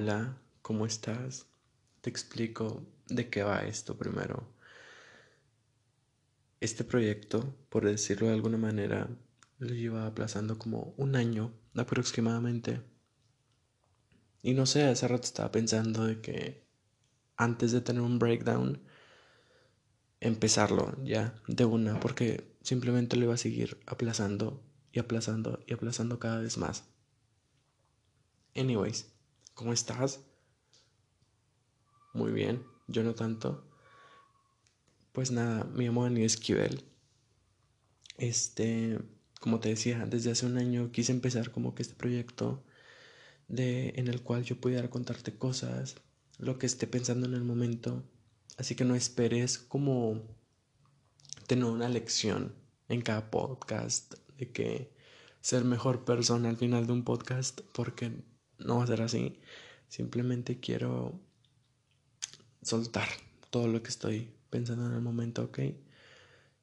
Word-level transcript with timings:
Hola, 0.00 0.38
¿cómo 0.62 0.86
estás? 0.86 1.48
Te 2.02 2.08
explico 2.08 2.86
de 3.08 3.28
qué 3.28 3.42
va 3.42 3.64
esto 3.64 3.98
primero. 3.98 4.46
Este 6.60 6.84
proyecto, 6.84 7.56
por 7.68 7.84
decirlo 7.84 8.28
de 8.28 8.34
alguna 8.34 8.58
manera, 8.58 9.08
lo 9.58 9.74
lleva 9.74 10.06
aplazando 10.06 10.56
como 10.56 10.94
un 10.98 11.16
año 11.16 11.52
aproximadamente. 11.74 12.80
Y 14.40 14.54
no 14.54 14.66
sé, 14.66 14.84
hace 14.84 15.08
rato 15.08 15.24
estaba 15.24 15.50
pensando 15.50 16.04
de 16.04 16.20
que 16.20 16.64
antes 17.36 17.72
de 17.72 17.80
tener 17.80 18.02
un 18.02 18.20
breakdown, 18.20 18.80
empezarlo 20.20 20.96
ya 21.02 21.34
de 21.48 21.64
una, 21.64 21.98
porque 21.98 22.56
simplemente 22.62 23.16
lo 23.16 23.24
iba 23.24 23.34
a 23.34 23.36
seguir 23.36 23.80
aplazando 23.84 24.62
y 24.92 25.00
aplazando 25.00 25.58
y 25.66 25.72
aplazando 25.72 26.20
cada 26.20 26.38
vez 26.38 26.56
más. 26.56 26.84
Anyways. 28.54 29.17
¿Cómo 29.58 29.72
estás? 29.72 30.20
Muy 32.14 32.30
bien, 32.30 32.62
yo 32.86 33.02
no 33.02 33.16
tanto. 33.16 33.68
Pues 35.10 35.32
nada, 35.32 35.64
me 35.64 35.82
llamo 35.82 36.04
Daniel 36.04 36.26
Esquivel. 36.26 36.84
Este, 38.18 39.00
como 39.40 39.58
te 39.58 39.70
decía, 39.70 40.06
desde 40.06 40.30
hace 40.30 40.46
un 40.46 40.58
año 40.58 40.92
quise 40.92 41.10
empezar 41.10 41.50
como 41.50 41.74
que 41.74 41.82
este 41.82 41.96
proyecto 41.96 42.62
de 43.48 43.94
en 43.96 44.06
el 44.06 44.22
cual 44.22 44.44
yo 44.44 44.60
pudiera 44.60 44.90
contarte 44.90 45.36
cosas, 45.36 45.96
lo 46.38 46.56
que 46.60 46.66
esté 46.66 46.86
pensando 46.86 47.26
en 47.26 47.34
el 47.34 47.42
momento. 47.42 48.04
Así 48.58 48.76
que 48.76 48.84
no 48.84 48.94
esperes 48.94 49.58
como 49.58 50.22
tener 51.48 51.64
una 51.64 51.88
lección 51.88 52.54
en 52.88 53.02
cada 53.02 53.32
podcast 53.32 54.14
de 54.36 54.52
que 54.52 54.94
ser 55.40 55.64
mejor 55.64 56.04
persona 56.04 56.48
al 56.48 56.58
final 56.58 56.86
de 56.86 56.92
un 56.92 57.02
podcast 57.02 57.62
porque 57.72 58.22
no 58.58 58.78
va 58.78 58.84
a 58.84 58.86
ser 58.86 59.02
así. 59.02 59.40
Simplemente 59.88 60.60
quiero 60.60 61.20
soltar 62.62 63.08
todo 63.50 63.68
lo 63.68 63.82
que 63.82 63.88
estoy 63.88 64.30
pensando 64.50 64.86
en 64.86 64.92
el 64.92 65.00
momento, 65.00 65.44
¿ok? 65.44 65.60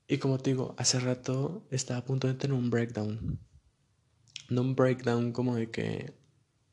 Y 0.08 0.18
como 0.18 0.38
te 0.38 0.52
digo, 0.52 0.76
hace 0.78 1.00
rato 1.00 1.66
estaba 1.72 2.00
a 2.00 2.06
punto 2.06 2.28
de 2.28 2.36
tener 2.36 2.56
un 2.56 2.70
breakdown. 2.70 3.40
No 4.50 4.62
un 4.62 4.76
breakdown 4.76 5.32
como 5.32 5.56
de 5.56 5.72
que 5.72 6.14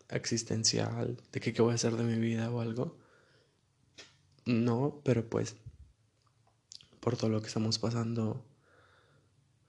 existencial, 0.08 1.16
de 1.32 1.40
que 1.40 1.52
qué 1.54 1.62
voy 1.62 1.72
a 1.72 1.76
hacer 1.76 1.96
de 1.96 2.04
mi 2.04 2.18
vida 2.18 2.50
o 2.50 2.60
algo. 2.60 2.98
No, 4.44 5.00
pero 5.04 5.28
pues 5.28 5.56
por 7.00 7.16
todo 7.16 7.30
lo 7.30 7.40
que 7.40 7.48
estamos 7.48 7.78
pasando, 7.78 8.44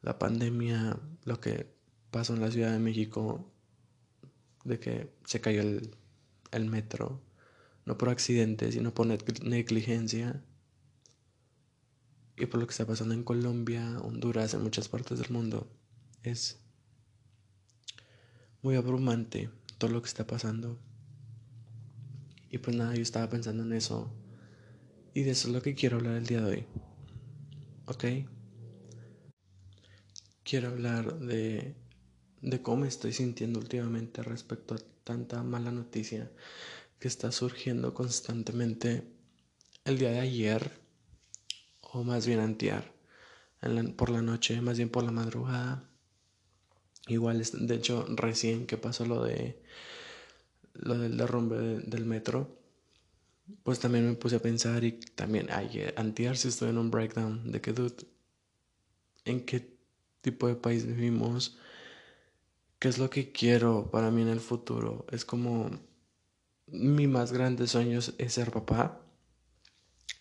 la 0.02 0.20
pandemia, 0.20 1.00
lo 1.24 1.40
que 1.40 1.74
pasó 2.12 2.34
en 2.34 2.42
la 2.42 2.52
Ciudad 2.52 2.72
de 2.72 2.80
México, 2.80 3.53
de 4.64 4.80
que 4.80 5.14
se 5.26 5.42
cayó 5.42 5.62
el, 5.62 5.96
el 6.52 6.66
metro, 6.66 7.22
no 7.86 7.98
por 7.98 8.10
accidente, 8.10 8.72
sino 8.72 8.94
por 8.94 9.08
negligencia. 9.44 10.44
Y 12.36 12.46
por 12.48 12.60
lo 12.60 12.66
que 12.66 12.72
está 12.72 12.86
pasando 12.86 13.14
en 13.14 13.24
Colombia, 13.24 14.00
Honduras, 14.00 14.54
en 14.54 14.64
muchas 14.64 14.90
partes 14.90 15.20
del 15.20 15.30
mundo. 15.30 15.68
Es 16.24 16.60
muy 18.62 18.76
abrumante 18.76 19.50
todo 19.78 19.92
lo 19.92 20.02
que 20.02 20.08
está 20.08 20.26
pasando. 20.26 20.80
Y 22.50 22.60
pues 22.60 22.76
nada, 22.76 22.96
yo 22.96 23.02
estaba 23.02 23.30
pensando 23.30 23.64
en 23.64 23.74
eso. 23.74 24.12
Y 25.14 25.24
de 25.24 25.32
eso 25.32 25.48
es 25.48 25.54
lo 25.54 25.62
que 25.62 25.76
quiero 25.76 25.98
hablar 25.98 26.16
el 26.16 26.26
día 26.26 26.42
de 26.42 26.52
hoy. 26.52 26.66
¿Ok? 27.86 28.06
Quiero 30.44 30.70
hablar 30.70 31.20
de 31.20 31.76
de 32.44 32.62
cómo 32.62 32.86
estoy 32.86 33.14
sintiendo 33.14 33.60
últimamente 33.60 34.22
respecto 34.22 34.76
a 34.76 34.80
tanta 35.04 35.42
mala 35.44 35.72
noticia 35.72 36.30
que 37.00 37.08
está 37.08 37.32
surgiendo 37.32 37.94
constantemente 37.94 39.04
el 39.86 39.98
día 39.98 40.12
de 40.12 40.20
ayer, 40.20 40.72
o 41.82 42.04
más 42.04 42.28
bien 42.28 42.40
antiar, 42.40 42.92
por 43.96 44.10
la 44.10 44.22
noche, 44.22 44.62
más 44.62 44.78
bien 44.78 44.90
por 44.90 45.04
la 45.04 45.12
madrugada. 45.12 45.90
Igual, 47.08 47.42
de 47.42 47.76
hecho, 47.76 48.06
recién 48.10 48.66
que 48.68 48.78
pasó 48.78 49.06
lo 49.06 49.24
de 49.24 49.62
lo 50.74 50.98
del 50.98 51.18
derrumbe 51.18 51.80
del 51.82 52.06
metro, 52.06 52.58
pues 53.64 53.80
también 53.80 54.08
me 54.08 54.16
puse 54.16 54.38
a 54.38 54.42
pensar 54.42 54.84
y 54.84 54.94
también 54.94 55.50
ayer, 55.52 55.94
antiar 55.98 56.36
si 56.36 56.50
estoy 56.50 56.70
en 56.70 56.78
un 56.78 56.92
breakdown 56.92 57.52
de 57.52 57.62
que, 57.62 57.74
dude, 57.74 58.06
¿en 59.26 59.46
qué 59.46 59.78
tipo 60.22 60.48
de 60.48 60.56
país 60.56 60.86
vivimos? 60.86 61.58
Qué 62.84 62.90
es 62.90 62.98
lo 62.98 63.10
que 63.10 63.32
quiero 63.32 63.90
para 63.92 64.12
mí 64.12 64.24
en 64.24 64.28
el 64.28 64.42
futuro. 64.42 65.06
Es 65.10 65.24
como 65.24 65.70
mi 66.68 67.08
más 67.08 67.32
grande 67.32 67.66
sueño 67.66 68.00
es 68.18 68.34
ser 68.34 68.52
papá. 68.52 69.02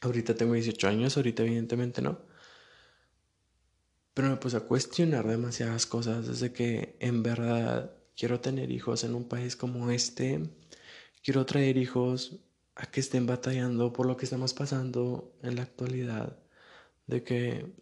Ahorita 0.00 0.36
tengo 0.36 0.54
18 0.54 0.86
años, 0.86 1.16
ahorita 1.16 1.42
evidentemente 1.42 2.02
no. 2.02 2.20
Pero 4.14 4.28
me 4.28 4.36
puse 4.36 4.58
a 4.58 4.60
cuestionar 4.60 5.26
demasiadas 5.26 5.86
cosas 5.86 6.28
desde 6.28 6.52
que 6.52 6.96
en 7.00 7.24
verdad 7.24 7.96
quiero 8.16 8.38
tener 8.38 8.70
hijos 8.70 9.02
en 9.02 9.16
un 9.16 9.26
país 9.26 9.56
como 9.56 9.90
este. 9.90 10.48
Quiero 11.24 11.44
traer 11.46 11.76
hijos 11.76 12.44
a 12.76 12.86
que 12.86 13.00
estén 13.00 13.26
batallando 13.26 13.92
por 13.92 14.06
lo 14.06 14.16
que 14.16 14.24
estamos 14.24 14.54
pasando 14.54 15.34
en 15.42 15.56
la 15.56 15.62
actualidad. 15.62 16.38
De 17.08 17.24
que 17.24 17.74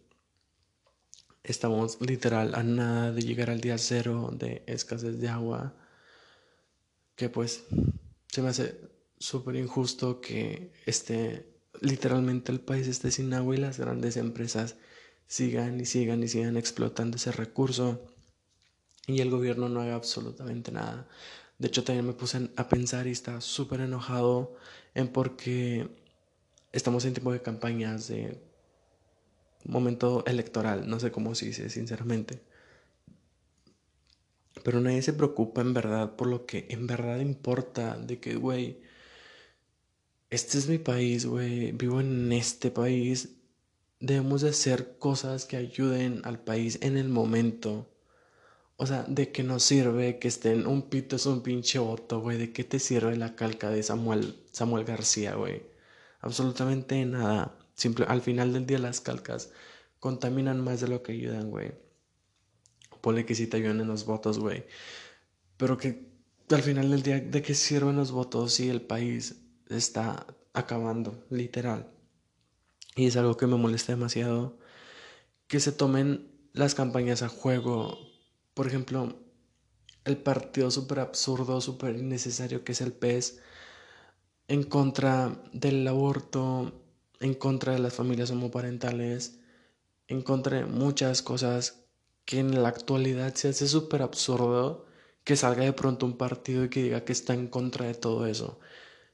estamos 1.43 1.99
literal 2.01 2.55
a 2.55 2.63
nada 2.63 3.11
de 3.11 3.21
llegar 3.21 3.49
al 3.49 3.61
día 3.61 3.77
cero 3.77 4.29
de 4.33 4.63
escasez 4.67 5.19
de 5.19 5.29
agua, 5.29 5.73
que 7.15 7.29
pues 7.29 7.63
se 8.27 8.41
me 8.41 8.49
hace 8.49 8.79
súper 9.19 9.55
injusto 9.55 10.21
que 10.21 10.71
esté 10.85 11.51
literalmente 11.79 12.51
el 12.51 12.59
país 12.59 12.87
esté 12.87 13.11
sin 13.11 13.33
agua 13.33 13.55
y 13.55 13.59
las 13.59 13.79
grandes 13.79 14.17
empresas 14.17 14.75
sigan 15.27 15.79
y 15.79 15.85
sigan 15.85 16.23
y 16.23 16.27
sigan 16.27 16.57
explotando 16.57 17.17
ese 17.17 17.31
recurso 17.31 18.01
y 19.07 19.21
el 19.21 19.29
gobierno 19.29 19.69
no 19.69 19.81
haga 19.81 19.95
absolutamente 19.95 20.71
nada. 20.71 21.07
De 21.57 21.67
hecho, 21.67 21.83
también 21.83 22.05
me 22.07 22.13
puse 22.13 22.49
a 22.55 22.69
pensar 22.69 23.07
y 23.07 23.11
estaba 23.11 23.41
súper 23.41 23.81
enojado 23.81 24.55
en 24.93 25.07
porque 25.07 25.89
estamos 26.71 27.05
en 27.05 27.13
tiempo 27.13 27.31
de 27.31 27.41
campañas 27.41 28.07
de 28.07 28.41
momento 29.65 30.23
electoral, 30.25 30.89
no 30.89 30.99
sé 30.99 31.11
cómo 31.11 31.35
se 31.35 31.47
dice, 31.47 31.69
sinceramente. 31.69 32.41
Pero 34.63 34.79
nadie 34.81 35.01
se 35.01 35.13
preocupa 35.13 35.61
en 35.61 35.73
verdad 35.73 36.15
por 36.15 36.27
lo 36.27 36.45
que 36.45 36.67
en 36.69 36.87
verdad 36.87 37.19
importa, 37.19 37.97
de 37.97 38.19
que, 38.19 38.35
güey, 38.35 38.79
este 40.29 40.57
es 40.57 40.67
mi 40.67 40.77
país, 40.77 41.25
güey, 41.25 41.71
vivo 41.73 41.99
en 42.01 42.31
este 42.31 42.71
país, 42.71 43.35
debemos 43.99 44.41
de 44.41 44.49
hacer 44.49 44.97
cosas 44.97 45.45
que 45.45 45.57
ayuden 45.57 46.21
al 46.25 46.39
país 46.39 46.79
en 46.81 46.97
el 46.97 47.09
momento. 47.09 47.87
O 48.77 48.87
sea, 48.87 49.03
¿de 49.07 49.31
qué 49.31 49.43
nos 49.43 49.63
sirve 49.63 50.19
que 50.19 50.27
estén 50.27 50.67
un 50.67 50.83
pito 50.89 51.15
es 51.15 51.25
un 51.27 51.43
pinche 51.43 51.79
voto, 51.79 52.19
güey? 52.21 52.37
¿De 52.37 52.51
qué 52.51 52.63
te 52.63 52.79
sirve 52.79 53.15
la 53.17 53.35
calca 53.35 53.69
de 53.69 53.83
Samuel, 53.83 54.35
Samuel 54.51 54.85
García, 54.85 55.35
güey? 55.35 55.63
Absolutamente 56.21 57.05
nada. 57.05 57.57
Simple, 57.81 58.05
al 58.07 58.21
final 58.21 58.53
del 58.53 58.67
día 58.67 58.77
las 58.77 59.01
calcas 59.01 59.49
contaminan 59.99 60.63
más 60.63 60.81
de 60.81 60.87
lo 60.87 61.01
que 61.01 61.13
ayudan, 61.13 61.49
güey. 61.49 61.71
Ponle 63.01 63.25
que 63.25 63.33
sí 63.33 63.47
te 63.47 63.57
ayudan 63.57 63.81
en 63.81 63.87
los 63.87 64.05
votos, 64.05 64.37
güey. 64.37 64.65
Pero 65.57 65.77
que 65.77 66.07
al 66.51 66.61
final 66.61 66.91
del 66.91 67.01
día, 67.01 67.19
¿de 67.19 67.41
qué 67.41 67.55
sirven 67.55 67.95
los 67.95 68.11
votos 68.11 68.53
si 68.53 68.69
el 68.69 68.81
país 68.81 69.41
está 69.67 70.27
acabando, 70.53 71.25
literal? 71.31 71.91
Y 72.95 73.07
es 73.07 73.17
algo 73.17 73.35
que 73.35 73.47
me 73.47 73.57
molesta 73.57 73.93
demasiado. 73.93 74.59
Que 75.47 75.59
se 75.59 75.71
tomen 75.71 76.29
las 76.53 76.75
campañas 76.75 77.23
a 77.23 77.29
juego. 77.29 77.97
Por 78.53 78.67
ejemplo, 78.67 79.17
el 80.05 80.17
partido 80.17 80.69
súper 80.69 80.99
absurdo, 80.99 81.59
súper 81.61 81.95
innecesario 81.95 82.63
que 82.63 82.73
es 82.73 82.81
el 82.81 82.93
PES 82.93 83.39
en 84.47 84.61
contra 84.61 85.41
del 85.51 85.87
aborto, 85.87 86.80
en 87.21 87.35
contra 87.35 87.73
de 87.73 87.79
las 87.79 87.93
familias 87.93 88.31
homoparentales, 88.31 89.39
en 90.07 90.21
contra 90.21 90.57
de 90.57 90.65
muchas 90.65 91.21
cosas 91.21 91.85
que 92.25 92.39
en 92.39 92.61
la 92.61 92.69
actualidad 92.69 93.33
se 93.35 93.49
hace 93.49 93.67
súper 93.67 94.01
absurdo 94.01 94.85
que 95.23 95.35
salga 95.35 95.63
de 95.63 95.73
pronto 95.73 96.05
un 96.05 96.17
partido 96.17 96.65
y 96.65 96.69
que 96.69 96.83
diga 96.83 97.05
que 97.05 97.13
está 97.13 97.33
en 97.33 97.47
contra 97.47 97.85
de 97.85 97.93
todo 97.93 98.25
eso. 98.25 98.59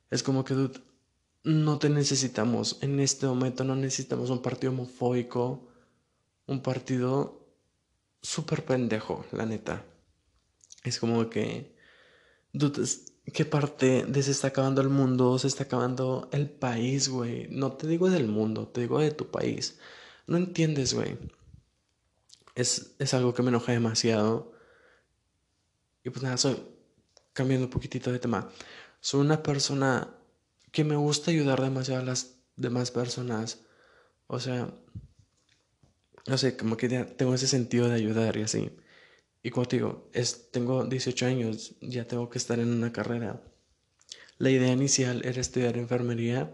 Es 0.09 0.23
como 0.23 0.45
que 0.45 0.71
no 1.43 1.79
te 1.79 1.89
necesitamos, 1.89 2.77
en 2.81 2.99
este 2.99 3.27
momento 3.27 3.63
no 3.63 3.75
necesitamos 3.75 4.29
un 4.29 4.41
partido 4.41 4.71
homofóbico, 4.71 5.67
un 6.45 6.61
partido 6.61 7.45
súper 8.21 8.63
pendejo, 8.65 9.25
la 9.31 9.45
neta. 9.45 9.85
Es 10.83 10.99
como 10.99 11.29
que, 11.29 11.75
¿Qué 13.33 13.45
parte 13.45 14.05
de 14.05 14.23
se 14.23 14.31
está 14.31 14.47
acabando 14.47 14.81
el 14.81 14.89
mundo? 14.89 15.37
Se 15.37 15.47
está 15.47 15.65
acabando 15.65 16.29
el 16.31 16.49
país, 16.49 17.09
güey. 17.09 17.47
No 17.49 17.73
te 17.73 17.85
digo 17.87 18.09
del 18.09 18.27
mundo, 18.27 18.67
te 18.67 18.81
digo 18.81 18.99
de 18.99 19.11
tu 19.11 19.29
país. 19.29 19.79
No 20.27 20.37
entiendes, 20.37 20.93
güey. 20.93 21.17
Es, 22.55 22.95
es 22.99 23.13
algo 23.13 23.33
que 23.33 23.43
me 23.43 23.49
enoja 23.49 23.73
demasiado. 23.73 24.53
Y 26.03 26.09
pues 26.09 26.23
nada, 26.23 26.37
soy 26.37 26.57
cambiando 27.33 27.65
un 27.67 27.71
poquitito 27.71 28.11
de 28.11 28.19
tema. 28.19 28.49
Soy 29.01 29.21
una 29.21 29.43
persona 29.43 30.15
que 30.71 30.83
me 30.83 30.95
gusta 30.95 31.31
ayudar 31.31 31.61
demasiado 31.61 32.01
a 32.01 32.05
las 32.05 32.37
demás 32.55 32.91
personas. 32.91 33.59
O 34.27 34.39
sea, 34.39 34.73
no 36.27 36.37
sé, 36.37 36.55
como 36.57 36.77
que 36.77 36.87
tengo 36.87 37.33
ese 37.35 37.47
sentido 37.47 37.89
de 37.89 37.95
ayudar 37.95 38.37
y 38.37 38.43
así. 38.43 38.71
Y 39.47 39.49
como 39.49 39.65
es, 40.11 40.51
tengo 40.51 40.83
18 40.83 41.25
años, 41.25 41.75
ya 41.79 42.05
tengo 42.05 42.29
que 42.29 42.37
estar 42.37 42.59
en 42.59 42.67
una 42.67 42.91
carrera. 42.91 43.41
La 44.39 44.49
idea 44.49 44.73
inicial 44.73 45.21
era 45.23 45.39
estudiar 45.39 45.77
enfermería, 45.77 46.53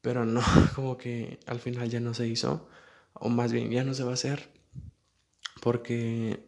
pero 0.00 0.24
no, 0.24 0.42
como 0.74 0.96
que 0.96 1.38
al 1.46 1.60
final 1.60 1.88
ya 1.88 2.00
no 2.00 2.12
se 2.12 2.26
hizo, 2.26 2.68
o 3.12 3.28
más 3.28 3.52
bien 3.52 3.70
ya 3.70 3.84
no 3.84 3.94
se 3.94 4.02
va 4.02 4.10
a 4.10 4.14
hacer, 4.14 4.50
porque 5.62 6.44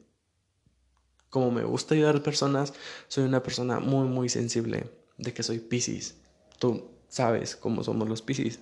como 1.30 1.52
me 1.52 1.62
gusta 1.62 1.94
ayudar 1.94 2.16
a 2.16 2.22
personas, 2.24 2.74
soy 3.06 3.22
una 3.22 3.44
persona 3.44 3.78
muy, 3.78 4.08
muy 4.08 4.28
sensible, 4.28 4.90
de 5.16 5.32
que 5.32 5.44
soy 5.44 5.60
Pisces. 5.60 6.16
Tú 6.58 6.90
sabes 7.08 7.54
cómo 7.54 7.84
somos 7.84 8.08
los 8.08 8.20
Pisces. 8.20 8.58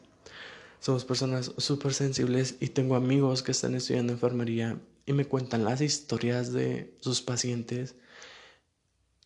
Somos 0.85 1.07
personas 1.07 1.53
súper 1.57 1.95
sensibles 1.95 2.57
y 2.61 2.69
tengo 2.69 2.95
amigos 2.95 3.43
que 3.43 3.53
están 3.53 3.75
estudiando 3.75 4.13
enfermería 4.13 4.79
y 5.07 5.15
me 5.15 5.25
cuentan 5.25 5.65
las 5.65 5.81
historias 5.81 6.53
de 6.53 6.95
sus 7.01 7.23
pacientes. 7.23 7.95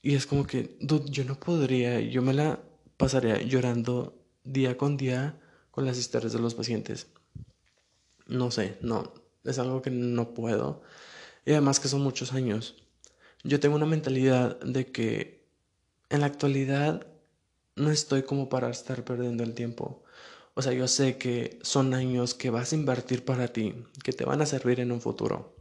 Y 0.01 0.15
es 0.15 0.25
como 0.25 0.47
que, 0.47 0.77
dude, 0.79 1.11
yo 1.11 1.25
no 1.25 1.35
podría, 1.41 1.99
yo 1.99 2.23
me 2.23 2.33
la 2.33 2.61
pasaría 2.97 3.43
llorando 3.43 4.17
día 4.45 4.77
con 4.79 4.97
día 4.97 5.41
con 5.73 5.85
las 5.85 5.99
historias 5.99 6.33
de 6.33 6.39
los 6.39 6.55
pacientes. 6.55 7.09
No 8.29 8.53
sé, 8.53 8.79
no, 8.81 9.13
es 9.43 9.59
algo 9.59 9.83
que 9.83 9.91
no 9.91 10.35
puedo. 10.35 10.83
Y 11.45 11.51
además 11.51 11.81
que 11.81 11.89
son 11.89 12.03
muchos 12.03 12.35
años. 12.35 12.77
Yo 13.43 13.59
tengo 13.59 13.75
una 13.75 13.87
mentalidad 13.87 14.61
de 14.61 14.93
que 14.93 15.45
en 16.09 16.21
la 16.21 16.27
actualidad 16.27 17.09
no 17.75 17.91
estoy 17.91 18.23
como 18.23 18.49
para 18.49 18.71
estar 18.71 19.05
perdiendo 19.05 19.43
el 19.43 19.55
tiempo. 19.55 20.05
O 20.59 20.63
sea, 20.63 20.73
yo 20.73 20.89
sé 20.89 21.19
que 21.19 21.61
son 21.63 21.95
años 21.95 22.35
que 22.35 22.51
vas 22.51 22.73
a 22.73 22.75
invertir 22.75 23.25
para 23.25 23.53
ti, 23.53 23.77
que 24.03 24.13
te 24.13 24.25
van 24.25 24.43
a 24.43 24.47
servir 24.47 24.81
en 24.81 24.91
un 24.91 25.01
futuro. 25.01 25.55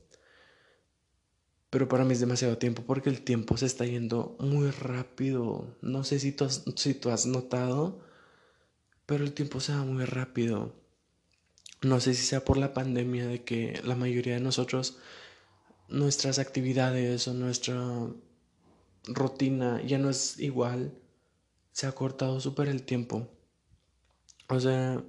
Pero 1.70 1.88
para 1.88 2.04
mí 2.04 2.14
es 2.14 2.20
demasiado 2.20 2.58
tiempo 2.58 2.82
porque 2.82 3.12
el 3.12 3.22
tiempo 3.22 3.58
se 3.58 3.68
está 3.68 3.86
yendo 3.86 4.36
muy 4.40 4.72
rápido. 4.72 5.78
No 5.84 6.04
sé 6.04 6.18
si 6.18 6.32
tú 6.32 6.46
has, 7.12 7.28
notado, 7.28 8.00
pero 9.06 9.24
el 9.24 9.34
tiempo 9.34 9.60
se 9.60 9.74
va 9.74 9.84
muy 9.84 10.04
rápido. 10.04 10.74
No 11.84 12.00
sé 12.00 12.16
si 12.16 12.26
sea 12.26 12.44
por 12.44 12.58
la 12.58 12.74
pandemia 12.74 13.28
de 13.28 13.44
que 13.44 13.80
la 13.84 13.96
mayoría 13.96 14.34
de 14.34 14.40
nosotros, 14.40 14.98
nuestras 15.90 16.40
actividades 16.40 17.28
o 17.28 17.36
nuestra 17.36 17.78
rutina 19.04 19.80
ya 19.86 20.00
no 20.00 20.10
es 20.10 20.40
igual. 20.40 20.92
Se 21.72 21.86
ha 21.86 21.92
cortado 21.92 22.40
súper 22.40 22.68
el 22.68 22.82
tiempo. 22.82 23.37
O 24.48 24.60
sea, 24.60 25.04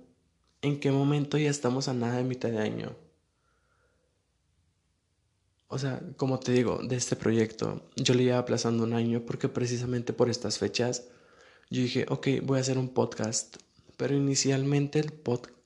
¿en 0.63 0.81
qué 0.81 0.91
momento 0.91 1.39
ya 1.39 1.51
estamos 1.51 1.89
a 1.89 1.95
nada 1.95 2.17
de 2.17 2.25
mitad 2.25 2.51
de 2.51 2.59
año? 2.59 2.97
O 5.69 5.79
sea, 5.79 6.03
como 6.17 6.41
te 6.41 6.53
digo, 6.53 6.81
de 6.83 6.97
este 6.97 7.15
proyecto, 7.15 7.89
yo 7.95 8.15
le 8.15 8.25
iba 8.25 8.39
aplazando 8.39 8.85
un 8.85 8.95
año 8.95 9.25
porque 9.27 9.49
precisamente 9.49 10.13
por 10.13 10.31
estas 10.31 10.59
fechas 10.59 11.05
yo 11.71 11.83
dije, 11.83 12.07
ok, 12.09 12.29
voy 12.43 12.59
a 12.59 12.63
hacer 12.63 12.79
un 12.79 12.89
podcast. 12.89 13.57
Pero 13.99 14.15
inicialmente 14.15 15.01
el, 15.01 15.13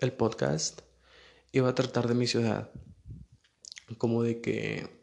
el 0.01 0.13
podcast 0.13 0.81
iba 1.53 1.69
a 1.69 1.75
tratar 1.75 2.09
de 2.09 2.15
mi 2.15 2.27
ciudad. 2.27 2.71
Como 3.99 4.23
de 4.23 4.41
que... 4.41 5.03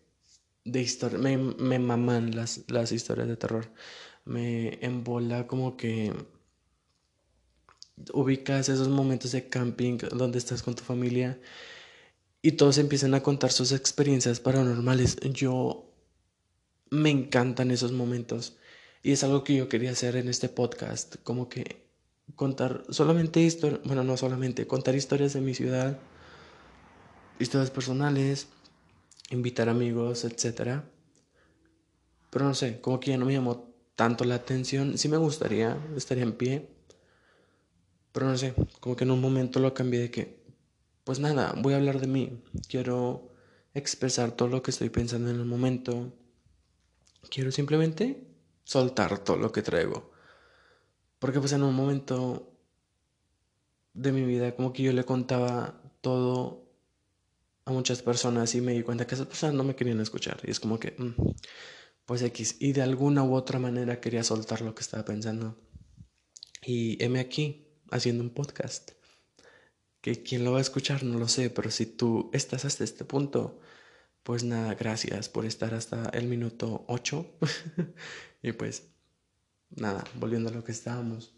De 0.66 0.82
historia, 0.82 1.18
me, 1.18 1.38
me 1.38 1.80
maman 1.80 2.36
las, 2.36 2.66
las 2.68 2.92
historias 2.92 3.28
de 3.28 3.38
terror. 3.38 3.72
Me 4.26 4.78
embola 4.86 5.48
como 5.48 5.78
que 5.78 6.14
ubicas 8.14 8.70
esos 8.70 8.90
momentos 8.90 9.32
de 9.32 9.50
camping 9.50 9.98
donde 10.12 10.38
estás 10.38 10.64
con 10.64 10.76
tu 10.76 10.84
familia 10.84 11.40
y 12.42 12.54
todos 12.54 12.78
empiezan 12.78 13.14
a 13.14 13.24
contar 13.24 13.52
sus 13.52 13.72
experiencias 13.72 14.40
paranormales. 14.40 15.18
Yo 15.34 15.92
me 16.90 17.10
encantan 17.10 17.72
esos 17.72 17.92
momentos 17.92 18.58
y 19.04 19.12
es 19.12 19.24
algo 19.24 19.44
que 19.44 19.56
yo 19.56 19.70
quería 19.70 19.92
hacer 19.92 20.16
en 20.16 20.30
este 20.30 20.50
podcast, 20.50 21.18
como 21.24 21.50
que 21.50 21.86
contar 22.36 22.84
solamente 22.90 23.42
historias, 23.42 23.82
bueno, 23.84 24.04
no 24.04 24.18
solamente, 24.18 24.68
contar 24.68 24.96
historias 24.96 25.34
de 25.34 25.42
mi 25.42 25.54
ciudad, 25.54 26.00
historias 27.40 27.72
personales, 27.72 28.48
invitar 29.30 29.70
amigos, 29.70 30.26
etc. 30.26 30.82
Pero 32.30 32.46
no 32.46 32.54
sé, 32.54 32.82
como 32.82 33.00
que 33.00 33.12
ya 33.12 33.18
no 33.18 33.26
me 33.26 33.34
llamó 33.34 33.74
tanto 33.96 34.24
la 34.26 34.36
atención. 34.36 34.98
Sí 34.98 35.10
me 35.10 35.18
gustaría, 35.18 35.78
estaría 35.96 36.24
en 36.24 36.34
pie, 36.34 36.70
pero 38.12 38.28
no 38.28 38.38
sé, 38.38 38.54
como 38.80 38.96
que 38.96 39.04
en 39.04 39.12
un 39.12 39.22
momento 39.22 39.60
lo 39.60 39.74
cambié 39.74 40.00
de 40.00 40.12
que, 40.12 40.44
pues 41.04 41.20
nada, 41.20 41.54
voy 41.58 41.74
a 41.74 41.78
hablar 41.78 42.00
de 42.00 42.08
mí. 42.08 42.42
Quiero 42.68 43.34
expresar 43.74 44.32
todo 44.32 44.48
lo 44.48 44.62
que 44.62 44.72
estoy 44.72 44.90
pensando 44.90 45.30
en 45.30 45.38
el 45.38 45.46
momento. 45.46 46.14
Quiero 47.30 47.52
simplemente 47.52 48.28
soltar 48.64 49.20
todo 49.24 49.38
lo 49.38 49.52
que 49.52 49.62
traigo. 49.62 50.12
Porque 51.20 51.40
pues 51.40 51.52
en 51.54 51.64
un 51.64 51.76
momento 51.76 52.52
de 53.94 54.12
mi 54.12 54.24
vida 54.24 54.56
como 54.56 54.72
que 54.72 54.84
yo 54.84 54.94
le 54.94 55.04
contaba 55.04 55.82
todo 56.02 56.70
a 57.66 57.72
muchas 57.72 58.02
personas 58.02 58.56
y 58.56 58.62
me 58.62 58.74
di 58.74 58.84
cuenta 58.84 59.06
que 59.06 59.16
esas 59.16 59.28
personas 59.28 59.56
no 59.56 59.64
me 59.64 59.76
querían 59.76 60.00
escuchar. 60.00 60.40
Y 60.44 60.52
es 60.52 60.60
como 60.60 60.80
que, 60.80 60.96
mm, 60.98 61.14
pues 62.06 62.22
X. 62.24 62.58
Y 62.60 62.74
de 62.74 62.82
alguna 62.82 63.24
u 63.24 63.36
otra 63.36 63.60
manera 63.60 64.00
quería 64.00 64.24
soltar 64.24 64.62
lo 64.62 64.74
que 64.74 64.82
estaba 64.82 65.06
pensando. 65.06 65.58
Y 66.66 67.04
heme 67.04 67.20
aquí, 67.20 67.69
haciendo 67.92 68.24
un 68.24 68.30
podcast. 68.30 68.92
Que 70.02 70.24
quién 70.24 70.44
lo 70.44 70.54
va 70.54 70.60
a 70.60 70.62
escuchar 70.62 71.04
no 71.04 71.20
lo 71.20 71.28
sé, 71.28 71.50
pero 71.50 71.72
si 71.72 71.86
tú 71.86 72.30
estás 72.34 72.66
hasta 72.66 72.84
este 72.84 73.06
punto, 73.06 73.60
pues 74.24 74.44
nada, 74.44 74.76
gracias 74.76 75.30
por 75.30 75.46
estar 75.46 75.74
hasta 75.74 76.10
el 76.10 76.28
minuto 76.28 76.86
8. 76.88 77.26
y 78.44 78.52
pues 78.54 78.88
nada, 79.70 80.04
volviendo 80.16 80.50
a 80.50 80.54
lo 80.54 80.64
que 80.64 80.72
estábamos. 80.72 81.34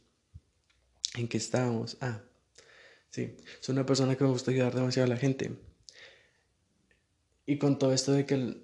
¿En 1.16 1.28
qué 1.28 1.38
estábamos? 1.38 1.98
Ah, 2.02 2.22
sí, 3.10 3.38
soy 3.60 3.74
una 3.74 3.86
persona 3.86 4.16
que 4.16 4.24
me 4.24 4.30
gusta 4.30 4.52
ayudar 4.52 4.76
demasiado 4.76 5.08
a 5.08 5.16
la 5.16 5.20
gente. 5.20 5.58
Y 7.46 7.58
con 7.58 7.78
todo 7.80 7.94
esto 7.94 8.14
de 8.14 8.26
que 8.26 8.62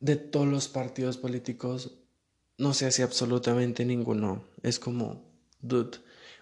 de 0.00 0.16
todos 0.16 0.46
los 0.46 0.68
partidos 0.68 1.16
políticos 1.16 1.98
no 2.56 2.74
se 2.74 2.86
hace 2.86 3.02
absolutamente 3.02 3.84
ninguno. 3.84 4.44
Es 4.62 4.78
como, 4.78 5.30
dude, 5.60 5.98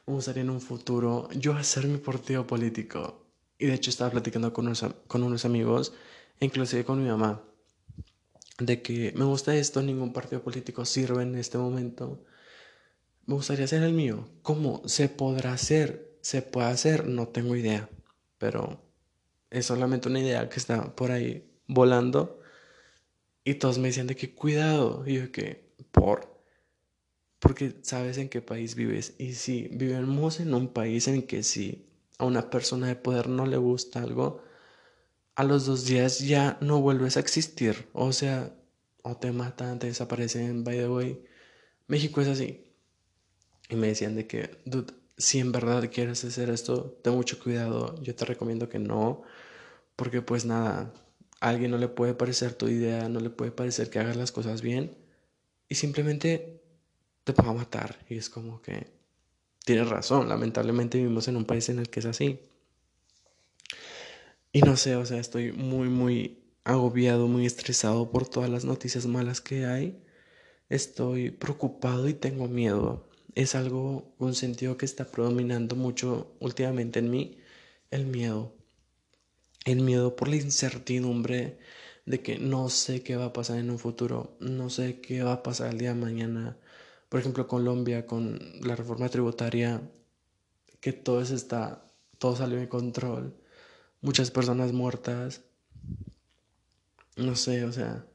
me 0.07 0.15
gustaría 0.15 0.43
en 0.43 0.51
un 0.51 0.61
futuro 0.61 1.29
yo 1.33 1.55
hacer 1.55 1.87
mi 1.87 1.99
partido 1.99 2.47
político. 2.47 3.27
Y 3.59 3.67
de 3.67 3.75
hecho 3.75 3.91
estaba 3.91 4.11
platicando 4.11 4.53
con 4.53 4.67
unos, 4.67 4.85
con 5.07 5.23
unos 5.23 5.45
amigos, 5.45 5.93
inclusive 6.41 6.85
con 6.85 7.03
mi 7.03 7.09
mamá, 7.09 7.43
de 8.59 8.83
que 8.83 9.13
me 9.17 9.25
gusta 9.25 9.57
esto, 9.57 9.83
ningún 9.83 10.13
partido 10.13 10.43
político 10.43 10.85
sirve 10.85 11.23
en 11.23 11.35
este 11.37 11.59
momento. 11.59 12.23
Me 13.27 13.35
gustaría 13.35 13.65
hacer 13.65 13.83
el 13.83 13.93
mío. 13.93 14.29
¿Cómo 14.43 14.83
se 14.87 15.09
podrá 15.09 15.53
hacer? 15.53 16.19
¿Se 16.21 16.43
puede 16.43 16.69
hacer? 16.69 17.07
No 17.07 17.29
tengo 17.29 17.57
idea. 17.57 17.89
Pero 18.39 18.81
es 19.51 19.67
solamente 19.67 20.09
una 20.09 20.21
idea 20.21 20.49
que 20.49 20.59
está 20.59 20.95
por 20.95 21.11
ahí 21.11 21.51
volando. 21.67 22.41
Y 23.45 23.55
todos 23.55 23.79
me 23.79 23.89
decían 23.89 24.07
de 24.07 24.17
que 24.17 24.35
cuidado. 24.35 25.03
Y 25.07 25.15
yo 25.15 25.33
que, 25.33 25.75
por 25.91 26.36
porque 27.39 27.77
sabes 27.83 28.19
en 28.19 28.29
qué 28.29 28.41
país 28.43 28.75
vives. 28.75 29.15
Y 29.19 29.35
si 29.35 29.69
vivimos 29.73 30.41
en 30.41 30.55
un 30.55 30.69
país 30.69 31.09
en 31.09 31.23
que 31.23 31.43
si 31.43 31.87
a 32.19 32.25
una 32.25 32.51
persona 32.51 32.89
de 32.89 32.97
poder 32.97 33.29
no 33.29 33.47
le 33.47 33.57
gusta 33.57 34.03
algo, 34.03 34.43
a 35.35 35.45
los 35.45 35.67
dos 35.67 35.85
días 35.87 36.21
ya 36.21 36.59
no 36.61 36.81
vuelves 36.81 37.17
a 37.17 37.21
existir. 37.21 37.89
O 37.93 38.13
sea, 38.13 38.55
o 39.03 39.17
te 39.17 39.33
matan, 39.33 39.79
te 39.79 39.89
desaparecen, 39.89 40.65
by 40.65 40.77
the 40.79 40.89
way. 40.89 41.25
México 41.89 42.21
es 42.21 42.29
así. 42.29 42.65
Y 43.69 43.77
me 43.77 43.89
decían 43.89 44.15
de 44.17 44.27
que, 44.27 44.59
dude, 44.65 44.95
si 45.19 45.39
en 45.41 45.53
verdad 45.53 45.91
quieres 45.93 46.25
hacer 46.25 46.51
esto, 46.51 46.99
ten 47.03 47.15
mucho 47.15 47.39
cuidado. 47.39 48.01
Yo 48.03 48.15
te 48.15 48.25
recomiendo 48.25 48.69
que 48.69 48.79
no. 48.79 49.23
Porque 49.97 50.23
pues 50.23 50.45
nada, 50.47 50.93
a 51.41 51.49
alguien 51.49 51.71
no 51.71 51.79
le 51.79 51.89
puede 51.89 52.15
parecer 52.15 52.55
tu 52.55 52.69
idea, 52.69 53.09
no 53.09 53.21
le 53.21 53.31
puede 53.31 53.51
parecer 53.53 53.91
que 53.91 53.99
hagas 53.99 54.17
las 54.17 54.33
cosas 54.33 54.63
bien. 54.63 54.97
Y 55.69 55.77
simplemente 55.77 56.63
te 57.35 57.43
va 57.43 57.51
a 57.51 57.55
matar. 57.55 57.99
Y 58.09 58.17
es 58.17 58.31
como 58.31 58.63
que 58.63 58.87
tienes 59.65 59.89
razón, 59.89 60.29
lamentablemente 60.29 60.99
vivimos 60.99 61.29
en 61.29 61.37
un 61.37 61.45
país 61.45 61.69
en 61.69 61.79
el 61.81 61.91
que 61.91 62.01
es 62.01 62.07
así. 62.07 62.41
Y 64.53 64.63
no 64.63 64.77
sé, 64.77 64.97
o 64.97 65.05
sea, 65.05 65.19
estoy 65.19 65.53
muy, 65.53 65.89
muy 65.89 66.39
agobiado, 66.65 67.29
muy 67.29 67.47
estresado 67.47 68.11
por 68.11 68.29
todas 68.29 68.51
las 68.51 68.65
noticias 68.65 69.07
malas 69.07 69.41
que 69.41 69.67
hay. 69.67 70.03
Estoy 70.69 71.31
preocupado 71.31 72.09
y 72.09 72.15
tengo 72.15 72.49
miedo. 72.49 73.09
Es 73.35 73.55
algo, 73.55 74.15
un 74.19 74.35
sentido 74.35 74.77
que 74.79 74.87
está 74.87 75.11
predominando 75.11 75.77
mucho 75.77 76.35
últimamente 76.41 77.01
en 77.01 77.11
mí, 77.11 77.39
el 77.91 78.07
miedo. 78.07 78.55
El 79.65 79.81
miedo 79.83 80.17
por 80.17 80.29
la 80.29 80.37
incertidumbre 80.37 81.59
de 82.07 82.23
que 82.23 82.39
no 82.39 82.71
sé 82.71 83.03
qué 83.03 83.17
va 83.17 83.27
a 83.27 83.33
pasar 83.33 83.59
en 83.59 83.71
un 83.71 83.79
futuro, 83.79 84.37
no 84.41 84.71
sé 84.71 85.01
qué 85.01 85.23
va 85.23 85.35
a 85.35 85.43
pasar 85.43 85.73
el 85.73 85.79
día 85.79 85.91
de 85.91 86.01
mañana, 86.01 86.57
por 87.09 87.21
ejemplo, 87.21 87.47
Colombia 87.47 88.07
con 88.07 88.39
la 88.63 88.77
reforma 88.77 89.09
tributaria, 89.09 89.81
que 90.81 90.93
todo 90.93 91.21
está, 91.21 91.87
todo 92.19 92.37
salió 92.37 92.59
de 92.59 92.69
control, 92.69 93.35
muchas 94.01 94.31
personas 94.31 94.73
muertas, 94.73 95.43
no 97.17 97.35
sé, 97.37 97.65
o 97.65 97.73
sea, 97.73 98.07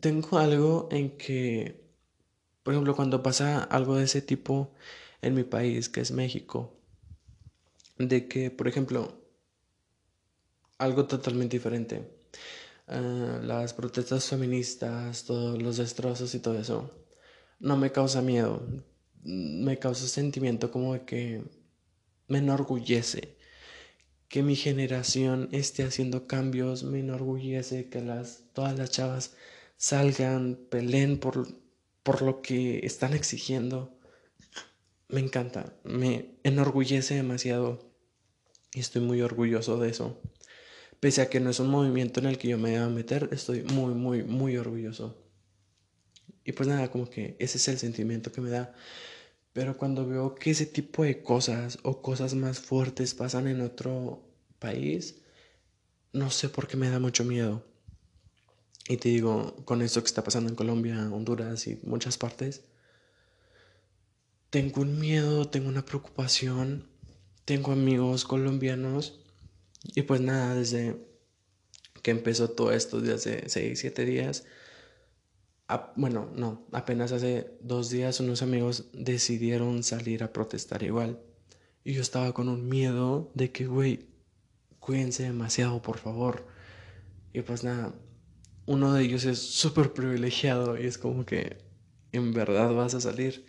tengo 0.00 0.38
algo 0.38 0.88
en 0.90 1.16
que, 1.16 1.84
por 2.62 2.74
ejemplo, 2.74 2.94
cuando 2.94 3.22
pasa 3.22 3.62
algo 3.64 3.96
de 3.96 4.04
ese 4.04 4.22
tipo 4.22 4.72
en 5.22 5.34
mi 5.34 5.44
país, 5.44 5.88
que 5.88 6.00
es 6.00 6.10
México, 6.10 6.74
de 7.98 8.28
que, 8.28 8.50
por 8.50 8.68
ejemplo, 8.68 9.20
algo 10.78 11.06
totalmente 11.06 11.56
diferente, 11.56 12.08
uh, 12.88 13.42
las 13.42 13.74
protestas 13.74 14.26
feministas, 14.28 15.24
todos 15.24 15.60
los 15.60 15.76
destrozos 15.76 16.34
y 16.34 16.40
todo 16.40 16.58
eso, 16.58 16.90
no 17.58 17.76
me 17.76 17.92
causa 17.92 18.22
miedo, 18.22 18.66
me 19.22 19.78
causa 19.78 20.06
sentimiento 20.06 20.70
como 20.70 20.94
de 20.94 21.04
que 21.04 21.42
me 22.28 22.38
enorgullece 22.38 23.38
que 24.28 24.42
mi 24.42 24.56
generación 24.56 25.48
esté 25.52 25.84
haciendo 25.84 26.26
cambios, 26.26 26.84
me 26.84 27.00
enorgullece 27.00 27.88
que 27.88 28.02
las, 28.02 28.42
todas 28.52 28.78
las 28.78 28.90
chavas 28.90 29.34
salgan, 29.76 30.58
peleen 30.70 31.18
por, 31.18 31.48
por 32.02 32.22
lo 32.22 32.42
que 32.42 32.84
están 32.84 33.14
exigiendo. 33.14 33.98
Me 35.08 35.20
encanta, 35.20 35.72
me 35.82 36.34
enorgullece 36.44 37.14
demasiado 37.14 37.90
y 38.74 38.80
estoy 38.80 39.00
muy 39.00 39.22
orgulloso 39.22 39.78
de 39.78 39.88
eso. 39.88 40.20
Pese 41.00 41.22
a 41.22 41.30
que 41.30 41.40
no 41.40 41.48
es 41.48 41.60
un 41.60 41.70
movimiento 41.70 42.20
en 42.20 42.26
el 42.26 42.36
que 42.36 42.48
yo 42.48 42.58
me 42.58 42.70
deba 42.70 42.88
meter, 42.88 43.30
estoy 43.32 43.62
muy, 43.62 43.94
muy, 43.94 44.24
muy 44.24 44.58
orgulloso. 44.58 45.16
Y 46.48 46.52
pues 46.52 46.66
nada, 46.66 46.90
como 46.90 47.10
que 47.10 47.36
ese 47.38 47.58
es 47.58 47.68
el 47.68 47.76
sentimiento 47.76 48.32
que 48.32 48.40
me 48.40 48.48
da. 48.48 48.74
Pero 49.52 49.76
cuando 49.76 50.06
veo 50.06 50.34
que 50.34 50.52
ese 50.52 50.64
tipo 50.64 51.04
de 51.04 51.22
cosas 51.22 51.78
o 51.82 52.00
cosas 52.00 52.32
más 52.32 52.58
fuertes 52.58 53.12
pasan 53.12 53.48
en 53.48 53.60
otro 53.60 54.26
país, 54.58 55.16
no 56.14 56.30
sé 56.30 56.48
por 56.48 56.66
qué 56.66 56.78
me 56.78 56.88
da 56.88 57.00
mucho 57.00 57.22
miedo. 57.22 57.66
Y 58.88 58.96
te 58.96 59.10
digo, 59.10 59.56
con 59.66 59.82
esto 59.82 60.00
que 60.00 60.06
está 60.06 60.24
pasando 60.24 60.48
en 60.48 60.56
Colombia, 60.56 61.10
Honduras 61.12 61.66
y 61.66 61.78
muchas 61.82 62.16
partes, 62.16 62.62
tengo 64.48 64.80
un 64.80 64.98
miedo, 64.98 65.50
tengo 65.50 65.68
una 65.68 65.84
preocupación, 65.84 66.88
tengo 67.44 67.72
amigos 67.72 68.24
colombianos 68.24 69.20
y 69.84 70.00
pues 70.00 70.22
nada, 70.22 70.54
desde 70.54 70.96
que 72.02 72.10
empezó 72.10 72.48
todo 72.48 72.72
esto, 72.72 73.02
desde 73.02 73.40
hace 73.40 73.48
6, 73.50 73.80
7 73.80 74.06
días, 74.06 74.46
bueno, 75.96 76.30
no, 76.34 76.66
apenas 76.72 77.12
hace 77.12 77.50
dos 77.60 77.90
días 77.90 78.20
unos 78.20 78.42
amigos 78.42 78.86
decidieron 78.92 79.82
salir 79.82 80.22
a 80.22 80.32
protestar 80.32 80.82
igual. 80.82 81.20
Y 81.84 81.92
yo 81.94 82.02
estaba 82.02 82.32
con 82.32 82.48
un 82.48 82.68
miedo 82.68 83.30
de 83.34 83.52
que, 83.52 83.66
güey, 83.66 84.06
cuídense 84.80 85.24
demasiado, 85.24 85.82
por 85.82 85.98
favor. 85.98 86.46
Y 87.32 87.42
pues 87.42 87.64
nada, 87.64 87.94
uno 88.66 88.94
de 88.94 89.02
ellos 89.02 89.24
es 89.24 89.38
súper 89.38 89.92
privilegiado 89.92 90.78
y 90.78 90.86
es 90.86 90.98
como 90.98 91.24
que 91.26 91.58
en 92.12 92.32
verdad 92.32 92.72
vas 92.74 92.94
a 92.94 93.00
salir. 93.00 93.46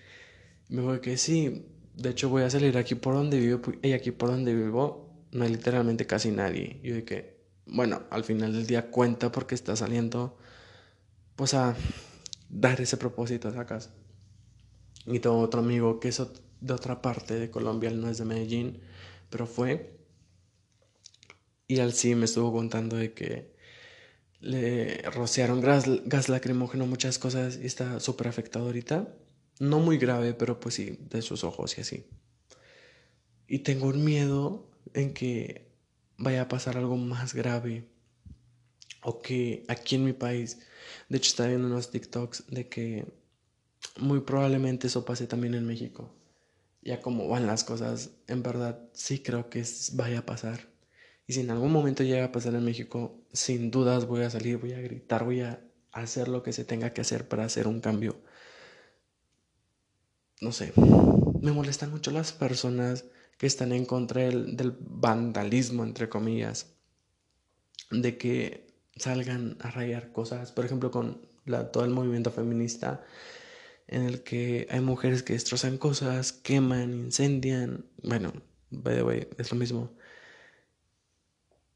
Me 0.68 0.82
voy 0.82 1.00
que 1.00 1.18
sí, 1.18 1.66
de 1.96 2.10
hecho 2.10 2.30
voy 2.30 2.44
a 2.44 2.50
salir 2.50 2.78
aquí 2.78 2.96
por 2.96 3.14
donde 3.16 3.40
vivo 3.40 3.62
y 3.82 3.94
aquí 3.94 4.12
por 4.12 4.30
donde 4.30 4.54
vivo 4.54 5.10
no 5.32 5.46
hay 5.46 5.52
literalmente 5.52 6.06
casi 6.06 6.32
nadie. 6.32 6.80
Y 6.84 6.90
de 6.90 7.04
que, 7.06 7.40
bueno, 7.66 8.04
al 8.10 8.24
final 8.24 8.54
del 8.54 8.68
día 8.68 8.92
cuenta 8.92 9.32
porque 9.32 9.56
está 9.56 9.76
saliendo 9.76 10.38
pues 11.36 11.54
a 11.54 11.76
dar 12.50 12.82
ese 12.82 12.98
propósito 12.98 13.48
a 13.48 13.52
esa 13.52 13.66
casa. 13.66 13.94
Y 15.06 15.20
tengo 15.20 15.40
otro 15.40 15.62
amigo 15.62 16.00
que 16.00 16.10
es 16.10 16.22
de 16.62 16.74
otra 16.74 17.02
parte 17.02 17.36
de 17.36 17.50
Colombia, 17.50 17.90
él 17.90 18.02
no 18.02 18.10
es 18.10 18.18
de 18.18 18.26
Medellín, 18.26 18.82
pero 19.30 19.46
fue. 19.46 19.98
Y 21.68 21.80
al 21.80 21.94
me 22.16 22.26
estuvo 22.26 22.52
contando 22.52 22.96
de 22.98 23.14
que 23.14 23.56
le 24.40 25.02
rociaron 25.12 25.62
gas, 25.62 25.86
gas 26.06 26.30
lacrimógeno, 26.30 26.86
muchas 26.88 27.20
cosas 27.20 27.60
y 27.62 27.66
está 27.66 28.00
súper 28.00 28.28
afectado 28.28 28.66
ahorita. 28.66 29.14
No 29.60 29.80
muy 29.80 29.98
grave, 29.98 30.34
pero 30.34 30.60
pues 30.60 30.76
sí, 30.76 30.98
de 31.10 31.22
sus 31.22 31.44
ojos 31.44 31.78
y 31.78 31.82
así. 31.82 32.06
Y 33.48 33.60
tengo 33.60 33.88
un 33.88 34.04
miedo 34.04 34.70
en 34.94 35.14
que 35.14 35.70
vaya 36.18 36.44
a 36.44 36.48
pasar 36.48 36.78
algo 36.78 36.98
más 36.98 37.34
grave. 37.34 37.86
O 39.02 39.22
que 39.22 39.64
aquí 39.68 39.96
en 39.96 40.06
mi 40.06 40.14
país, 40.14 40.60
de 41.10 41.18
hecho 41.18 41.30
estaba 41.30 41.50
viendo 41.50 41.68
unos 41.68 41.92
TikToks 41.92 42.46
de 42.48 42.68
que 42.68 43.06
muy 44.00 44.22
probablemente 44.22 44.88
eso 44.88 45.06
pase 45.06 45.28
también 45.28 45.54
en 45.56 45.66
México. 45.66 46.14
Ya 46.82 47.02
como 47.02 47.28
van 47.28 47.48
las 47.48 47.64
cosas, 47.64 48.12
en 48.28 48.44
verdad 48.44 48.80
sí 48.94 49.20
creo 49.20 49.50
que 49.50 49.64
vaya 49.94 50.20
a 50.20 50.26
pasar. 50.26 50.68
Y 51.28 51.34
si 51.34 51.42
en 51.42 51.52
algún 51.52 51.72
momento 51.72 52.04
llega 52.04 52.26
a 52.26 52.32
pasar 52.32 52.56
en 52.56 52.66
México, 52.66 53.22
sin 53.34 53.70
dudas 53.72 54.06
voy 54.06 54.24
a 54.24 54.30
salir, 54.30 54.58
voy 54.58 54.74
a 54.74 54.82
gritar, 54.82 55.24
voy 55.24 55.42
a 55.42 55.62
hacer 55.92 56.28
lo 56.28 56.44
que 56.44 56.54
se 56.54 56.66
tenga 56.66 56.94
que 56.94 57.02
hacer 57.02 57.28
para 57.28 57.46
hacer 57.46 57.68
un 57.68 57.82
cambio. 57.82 58.20
No 60.42 60.52
sé, 60.52 60.74
me 61.42 61.52
molestan 61.52 61.92
mucho 61.92 62.12
las 62.12 62.32
personas 62.32 63.06
que 63.38 63.48
están 63.48 63.72
en 63.74 63.86
contra 63.86 64.22
del, 64.24 64.76
vandalismo, 64.80 65.84
entre 65.84 66.10
comillas, 66.10 66.74
de 67.92 68.18
que 68.18 68.69
salgan 69.00 69.58
a 69.62 69.72
rayar 69.72 70.12
cosas, 70.12 70.52
por 70.52 70.66
ejemplo, 70.66 70.92
con 70.92 71.22
todo 71.72 71.84
el 71.86 71.92
movimiento 71.92 72.32
feminista, 72.32 73.04
en 73.88 74.04
el 74.04 74.24
que 74.24 74.68
hay 74.70 74.82
mujeres 74.82 75.24
que 75.24 75.34
destrozan 75.34 75.78
cosas, 75.78 76.32
queman, 76.32 76.92
incendian, 77.06 77.86
bueno, 78.04 78.32
by 78.70 78.96
the 78.96 79.04
way, 79.04 79.28
es 79.38 79.52
lo 79.52 79.58
mismo. 79.58 79.92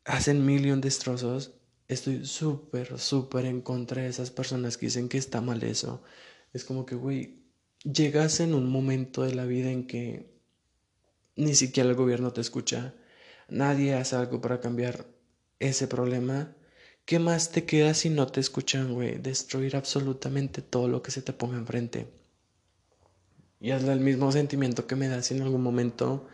Hacen 0.05 0.45
mil 0.45 0.79
destrozos, 0.81 1.55
estoy 1.87 2.25
súper, 2.25 2.99
súper 2.99 3.45
en 3.45 3.61
contra 3.61 4.03
de 4.03 4.09
esas 4.09 4.31
personas 4.31 4.77
que 4.77 4.87
dicen 4.87 5.09
que 5.09 5.17
está 5.17 5.41
mal 5.41 5.63
eso. 5.63 6.03
Es 6.53 6.65
como 6.65 6.85
que, 6.85 6.95
güey, 6.95 7.43
llegas 7.83 8.39
en 8.39 8.53
un 8.53 8.69
momento 8.69 9.23
de 9.23 9.33
la 9.33 9.45
vida 9.45 9.71
en 9.71 9.87
que 9.87 10.33
ni 11.35 11.55
siquiera 11.55 11.89
el 11.89 11.95
gobierno 11.95 12.31
te 12.31 12.41
escucha, 12.41 12.93
nadie 13.49 13.95
hace 13.95 14.15
algo 14.15 14.39
para 14.41 14.59
cambiar 14.59 15.07
ese 15.59 15.87
problema. 15.87 16.55
¿Qué 17.05 17.19
más 17.19 17.51
te 17.51 17.65
queda 17.65 17.93
si 17.93 18.09
no 18.09 18.27
te 18.27 18.39
escuchan, 18.39 18.93
güey? 18.93 19.17
Destruir 19.17 19.75
absolutamente 19.75 20.61
todo 20.61 20.87
lo 20.87 21.01
que 21.01 21.11
se 21.11 21.21
te 21.21 21.33
ponga 21.33 21.57
enfrente. 21.57 22.07
Y 23.59 23.71
es 23.71 23.83
el 23.83 23.99
mismo 23.99 24.31
sentimiento 24.31 24.87
que 24.87 24.95
me 24.95 25.07
da 25.07 25.21
si 25.21 25.33
en 25.35 25.41
algún 25.41 25.63
momento 25.63 26.27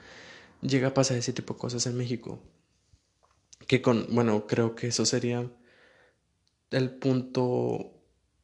llega 0.61 0.89
a 0.89 0.93
pasar 0.93 1.17
ese 1.17 1.33
tipo 1.33 1.53
de 1.53 1.59
cosas 1.59 1.85
en 1.85 1.97
México 1.97 2.39
que 3.69 3.83
con, 3.83 4.07
bueno, 4.09 4.47
creo 4.47 4.73
que 4.73 4.87
eso 4.87 5.05
sería 5.05 5.47
el 6.71 6.89
punto 6.89 7.93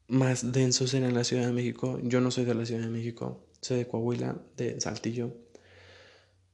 más 0.06 0.52
denso 0.52 0.84
en 0.96 1.14
la 1.14 1.24
Ciudad 1.24 1.46
de 1.46 1.52
México. 1.52 1.98
Yo 2.04 2.20
no 2.20 2.30
soy 2.30 2.44
de 2.44 2.54
la 2.54 2.64
Ciudad 2.64 2.82
de 2.82 2.90
México, 2.90 3.44
soy 3.60 3.78
de 3.78 3.88
Coahuila, 3.88 4.40
de 4.56 4.80
Saltillo. 4.80 5.36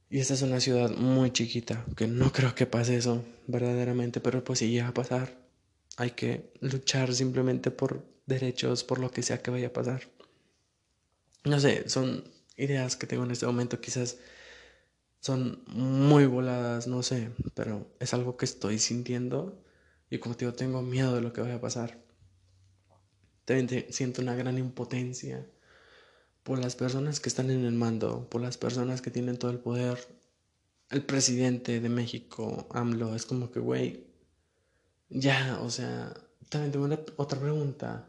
Y 0.08 0.20
esta 0.20 0.32
es 0.32 0.40
una 0.40 0.58
ciudad 0.58 0.90
muy 0.96 1.32
chiquita, 1.32 1.84
que 1.94 2.06
no 2.06 2.32
creo 2.32 2.54
que 2.54 2.64
pase 2.66 2.96
eso 2.96 3.22
verdaderamente, 3.46 4.20
pero 4.20 4.42
pues 4.42 4.60
si 4.60 4.70
llega 4.70 4.88
a 4.88 4.94
pasar, 4.94 5.41
hay 5.96 6.12
que 6.12 6.52
luchar 6.60 7.14
simplemente 7.14 7.70
por 7.70 8.04
derechos, 8.26 8.84
por 8.84 8.98
lo 8.98 9.10
que 9.10 9.22
sea 9.22 9.42
que 9.42 9.50
vaya 9.50 9.68
a 9.68 9.72
pasar. 9.72 10.10
No 11.44 11.58
sé, 11.60 11.88
son 11.88 12.24
ideas 12.56 12.96
que 12.96 13.06
tengo 13.06 13.24
en 13.24 13.32
este 13.32 13.46
momento, 13.46 13.80
quizás 13.80 14.18
son 15.20 15.62
muy 15.66 16.26
voladas, 16.26 16.86
no 16.86 17.02
sé, 17.02 17.30
pero 17.54 17.94
es 18.00 18.14
algo 18.14 18.36
que 18.36 18.44
estoy 18.44 18.78
sintiendo 18.78 19.62
y 20.10 20.18
como 20.18 20.36
te 20.36 20.44
digo, 20.44 20.56
tengo 20.56 20.82
miedo 20.82 21.14
de 21.14 21.20
lo 21.20 21.32
que 21.32 21.40
vaya 21.40 21.56
a 21.56 21.60
pasar. 21.60 22.02
También 23.44 23.86
siento 23.90 24.20
una 24.22 24.34
gran 24.34 24.58
impotencia 24.58 25.46
por 26.42 26.58
las 26.58 26.76
personas 26.76 27.20
que 27.20 27.28
están 27.28 27.50
en 27.50 27.64
el 27.64 27.72
mando, 27.72 28.28
por 28.28 28.40
las 28.40 28.56
personas 28.58 29.00
que 29.00 29.10
tienen 29.10 29.38
todo 29.38 29.50
el 29.50 29.58
poder. 29.58 29.98
El 30.90 31.04
presidente 31.04 31.80
de 31.80 31.88
México, 31.88 32.66
AMLO, 32.70 33.14
es 33.14 33.24
como 33.24 33.50
que, 33.50 33.60
güey, 33.60 34.11
ya, 35.12 35.60
o 35.62 35.70
sea, 35.70 36.12
también 36.48 36.72
tengo 36.72 36.84
una, 36.86 36.98
otra 37.16 37.38
pregunta. 37.40 38.08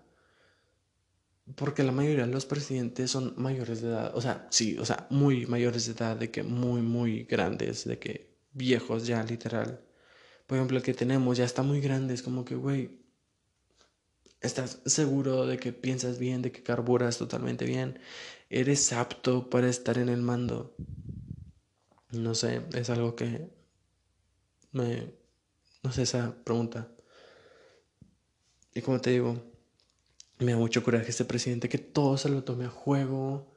Porque 1.55 1.83
la 1.83 1.91
mayoría 1.91 2.25
de 2.25 2.31
los 2.31 2.45
presidentes 2.45 3.11
son 3.11 3.33
mayores 3.37 3.81
de 3.81 3.89
edad, 3.89 4.15
o 4.15 4.21
sea, 4.21 4.47
sí, 4.49 4.77
o 4.77 4.85
sea, 4.85 5.07
muy 5.09 5.45
mayores 5.45 5.85
de 5.85 5.91
edad, 5.91 6.15
de 6.15 6.31
que 6.31 6.41
muy, 6.41 6.81
muy 6.81 7.23
grandes, 7.25 7.83
de 7.85 7.99
que 7.99 8.37
viejos 8.53 9.05
ya, 9.05 9.23
literal. 9.23 9.81
Por 10.47 10.57
ejemplo, 10.57 10.77
el 10.77 10.83
que 10.83 10.93
tenemos 10.93 11.37
ya 11.37 11.45
está 11.45 11.61
muy 11.63 11.81
grande, 11.81 12.13
es 12.13 12.21
como 12.21 12.45
que, 12.45 12.55
güey, 12.55 13.03
estás 14.41 14.79
seguro 14.85 15.45
de 15.45 15.57
que 15.57 15.73
piensas 15.73 16.19
bien, 16.19 16.41
de 16.41 16.51
que 16.51 16.63
carburas 16.63 17.17
totalmente 17.17 17.65
bien, 17.65 17.99
eres 18.49 18.93
apto 18.93 19.49
para 19.49 19.69
estar 19.69 19.97
en 19.97 20.09
el 20.09 20.21
mando. 20.21 20.75
No 22.11 22.35
sé, 22.35 22.61
es 22.73 22.89
algo 22.89 23.15
que 23.15 23.49
me... 24.71 25.22
No 25.83 25.91
sé 25.91 26.03
esa 26.03 26.35
pregunta. 26.43 26.89
Y 28.73 28.81
como 28.81 28.99
te 28.99 29.11
digo, 29.11 29.41
me 30.39 30.53
da 30.53 30.57
mucho 30.57 30.83
coraje 30.83 31.09
este 31.09 31.25
presidente 31.25 31.69
que 31.69 31.77
todo 31.77 32.17
se 32.17 32.29
lo 32.29 32.43
tome 32.43 32.65
a 32.65 32.69
juego. 32.69 33.53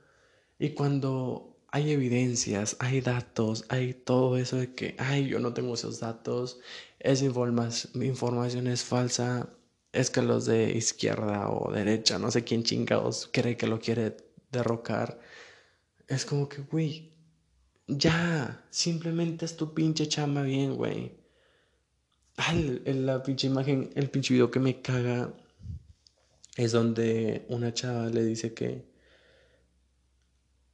Y 0.59 0.71
cuando 0.71 1.57
hay 1.69 1.93
evidencias, 1.93 2.77
hay 2.81 3.01
datos, 3.01 3.65
hay 3.69 3.95
todo 3.95 4.37
eso 4.37 4.57
de 4.57 4.75
que, 4.75 4.97
ay, 4.99 5.29
yo 5.29 5.39
no 5.39 5.55
tengo 5.55 5.75
esos 5.75 6.01
datos, 6.01 6.61
esa 6.99 7.25
información 7.25 8.67
es 8.67 8.85
falsa, 8.85 9.51
es 9.93 10.11
que 10.11 10.23
los 10.23 10.47
de 10.47 10.73
izquierda 10.73 11.51
o 11.51 11.73
derecha, 11.73 12.19
no 12.19 12.31
sé 12.31 12.45
quién 12.45 12.63
chingados 12.65 13.29
cree 13.33 13.57
que 13.57 13.67
lo 13.67 13.79
quiere 13.81 14.17
derrocar. 14.51 15.21
Es 16.09 16.25
como 16.25 16.49
que, 16.49 16.63
güey, 16.63 17.13
ya, 17.87 18.65
simplemente 18.71 19.45
es 19.45 19.57
tu 19.57 19.75
pinche 19.75 20.09
chamba 20.09 20.43
bien, 20.43 20.77
güey. 20.77 21.26
La 22.85 23.23
pinche 23.23 23.47
imagen, 23.47 23.91
el 23.95 24.11
pinche 24.11 24.35
video 24.35 24.51
que 24.51 24.61
me 24.61 24.83
caga 24.83 25.33
es 26.57 26.73
donde 26.73 27.47
una 27.49 27.73
chava 27.73 28.09
le 28.09 28.25
dice 28.25 28.55
que... 28.55 28.85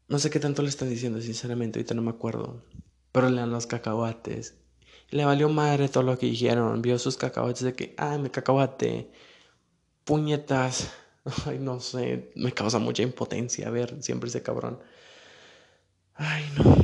No 0.08 0.18
sé 0.18 0.28
qué 0.30 0.40
tanto 0.40 0.62
le 0.62 0.68
está 0.68 0.84
diciendo, 0.84 1.20
sinceramente, 1.20 1.78
ahorita 1.78 1.94
no 1.94 2.02
me 2.02 2.10
acuerdo. 2.10 2.64
Pero 3.12 3.30
le 3.30 3.36
dan 3.36 3.50
los 3.50 3.66
cacahuates. 3.66 4.56
Le 5.10 5.24
valió 5.24 5.48
madre 5.48 5.88
todo 5.88 6.02
lo 6.02 6.18
que 6.18 6.26
dijeron. 6.26 6.82
Vio 6.82 6.98
sus 6.98 7.16
cacahuates 7.16 7.62
de 7.62 7.74
que, 7.74 7.94
ay, 7.96 8.18
me 8.18 8.30
cacahuate. 8.30 9.10
Puñetas. 10.04 10.90
Ay, 11.46 11.58
no 11.60 11.78
sé. 11.80 12.32
Me 12.34 12.52
causa 12.52 12.78
mucha 12.80 13.02
impotencia 13.02 13.70
ver 13.70 14.02
siempre 14.02 14.28
ese 14.28 14.42
cabrón. 14.42 14.80
Ay, 16.14 16.44
no. 16.56 16.76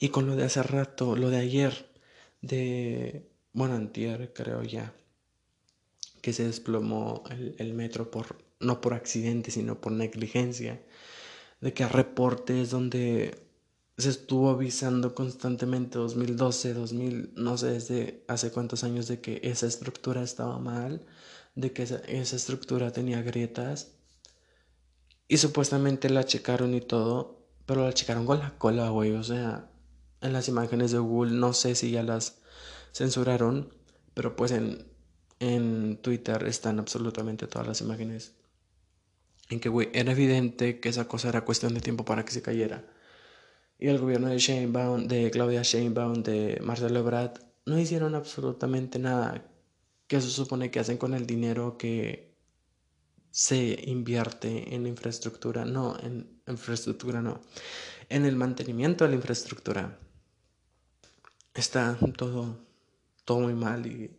Y 0.00 0.08
con 0.08 0.26
lo 0.26 0.36
de 0.36 0.44
hace 0.44 0.62
rato, 0.62 1.16
lo 1.16 1.30
de 1.30 1.38
ayer, 1.38 1.90
de, 2.42 3.25
bueno, 3.56 3.74
antier 3.74 4.34
creo 4.34 4.62
ya, 4.64 4.92
que 6.20 6.34
se 6.34 6.44
desplomó 6.44 7.24
el, 7.56 7.72
metro 7.72 8.10
por, 8.10 8.36
no 8.60 8.82
por 8.82 8.92
accidente, 8.92 9.50
sino 9.50 9.80
por 9.80 9.92
negligencia, 9.92 10.82
de 11.62 11.72
que 11.72 11.88
reportes 11.88 12.68
donde 12.68 13.48
se 13.96 14.10
estuvo 14.10 14.50
avisando 14.50 15.14
constantemente 15.14 15.96
2012, 15.96 16.74
2000, 16.74 17.32
no 17.34 17.56
sé 17.56 17.68
desde 17.68 18.24
hace 18.28 18.50
cuántos 18.50 18.84
años 18.84 19.08
de 19.08 19.22
que 19.22 19.40
esa 19.42 19.66
estructura 19.66 20.22
estaba 20.22 20.58
mal, 20.58 21.06
de 21.54 21.72
que 21.72 21.84
esa, 21.84 21.96
esa 22.00 22.36
estructura 22.36 22.92
tenía 22.92 23.22
grietas 23.22 23.92
y 25.28 25.38
supuestamente 25.38 26.10
la 26.10 26.24
checaron 26.24 26.74
y 26.74 26.82
todo, 26.82 27.46
pero 27.64 27.84
la 27.86 27.94
checaron 27.94 28.26
con 28.26 28.38
la 28.38 28.58
cola, 28.58 28.90
güey, 28.90 29.12
o 29.12 29.22
sea, 29.22 29.70
en 30.20 30.34
las 30.34 30.46
imágenes 30.48 30.92
de 30.92 30.98
Google, 30.98 31.32
no 31.32 31.54
sé 31.54 31.74
si 31.74 31.90
ya 31.90 32.02
las 32.02 32.42
censuraron, 32.96 33.74
pero 34.14 34.36
pues 34.36 34.52
en, 34.52 34.86
en 35.38 35.98
Twitter 35.98 36.44
están 36.46 36.78
absolutamente 36.78 37.46
todas 37.46 37.68
las 37.68 37.82
imágenes. 37.82 38.32
En 39.50 39.60
que, 39.60 39.68
güey, 39.68 39.90
era 39.92 40.12
evidente 40.12 40.80
que 40.80 40.88
esa 40.88 41.06
cosa 41.06 41.28
era 41.28 41.44
cuestión 41.44 41.74
de 41.74 41.82
tiempo 41.82 42.06
para 42.06 42.24
que 42.24 42.32
se 42.32 42.40
cayera. 42.40 42.86
Y 43.78 43.88
el 43.88 43.98
gobierno 43.98 44.28
de 44.28 44.38
Sheinbaum, 44.38 45.08
de 45.08 45.30
Claudia 45.30 45.62
Sheinbaum, 45.62 46.22
de 46.22 46.58
Marcelo 46.62 47.00
Ebrard, 47.00 47.38
no 47.66 47.78
hicieron 47.78 48.14
absolutamente 48.14 48.98
nada. 48.98 49.44
Que 50.06 50.22
se 50.22 50.30
supone 50.30 50.70
que 50.70 50.80
hacen 50.80 50.96
con 50.96 51.12
el 51.12 51.26
dinero 51.26 51.76
que 51.76 52.34
se 53.30 53.78
invierte 53.84 54.74
en 54.74 54.86
infraestructura? 54.86 55.66
No, 55.66 55.98
en 56.02 56.40
infraestructura 56.46 57.20
no. 57.20 57.42
En 58.08 58.24
el 58.24 58.36
mantenimiento 58.36 59.04
de 59.04 59.10
la 59.10 59.16
infraestructura 59.16 59.98
está 61.52 61.98
todo, 62.16 62.65
todo 63.26 63.40
muy 63.40 63.54
mal 63.54 63.86
y 63.86 64.16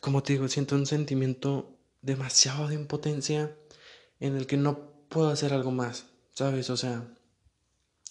como 0.00 0.22
te 0.22 0.34
digo, 0.34 0.48
siento 0.48 0.74
un 0.74 0.86
sentimiento 0.86 1.78
demasiado 2.02 2.68
de 2.68 2.74
impotencia 2.74 3.56
en 4.20 4.36
el 4.36 4.46
que 4.46 4.56
no 4.56 4.92
puedo 5.08 5.28
hacer 5.28 5.52
algo 5.54 5.70
más, 5.70 6.06
¿sabes? 6.34 6.70
O 6.70 6.76
sea, 6.76 7.08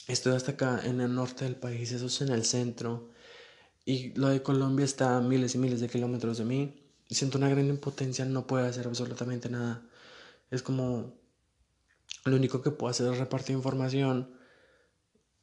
estoy 0.07 0.35
hasta 0.35 0.53
acá 0.53 0.81
en 0.83 1.01
el 1.01 1.13
norte 1.13 1.45
del 1.45 1.55
país, 1.55 1.91
eso 1.91 2.07
es 2.07 2.21
en 2.21 2.29
el 2.29 2.45
centro, 2.45 3.11
y 3.85 4.13
lo 4.13 4.29
de 4.29 4.41
Colombia 4.43 4.85
está 4.85 5.17
a 5.17 5.21
miles 5.21 5.55
y 5.55 5.59
miles 5.59 5.79
de 5.79 5.89
kilómetros 5.89 6.37
de 6.39 6.45
mí, 6.45 6.83
siento 7.09 7.37
una 7.37 7.49
gran 7.49 7.67
impotencia, 7.67 8.25
no 8.25 8.47
puedo 8.47 8.65
hacer 8.65 8.87
absolutamente 8.87 9.49
nada. 9.49 9.87
Es 10.51 10.61
como, 10.61 11.13
lo 12.25 12.35
único 12.35 12.61
que 12.61 12.71
puedo 12.71 12.91
hacer 12.91 13.11
es 13.11 13.19
repartir 13.19 13.55
información, 13.55 14.37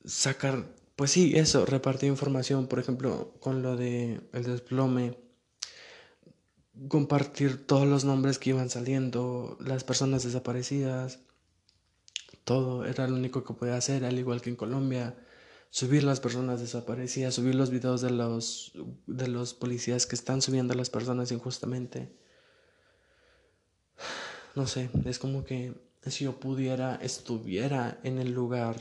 sacar 0.04 0.73
pues 0.96 1.10
sí, 1.10 1.32
eso, 1.36 1.66
repartir 1.66 2.08
información, 2.08 2.66
por 2.68 2.78
ejemplo, 2.78 3.34
con 3.40 3.62
lo 3.62 3.76
de 3.76 4.20
el 4.32 4.44
desplome, 4.44 5.18
compartir 6.88 7.66
todos 7.66 7.86
los 7.86 8.04
nombres 8.04 8.38
que 8.38 8.50
iban 8.50 8.70
saliendo, 8.70 9.58
las 9.60 9.84
personas 9.84 10.24
desaparecidas, 10.24 11.20
todo 12.44 12.84
era 12.84 13.08
lo 13.08 13.16
único 13.16 13.44
que 13.44 13.54
podía 13.54 13.76
hacer, 13.76 14.04
al 14.04 14.18
igual 14.18 14.40
que 14.40 14.50
en 14.50 14.56
Colombia, 14.56 15.16
subir 15.70 16.04
las 16.04 16.20
personas 16.20 16.60
desaparecidas, 16.60 17.34
subir 17.34 17.54
los 17.54 17.70
videos 17.70 18.00
de 18.00 18.10
los 18.10 18.72
de 19.06 19.28
los 19.28 19.54
policías 19.54 20.06
que 20.06 20.14
están 20.14 20.42
subiendo 20.42 20.74
a 20.74 20.76
las 20.76 20.90
personas 20.90 21.32
injustamente. 21.32 22.12
No 24.54 24.68
sé, 24.68 24.88
es 25.04 25.18
como 25.18 25.42
que 25.42 25.74
si 26.06 26.22
yo 26.22 26.38
pudiera, 26.38 26.94
estuviera 27.02 27.98
en 28.04 28.20
el 28.20 28.30
lugar 28.30 28.76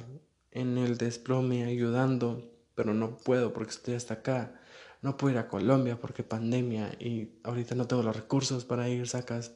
en 0.54 0.78
el 0.78 0.98
desplome 0.98 1.66
ayudando, 1.66 2.52
pero 2.76 2.94
no 2.94 3.18
puedo 3.18 3.54
porque 3.54 3.72
estoy 3.72 3.96
hasta 3.96 4.16
acá. 4.16 4.60
No 5.02 5.18
puedo 5.18 5.34
ir 5.34 5.39
a 5.39 5.50
Colombia 5.50 6.00
porque 6.00 6.24
pandemia 6.24 6.96
y 7.00 7.39
ahorita 7.44 7.76
no 7.76 7.88
tengo 7.88 8.04
los 8.04 8.16
recursos 8.16 8.63
para 8.63 8.88
ir, 8.88 9.08
sacas. 9.08 9.52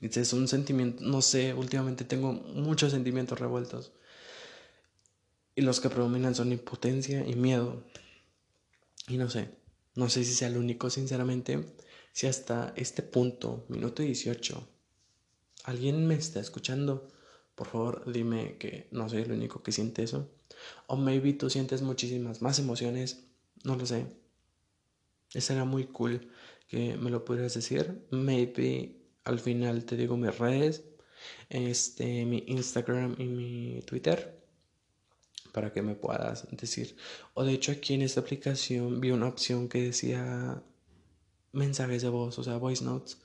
Es 0.00 0.32
un 0.32 0.48
sentimiento, 0.48 1.02
no 1.04 1.22
sé, 1.22 1.54
últimamente 1.54 2.04
tengo 2.04 2.32
muchos 2.32 2.92
sentimientos 2.92 3.38
revueltos. 3.38 3.92
Y 5.54 5.62
los 5.62 5.80
que 5.80 5.88
predominan 5.88 6.34
son 6.34 6.52
impotencia 6.52 7.26
y 7.26 7.34
miedo. 7.34 7.84
Y 9.08 9.16
no 9.16 9.30
sé, 9.30 9.50
no 9.94 10.10
sé 10.10 10.24
si 10.24 10.34
sea 10.34 10.48
el 10.48 10.58
único, 10.58 10.90
sinceramente, 10.90 11.64
si 12.12 12.26
hasta 12.26 12.72
este 12.76 13.02
punto, 13.02 13.64
minuto 13.68 14.02
18, 14.02 14.68
alguien 15.64 16.06
me 16.06 16.14
está 16.14 16.40
escuchando 16.40 17.08
por 17.56 17.68
favor, 17.68 18.04
dime 18.12 18.58
que 18.58 18.86
no 18.92 19.08
soy 19.08 19.22
el 19.22 19.32
único 19.32 19.62
que 19.62 19.72
siente 19.72 20.02
eso. 20.02 20.30
O 20.86 20.96
maybe 20.96 21.32
tú 21.32 21.48
sientes 21.50 21.80
muchísimas 21.82 22.42
más 22.42 22.58
emociones. 22.58 23.24
No 23.64 23.76
lo 23.76 23.86
sé. 23.86 24.06
Será 25.30 25.64
muy 25.64 25.86
cool 25.86 26.30
que 26.68 26.96
me 26.98 27.10
lo 27.10 27.24
pudieras 27.24 27.54
decir. 27.54 28.06
Maybe 28.10 29.00
al 29.24 29.40
final 29.40 29.84
te 29.86 29.96
digo 29.96 30.18
mis 30.18 30.38
redes. 30.38 30.84
Este, 31.48 32.26
mi 32.26 32.44
Instagram 32.46 33.16
y 33.18 33.24
mi 33.24 33.82
Twitter. 33.86 34.38
Para 35.52 35.72
que 35.72 35.80
me 35.80 35.94
puedas 35.94 36.46
decir. 36.50 36.94
O 37.32 37.42
de 37.42 37.54
hecho 37.54 37.72
aquí 37.72 37.94
en 37.94 38.02
esta 38.02 38.20
aplicación 38.20 39.00
vi 39.00 39.12
una 39.12 39.28
opción 39.28 39.70
que 39.70 39.80
decía 39.80 40.62
mensajes 41.52 42.02
de 42.02 42.10
voz, 42.10 42.38
o 42.38 42.44
sea, 42.44 42.58
voice 42.58 42.84
notes 42.84 43.16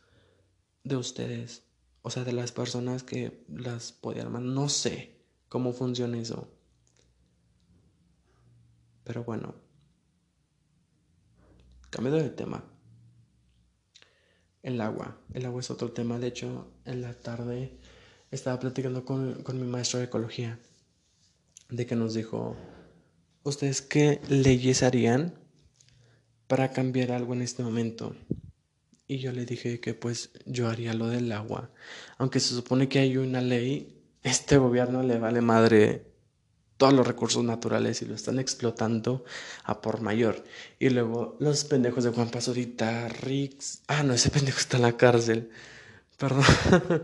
de 0.85 0.95
ustedes 0.95 1.63
o 2.03 2.09
sea, 2.09 2.23
de 2.23 2.33
las 2.33 2.51
personas 2.51 3.03
que 3.03 3.43
las 3.47 3.91
podían 3.91 4.27
armar. 4.27 4.41
No 4.41 4.69
sé 4.69 5.21
cómo 5.49 5.73
funciona 5.73 6.17
eso. 6.19 6.47
Pero 9.03 9.23
bueno. 9.23 9.55
Cambio 11.89 12.13
de 12.13 12.29
tema. 12.29 12.63
El 14.63 14.81
agua. 14.81 15.17
El 15.33 15.45
agua 15.45 15.59
es 15.59 15.69
otro 15.69 15.91
tema. 15.91 16.17
De 16.19 16.27
hecho, 16.27 16.71
en 16.85 17.01
la 17.01 17.13
tarde 17.13 17.77
estaba 18.31 18.59
platicando 18.59 19.05
con, 19.05 19.43
con 19.43 19.59
mi 19.59 19.67
maestro 19.67 19.99
de 19.99 20.05
ecología. 20.05 20.59
De 21.69 21.85
que 21.85 21.95
nos 21.95 22.13
dijo, 22.13 22.55
¿ustedes 23.43 23.81
qué 23.81 24.21
leyes 24.27 24.83
harían 24.83 25.35
para 26.47 26.71
cambiar 26.71 27.11
algo 27.11 27.33
en 27.33 27.41
este 27.41 27.63
momento? 27.63 28.15
Y 29.11 29.17
yo 29.17 29.33
le 29.33 29.45
dije 29.45 29.81
que 29.81 29.93
pues 29.93 30.29
yo 30.45 30.69
haría 30.69 30.93
lo 30.93 31.09
del 31.09 31.29
agua. 31.33 31.69
Aunque 32.17 32.39
se 32.39 32.55
supone 32.55 32.87
que 32.87 32.99
hay 32.99 33.17
una 33.17 33.41
ley, 33.41 34.01
este 34.23 34.55
gobierno 34.55 35.03
le 35.03 35.19
vale 35.19 35.41
madre 35.41 36.05
todos 36.77 36.93
los 36.93 37.05
recursos 37.05 37.43
naturales 37.43 38.01
y 38.01 38.05
lo 38.05 38.15
están 38.15 38.39
explotando 38.39 39.25
a 39.65 39.81
por 39.81 39.99
mayor. 39.99 40.45
Y 40.79 40.91
luego 40.91 41.35
los 41.41 41.65
pendejos 41.65 42.05
de 42.05 42.11
Juan 42.11 42.29
Pazurita, 42.29 43.09
Rix. 43.09 43.81
Ah, 43.87 44.01
no, 44.03 44.13
ese 44.13 44.29
pendejo 44.29 44.59
está 44.59 44.77
en 44.77 44.83
la 44.83 44.95
cárcel. 44.95 45.49
Perdón. 46.17 46.45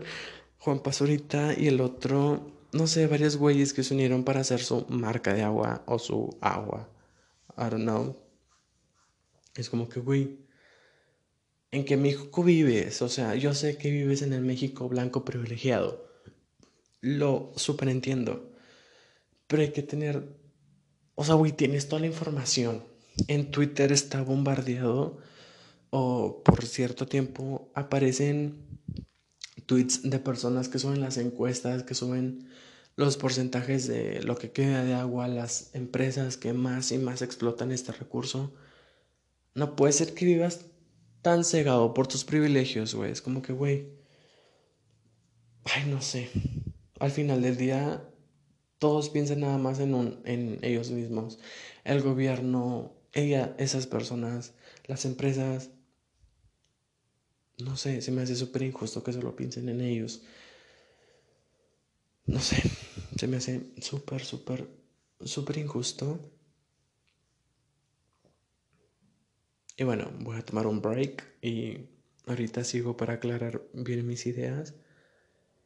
Juan 0.60 0.78
Pazurita 0.78 1.52
y 1.52 1.68
el 1.68 1.82
otro, 1.82 2.52
no 2.72 2.86
sé, 2.86 3.06
varios 3.06 3.36
güeyes 3.36 3.74
que 3.74 3.84
se 3.84 3.92
unieron 3.92 4.24
para 4.24 4.40
hacer 4.40 4.60
su 4.60 4.86
marca 4.88 5.34
de 5.34 5.42
agua 5.42 5.82
o 5.84 5.98
su 5.98 6.38
agua. 6.40 6.88
I 7.58 7.68
don't 7.68 7.82
know. 7.82 8.16
Es 9.54 9.68
como 9.68 9.90
que, 9.90 10.00
güey, 10.00 10.47
en 11.70 11.84
que 11.84 11.96
México 11.96 12.42
vives, 12.42 13.02
o 13.02 13.08
sea, 13.08 13.34
yo 13.34 13.54
sé 13.54 13.76
que 13.76 13.90
vives 13.90 14.22
en 14.22 14.32
el 14.32 14.42
México 14.42 14.88
blanco 14.88 15.24
privilegiado, 15.24 16.08
lo 17.00 17.52
super 17.56 17.88
entiendo, 17.88 18.52
pero 19.46 19.62
hay 19.62 19.72
que 19.72 19.82
tener, 19.82 20.36
o 21.14 21.24
sea, 21.24 21.34
güey, 21.34 21.52
tienes 21.52 21.88
toda 21.88 22.00
la 22.00 22.06
información. 22.06 22.84
En 23.26 23.50
Twitter 23.50 23.90
está 23.92 24.22
bombardeado 24.22 25.18
o 25.90 26.42
por 26.44 26.64
cierto 26.64 27.06
tiempo 27.06 27.70
aparecen 27.74 28.68
tweets 29.66 30.08
de 30.08 30.18
personas 30.18 30.68
que 30.68 30.78
suben 30.78 31.00
las 31.00 31.18
encuestas, 31.18 31.82
que 31.82 31.94
suben 31.94 32.48
los 32.96 33.16
porcentajes 33.16 33.86
de 33.86 34.22
lo 34.22 34.36
que 34.36 34.50
queda 34.50 34.84
de 34.84 34.94
agua, 34.94 35.28
las 35.28 35.74
empresas 35.74 36.36
que 36.36 36.52
más 36.52 36.90
y 36.90 36.98
más 36.98 37.22
explotan 37.22 37.70
este 37.70 37.92
recurso. 37.92 38.52
No 39.54 39.76
puede 39.76 39.92
ser 39.92 40.14
que 40.14 40.24
vivas 40.24 40.66
tan 41.22 41.44
cegado 41.44 41.94
por 41.94 42.06
tus 42.06 42.24
privilegios, 42.24 42.94
güey. 42.94 43.12
Es 43.12 43.22
como 43.22 43.42
que, 43.42 43.52
güey. 43.52 43.88
Ay, 45.64 45.84
no 45.86 46.00
sé. 46.00 46.30
Al 46.98 47.10
final 47.10 47.42
del 47.42 47.56
día, 47.56 48.08
todos 48.78 49.10
piensan 49.10 49.40
nada 49.40 49.58
más 49.58 49.80
en, 49.80 50.20
en 50.24 50.58
ellos 50.62 50.90
mismos. 50.90 51.38
El 51.84 52.02
gobierno, 52.02 52.92
ella, 53.12 53.54
esas 53.58 53.86
personas, 53.86 54.54
las 54.86 55.04
empresas. 55.04 55.70
No 57.58 57.76
sé, 57.76 58.02
se 58.02 58.12
me 58.12 58.22
hace 58.22 58.36
súper 58.36 58.62
injusto 58.62 59.02
que 59.02 59.12
solo 59.12 59.34
piensen 59.34 59.68
en 59.68 59.80
ellos. 59.80 60.22
No 62.26 62.40
sé, 62.40 62.62
se 63.16 63.26
me 63.26 63.38
hace 63.38 63.72
súper, 63.80 64.24
súper, 64.24 64.68
súper 65.24 65.58
injusto. 65.58 66.20
Y 69.78 69.84
bueno, 69.84 70.10
voy 70.20 70.36
a 70.36 70.44
tomar 70.44 70.66
un 70.66 70.82
break 70.82 71.24
y 71.40 71.86
ahorita 72.26 72.64
sigo 72.64 72.96
para 72.96 73.14
aclarar 73.14 73.62
bien 73.72 74.04
mis 74.06 74.26
ideas 74.26 74.74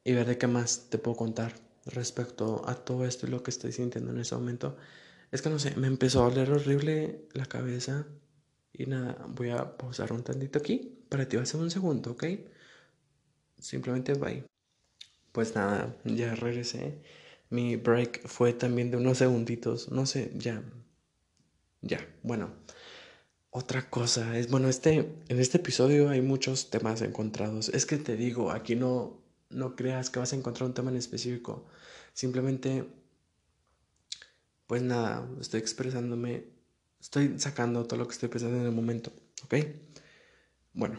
y 0.05 0.13
ver 0.13 0.27
de 0.27 0.39
qué 0.39 0.47
más 0.47 0.91
te 0.91 0.99
puedo 0.99 1.17
contar 1.17 1.55
respecto 1.87 2.63
a 2.69 2.75
todo 2.75 3.07
esto 3.07 3.27
y 3.27 3.31
lo 3.31 3.43
que 3.43 3.51
estoy 3.51 3.73
sintiendo 3.73 4.13
en 4.13 4.19
ese 4.21 4.35
momento. 4.35 4.77
Es 5.31 5.41
que 5.41 5.49
no 5.49 5.59
sé, 5.59 5.75
me 5.77 5.87
empezó 5.87 6.21
a 6.25 6.31
doler 6.31 6.51
horrible 6.53 7.27
la 7.33 7.47
cabeza 7.47 8.07
y 8.75 8.85
nada, 8.87 9.17
voy 9.31 9.51
a 9.51 9.79
pausar 9.79 10.13
un 10.13 10.23
tantito 10.23 10.59
aquí 10.59 10.99
para 11.09 11.27
ti 11.27 11.37
va 11.39 11.45
a 11.45 11.47
ser 11.47 11.61
un 11.61 11.71
segundo, 11.71 12.13
¿ok? 12.13 12.25
Simplemente 13.59 14.13
bye. 14.13 14.45
Pues 15.33 15.55
nada, 15.55 15.97
ya 16.05 16.35
regresé. 16.35 17.01
Mi 17.51 17.77
break 17.77 18.29
fue 18.29 18.53
también 18.53 18.91
de 18.91 18.99
unos 18.99 19.19
segunditos, 19.19 19.91
no 19.91 20.05
sé, 20.07 20.33
ya. 20.35 20.63
Ya, 21.83 21.99
bueno. 22.23 22.51
Otra 23.55 23.91
cosa 23.91 24.39
es, 24.39 24.51
bueno, 24.51 24.71
este, 24.71 25.15
en 25.29 25.39
este 25.39 25.59
episodio 25.59 26.09
hay 26.09 26.23
muchos 26.23 26.71
temas 26.71 27.03
encontrados. 27.03 27.69
Es 27.69 27.85
que 27.85 27.99
te 27.99 28.17
digo, 28.17 28.51
aquí 28.51 28.77
no, 28.77 29.21
no 29.51 29.77
creas 29.77 30.09
que 30.09 30.19
vas 30.19 30.33
a 30.33 30.37
encontrar 30.37 30.67
un 30.67 30.73
tema 30.73 30.91
en 30.91 30.97
específico. 30.97 31.67
Simplemente, 32.15 32.89
pues 34.67 34.81
nada, 34.83 35.29
estoy 35.39 35.61
expresándome, 35.61 36.47
estoy 36.99 37.39
sacando 37.39 37.85
todo 37.85 37.99
lo 37.99 38.09
que 38.09 38.15
estoy 38.15 38.31
pensando 38.31 38.57
en 38.57 38.65
el 38.65 38.73
momento, 38.73 39.13
¿ok? 39.45 39.55
Bueno, 40.73 40.99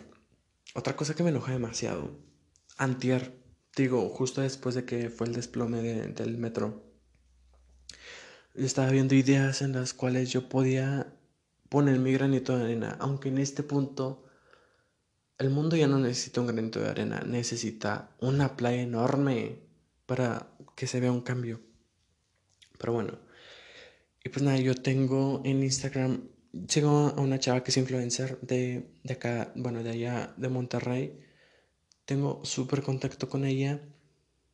otra 0.76 0.96
cosa 0.96 1.16
que 1.16 1.24
me 1.24 1.32
enoja 1.32 1.54
demasiado. 1.54 2.12
Antier, 2.78 3.34
digo, 3.76 4.10
justo 4.10 4.42
después 4.42 4.76
de 4.76 4.86
que 4.86 5.10
fue 5.10 5.26
el 5.26 5.34
desplome 5.34 5.82
del 5.82 6.38
metro, 6.38 6.84
estaba 8.54 8.92
viendo 8.92 9.16
ideas 9.16 9.64
en 9.64 9.72
las 9.72 9.96
cuales 9.96 10.30
yo 10.30 10.50
podía 10.50 11.18
poner 11.74 11.98
mi 11.98 12.14
granito 12.14 12.56
de 12.56 12.66
arena, 12.66 12.98
aunque 13.00 13.30
en 13.30 13.40
este 13.40 13.64
punto 13.64 14.24
el 15.40 15.50
mundo 15.50 15.76
ya 15.76 15.88
no 15.88 15.98
necesita 15.98 16.40
un 16.40 16.46
granito 16.46 16.80
de 16.80 16.88
arena, 16.88 17.24
necesita 17.26 18.16
una 18.20 18.56
playa 18.56 18.84
enorme 18.84 19.58
para 20.06 20.56
que 20.76 20.86
se 20.86 21.00
vea 21.00 21.12
un 21.12 21.22
cambio. 21.22 21.62
Pero 22.78 22.94
bueno, 22.94 23.18
y 24.24 24.30
pues 24.30 24.44
nada, 24.44 24.58
yo 24.60 24.76
tengo 24.76 25.42
en 25.46 25.64
Instagram, 25.64 26.30
sigo 26.68 27.12
a 27.18 27.20
una 27.20 27.40
chava 27.40 27.64
que 27.64 27.72
es 27.72 27.78
influencer 27.78 28.40
de, 28.42 28.92
de 29.04 29.14
acá, 29.14 29.52
bueno, 29.56 29.82
de 29.82 29.90
allá, 29.90 30.32
de 30.38 30.50
Monterrey. 30.50 31.20
Tengo 32.06 32.46
súper 32.46 32.84
contacto 32.84 33.28
con 33.30 33.46
ella. 33.46 33.82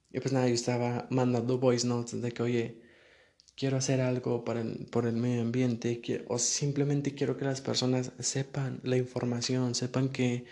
Y 0.10 0.21
pues 0.21 0.32
nada, 0.32 0.47
yo 0.47 0.53
estaba 0.53 1.05
mandando 1.10 1.60
voice 1.60 1.86
notes 1.86 2.21
de 2.21 2.32
que, 2.32 2.43
oye, 2.43 2.82
quiero 3.60 3.76
hacer 3.78 4.00
algo 4.00 4.45
para 4.45 4.63
por 4.89 5.06
el 5.06 5.17
medio 5.17 5.41
ambiente 5.41 6.02
o 6.30 6.39
simplemente 6.39 7.13
quiero 7.13 7.36
que 7.38 7.43
las 7.43 7.60
personas 7.60 8.13
sepan 8.19 8.80
la 8.84 8.95
información, 8.95 9.76
sepan 9.76 10.10
que 10.10 10.45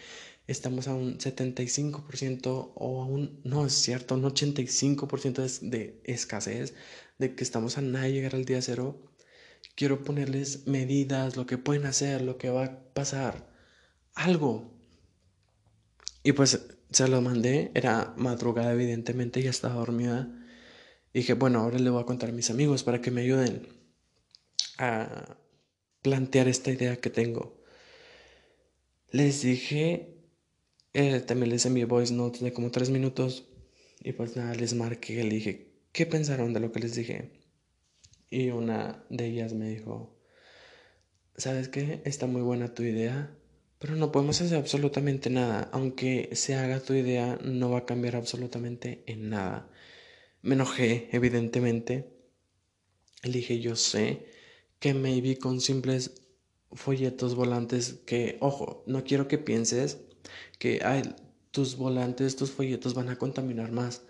estamos 0.45 0.89
a 0.89 0.93
un 0.93 1.17
75% 1.17 2.73
o 2.75 3.01
a 3.01 3.05
un, 3.05 3.39
no 3.45 3.65
es 3.65 3.73
cierto, 3.73 4.15
un 4.15 4.23
85% 4.23 5.35
de, 5.61 5.69
de 5.69 6.01
escasez, 6.03 6.73
de 7.17 7.33
que 7.33 7.43
estamos 7.45 7.77
a 7.77 7.81
nada 7.81 8.05
de 8.05 8.11
llegar 8.13 8.35
al 8.35 8.45
día 8.45 8.61
cero. 8.61 9.01
Quiero 9.75 10.03
ponerles 10.03 10.67
medidas, 10.67 11.37
lo 11.37 11.45
que 11.45 11.57
pueden 11.57 11.85
hacer, 11.85 12.21
lo 12.21 12.37
que 12.37 12.49
va 12.49 12.65
a 12.65 12.79
pasar, 12.93 13.49
algo. 14.15 14.73
Y 16.23 16.33
pues 16.33 16.59
se 16.91 17.07
lo 17.07 17.21
mandé, 17.21 17.71
era 17.73 18.13
madrugada 18.17 18.73
evidentemente, 18.73 19.41
ya 19.41 19.49
estaba 19.49 19.75
dormida 19.75 20.29
dije, 21.17 21.33
bueno, 21.33 21.61
ahora 21.61 21.79
le 21.79 21.89
voy 21.89 22.01
a 22.01 22.05
contar 22.05 22.29
a 22.29 22.33
mis 22.33 22.49
amigos 22.49 22.83
para 22.83 23.01
que 23.01 23.11
me 23.11 23.21
ayuden 23.21 23.67
a 24.77 25.37
plantear 26.01 26.47
esta 26.47 26.71
idea 26.71 26.97
que 26.97 27.09
tengo. 27.09 27.59
Les 29.11 29.41
dije, 29.41 30.15
eh, 30.93 31.19
también 31.21 31.49
les 31.49 31.65
envié 31.65 31.85
voice 31.85 32.13
notes 32.13 32.41
de 32.41 32.53
como 32.53 32.71
tres 32.71 32.89
minutos 32.89 33.47
y 33.99 34.11
pues 34.11 34.35
nada, 34.35 34.53
les 34.53 34.73
marqué, 34.75 35.23
le 35.23 35.35
dije, 35.35 35.73
¿qué 35.91 36.05
pensaron 36.05 36.53
de 36.53 36.59
lo 36.59 36.71
que 36.71 36.81
les 36.81 36.95
dije? 36.95 37.31
Y 38.29 38.49
una 38.49 39.03
de 39.09 39.25
ellas 39.25 39.53
me 39.53 39.69
dijo, 39.69 40.19
¿sabes 41.35 41.67
qué? 41.69 42.01
Está 42.05 42.27
muy 42.27 42.41
buena 42.41 42.73
tu 42.73 42.83
idea, 42.83 43.35
pero 43.79 43.95
no 43.95 44.11
podemos 44.11 44.39
hacer 44.41 44.57
absolutamente 44.57 45.29
nada. 45.29 45.69
Aunque 45.71 46.29
se 46.33 46.55
haga 46.55 46.79
tu 46.79 46.93
idea, 46.93 47.39
no 47.43 47.71
va 47.71 47.79
a 47.79 47.85
cambiar 47.85 48.15
absolutamente 48.15 49.03
en 49.07 49.29
nada. 49.29 49.69
Me 50.41 50.55
enojé, 50.55 51.09
evidentemente. 51.11 52.13
Le 53.23 53.59
yo 53.59 53.75
sé 53.75 54.27
que 54.79 54.93
maybe 54.93 55.37
con 55.37 55.59
simples 55.59 56.21
folletos 56.71 57.35
volantes 57.35 57.99
que, 58.05 58.37
ojo, 58.39 58.83
no 58.85 59.03
quiero 59.03 59.27
que 59.27 59.37
pienses 59.37 59.97
que 60.59 60.81
tus 61.51 61.77
volantes, 61.77 62.35
tus 62.35 62.51
folletos 62.51 62.93
van 62.93 63.09
a 63.09 63.17
contaminar 63.17 63.71
más. 63.71 64.03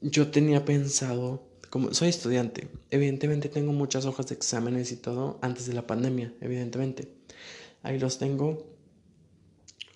Yo 0.00 0.30
tenía 0.30 0.64
pensado, 0.64 1.48
como 1.70 1.94
soy 1.94 2.08
estudiante, 2.08 2.68
evidentemente 2.90 3.48
tengo 3.48 3.72
muchas 3.72 4.04
hojas 4.04 4.26
de 4.26 4.34
exámenes 4.34 4.90
y 4.90 4.96
todo 4.96 5.38
antes 5.42 5.66
de 5.66 5.74
la 5.74 5.86
pandemia, 5.86 6.34
evidentemente. 6.40 7.14
Ahí 7.82 7.98
los 7.98 8.18
tengo 8.18 8.66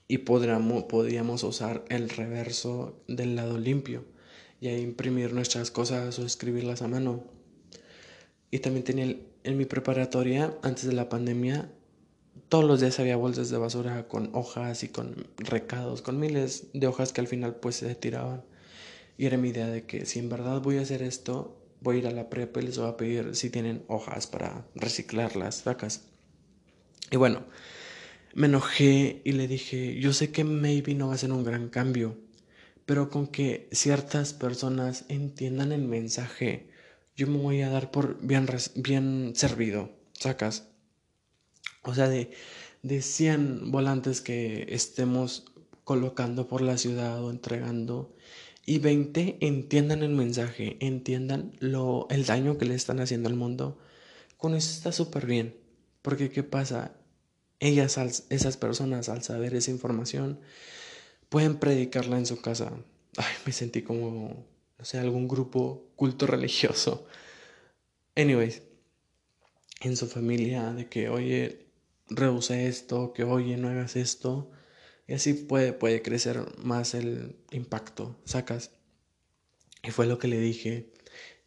y 0.07 0.19
podríamos 0.19 1.43
usar 1.43 1.85
el 1.89 2.09
reverso 2.09 3.03
del 3.09 3.35
lado 3.35 3.59
limpio 3.59 4.05
y 4.61 4.69
a 4.69 4.79
imprimir 4.79 5.33
nuestras 5.33 5.71
cosas 5.71 6.19
o 6.19 6.27
escribirlas 6.27 6.83
a 6.83 6.89
mano. 6.89 7.25
Y 8.51 8.61
también 8.61 8.85
tenía 8.85 9.17
en 9.45 9.57
mi 9.57 9.65
preparatoria, 9.65 10.57
antes 10.63 10.87
de 10.87 10.93
la 10.93 11.09
pandemia, 11.09 11.71
todos 12.49 12.65
los 12.65 12.81
días 12.81 12.99
había 13.01 13.17
bolsas 13.17 13.51
de 13.51 13.59
basura 13.59 14.09
con 14.09 14.31
hojas 14.33 14.83
y 14.83 14.89
con 14.89 15.29
recados, 15.37 16.03
con 16.03 16.19
miles 16.21 16.69
de 16.73 16.87
hojas 16.87 17.13
que 17.13 17.21
al 17.21 17.29
final 17.29 17.57
pues 17.57 17.77
se 17.77 17.95
tiraban. 17.95 18.45
Y 19.19 19.27
era 19.27 19.37
mi 19.37 19.49
idea 19.49 19.69
de 19.69 19.85
que 19.85 20.07
si 20.07 20.19
en 20.19 20.29
verdad 20.29 20.61
voy 20.61 20.79
a 20.79 20.83
hacer 20.83 21.03
esto, 21.03 21.61
voy 21.81 21.97
a 21.97 21.99
ir 22.01 22.07
a 22.07 22.11
la 22.11 22.29
prepa 22.29 22.61
y 22.61 22.65
les 22.65 22.79
voy 22.79 22.89
a 22.89 22.97
pedir 22.97 23.35
si 23.35 23.51
tienen 23.51 23.85
hojas 23.89 24.27
para 24.27 24.67
reciclarlas, 24.75 25.57
sacas. 25.57 26.05
Y 27.11 27.17
bueno, 27.17 27.45
me 28.35 28.47
enojé 28.47 29.23
y 29.25 29.33
le 29.33 29.49
dije, 29.49 29.99
yo 30.01 30.13
sé 30.13 30.31
que 30.31 30.45
maybe 30.45 30.95
no 30.95 31.09
va 31.09 31.15
a 31.15 31.19
ser 31.19 31.33
un 31.33 31.45
gran 31.45 31.69
cambio, 31.69 32.19
pero 32.87 33.11
con 33.11 33.27
que 33.27 33.69
ciertas 33.73 34.33
personas 34.33 35.05
entiendan 35.09 35.73
el 35.73 35.83
mensaje, 35.83 36.71
yo 37.17 37.27
me 37.27 37.39
voy 37.39 37.63
a 37.63 37.71
dar 37.71 37.91
por 37.91 38.19
bien, 38.25 38.47
bien 38.77 39.33
servido, 39.35 39.91
sacas. 40.13 40.69
O 41.83 41.95
sea, 41.95 42.09
de, 42.09 42.31
de 42.83 43.03
100 43.03 43.71
volantes 43.71 44.21
que 44.21 44.67
estemos 44.71 45.45
colocando 45.85 46.49
por 46.49 46.63
la 46.63 46.79
ciudad 46.79 47.23
o 47.23 47.31
entregando, 47.31 48.15
y 48.69 48.81
20 48.81 49.39
entiendan 49.41 50.03
el 50.03 50.11
mensaje, 50.11 50.77
entiendan 50.81 51.53
lo, 51.61 52.09
el 52.11 52.27
daño 52.27 52.59
que 52.59 52.65
le 52.65 52.75
están 52.75 52.99
haciendo 52.99 53.29
al 53.29 53.37
mundo, 53.37 53.79
con 54.37 54.55
eso 54.55 54.73
está 54.73 54.91
súper 54.91 55.27
bien. 55.27 55.57
Porque 56.03 56.31
¿qué 56.31 56.43
pasa? 56.43 56.93
Ellas, 57.61 57.97
esas 58.29 58.57
personas, 58.57 59.09
al 59.09 59.23
saber 59.23 59.55
esa 59.55 59.71
información, 59.71 60.41
pueden 61.29 61.59
predicarla 61.59 62.19
en 62.19 62.27
su 62.27 62.41
casa. 62.41 62.73
Ay, 63.17 63.35
me 63.45 63.53
sentí 63.53 63.83
como, 63.83 64.47
no 64.79 64.85
sé, 64.85 64.99
algún 64.99 65.29
grupo 65.29 65.91
culto 65.97 66.27
religioso. 66.27 67.07
Anyways, 68.15 68.63
en 69.81 69.97
su 69.97 70.07
familia, 70.07 70.73
de 70.73 70.89
que, 70.89 71.09
oye, 71.09 71.67
rehúsa 72.09 72.61
esto, 72.61 73.13
que, 73.13 73.25
oye, 73.25 73.57
no 73.57 73.69
hagas 73.69 73.97
esto. 73.97 74.51
Y 75.07 75.15
así 75.15 75.35
puede, 75.35 75.73
puede 75.73 76.03
crecer 76.03 76.45
más 76.59 76.95
el 76.95 77.37
impacto, 77.51 78.19
sacas. 78.25 78.73
Y 79.83 79.91
fue 79.91 80.07
lo 80.07 80.19
que 80.19 80.29
le 80.29 80.39
dije. 80.39 80.93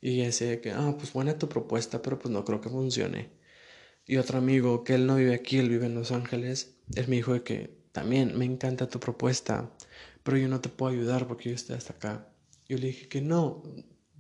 Y 0.02 0.22
ese 0.22 0.62
que, 0.62 0.72
ah, 0.72 0.96
pues 0.98 1.12
buena 1.14 1.38
tu 1.38 1.50
propuesta, 1.50 2.02
pero 2.02 2.20
pues 2.20 2.32
no 2.32 2.46
creo 2.46 2.62
que 2.62 2.70
funcione. 2.70 3.32
Y 4.06 4.18
otro 4.18 4.38
amigo, 4.38 4.84
que 4.84 4.96
él 4.96 5.06
no 5.08 5.18
vive 5.18 5.36
aquí, 5.36 5.58
él 5.60 5.70
vive 5.70 5.86
en 5.86 5.96
Los 5.96 6.12
Ángeles, 6.12 6.78
él 6.96 7.08
me 7.08 7.18
dijo 7.18 7.34
de 7.34 7.44
que 7.44 7.79
también 7.92 8.38
me 8.38 8.46
encanta 8.46 8.90
tu 8.90 9.00
propuesta, 9.00 9.72
pero 10.24 10.38
yo 10.38 10.48
no 10.48 10.62
te 10.62 10.70
puedo 10.70 10.92
ayudar 10.92 11.28
porque 11.28 11.50
yo 11.50 11.56
estoy 11.56 11.76
hasta 11.76 11.94
acá. 11.94 12.28
Yo 12.68 12.78
le 12.78 12.88
dije 12.88 13.08
que 13.08 13.22
no, 13.22 13.64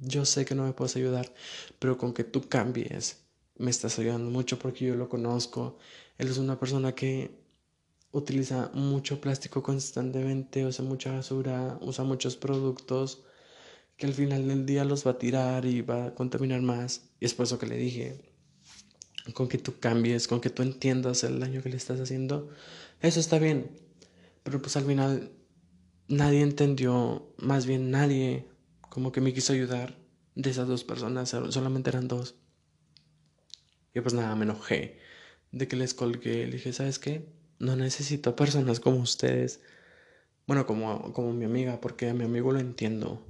yo 0.01 0.25
sé 0.25 0.45
que 0.45 0.55
no 0.55 0.63
me 0.63 0.73
puedes 0.73 0.95
ayudar, 0.95 1.33
pero 1.77 1.97
con 1.97 2.13
que 2.13 2.23
tú 2.23 2.47
cambies, 2.47 3.23
me 3.57 3.69
estás 3.69 3.99
ayudando 3.99 4.31
mucho 4.31 4.57
porque 4.57 4.85
yo 4.85 4.95
lo 4.95 5.09
conozco. 5.09 5.77
Él 6.17 6.29
es 6.29 6.37
una 6.37 6.59
persona 6.59 6.95
que 6.95 7.39
utiliza 8.11 8.71
mucho 8.73 9.21
plástico 9.21 9.61
constantemente, 9.61 10.65
usa 10.65 10.83
mucha 10.83 11.11
basura, 11.11 11.77
usa 11.81 12.03
muchos 12.03 12.35
productos 12.35 13.23
que 13.97 14.07
al 14.07 14.13
final 14.13 14.47
del 14.47 14.65
día 14.65 14.85
los 14.85 15.05
va 15.05 15.11
a 15.11 15.17
tirar 15.19 15.65
y 15.65 15.81
va 15.81 16.05
a 16.05 16.15
contaminar 16.15 16.61
más. 16.61 17.09
Y 17.19 17.25
es 17.25 17.33
por 17.33 17.45
eso 17.45 17.59
que 17.59 17.67
le 17.67 17.75
dije, 17.75 18.33
con 19.33 19.49
que 19.49 19.57
tú 19.57 19.79
cambies, 19.79 20.27
con 20.27 20.39
que 20.39 20.49
tú 20.49 20.63
entiendas 20.63 21.23
el 21.23 21.39
daño 21.39 21.61
que 21.61 21.69
le 21.69 21.77
estás 21.77 21.99
haciendo, 21.99 22.49
eso 23.01 23.19
está 23.19 23.39
bien. 23.39 23.71
Pero 24.43 24.61
pues 24.61 24.77
al 24.77 24.85
final 24.85 25.31
nadie 26.07 26.41
entendió, 26.41 27.33
más 27.37 27.65
bien 27.65 27.91
nadie 27.91 28.47
como 28.89 29.11
que 29.11 29.21
me 29.21 29.33
quiso 29.33 29.53
ayudar 29.53 29.97
de 30.35 30.49
esas 30.49 30.67
dos 30.67 30.83
personas, 30.83 31.29
solamente 31.29 31.89
eran 31.89 32.07
dos. 32.07 32.35
Y 33.93 34.01
pues 34.01 34.13
nada, 34.13 34.35
me 34.35 34.45
enojé 34.45 34.99
de 35.51 35.67
que 35.67 35.75
les 35.75 35.93
colgué. 35.93 36.45
Le 36.45 36.53
dije, 36.53 36.73
¿sabes 36.73 36.99
qué? 36.99 37.27
No 37.59 37.75
necesito 37.75 38.35
personas 38.35 38.79
como 38.79 38.99
ustedes. 38.99 39.61
Bueno, 40.47 40.65
como, 40.65 41.13
como 41.13 41.33
mi 41.33 41.45
amiga, 41.45 41.81
porque 41.81 42.09
a 42.09 42.13
mi 42.13 42.23
amigo 42.25 42.51
lo 42.51 42.59
entiendo. 42.59 43.25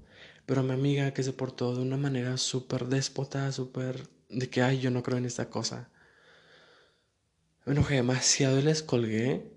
Pero 0.45 0.61
a 0.61 0.63
mi 0.63 0.73
amiga 0.73 1.13
que 1.13 1.23
se 1.23 1.33
portó 1.33 1.75
de 1.75 1.81
una 1.81 1.97
manera 1.97 2.37
súper 2.37 2.87
déspota, 2.87 3.51
súper... 3.51 4.07
De 4.29 4.49
que, 4.49 4.61
ay, 4.61 4.79
yo 4.79 4.91
no 4.91 5.03
creo 5.03 5.17
en 5.17 5.25
esta 5.25 5.49
cosa. 5.49 5.89
Me 7.65 7.73
enojé 7.73 7.95
demasiado 7.95 8.59
y 8.59 8.63
les 8.63 8.83
colgué. 8.83 9.51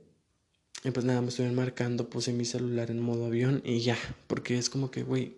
Y 0.85 0.91
pues 0.91 1.07
nada, 1.07 1.21
me 1.21 1.29
estuvieron 1.29 1.55
marcando, 1.55 2.11
puse 2.11 2.33
mi 2.33 2.45
celular 2.45 2.91
en 2.91 3.01
modo 3.01 3.27
avión 3.27 3.63
y 3.65 3.81
ya. 3.81 3.97
Porque 4.27 4.59
es 4.59 4.69
como 4.69 4.91
que, 4.91 5.05
güey, 5.05 5.37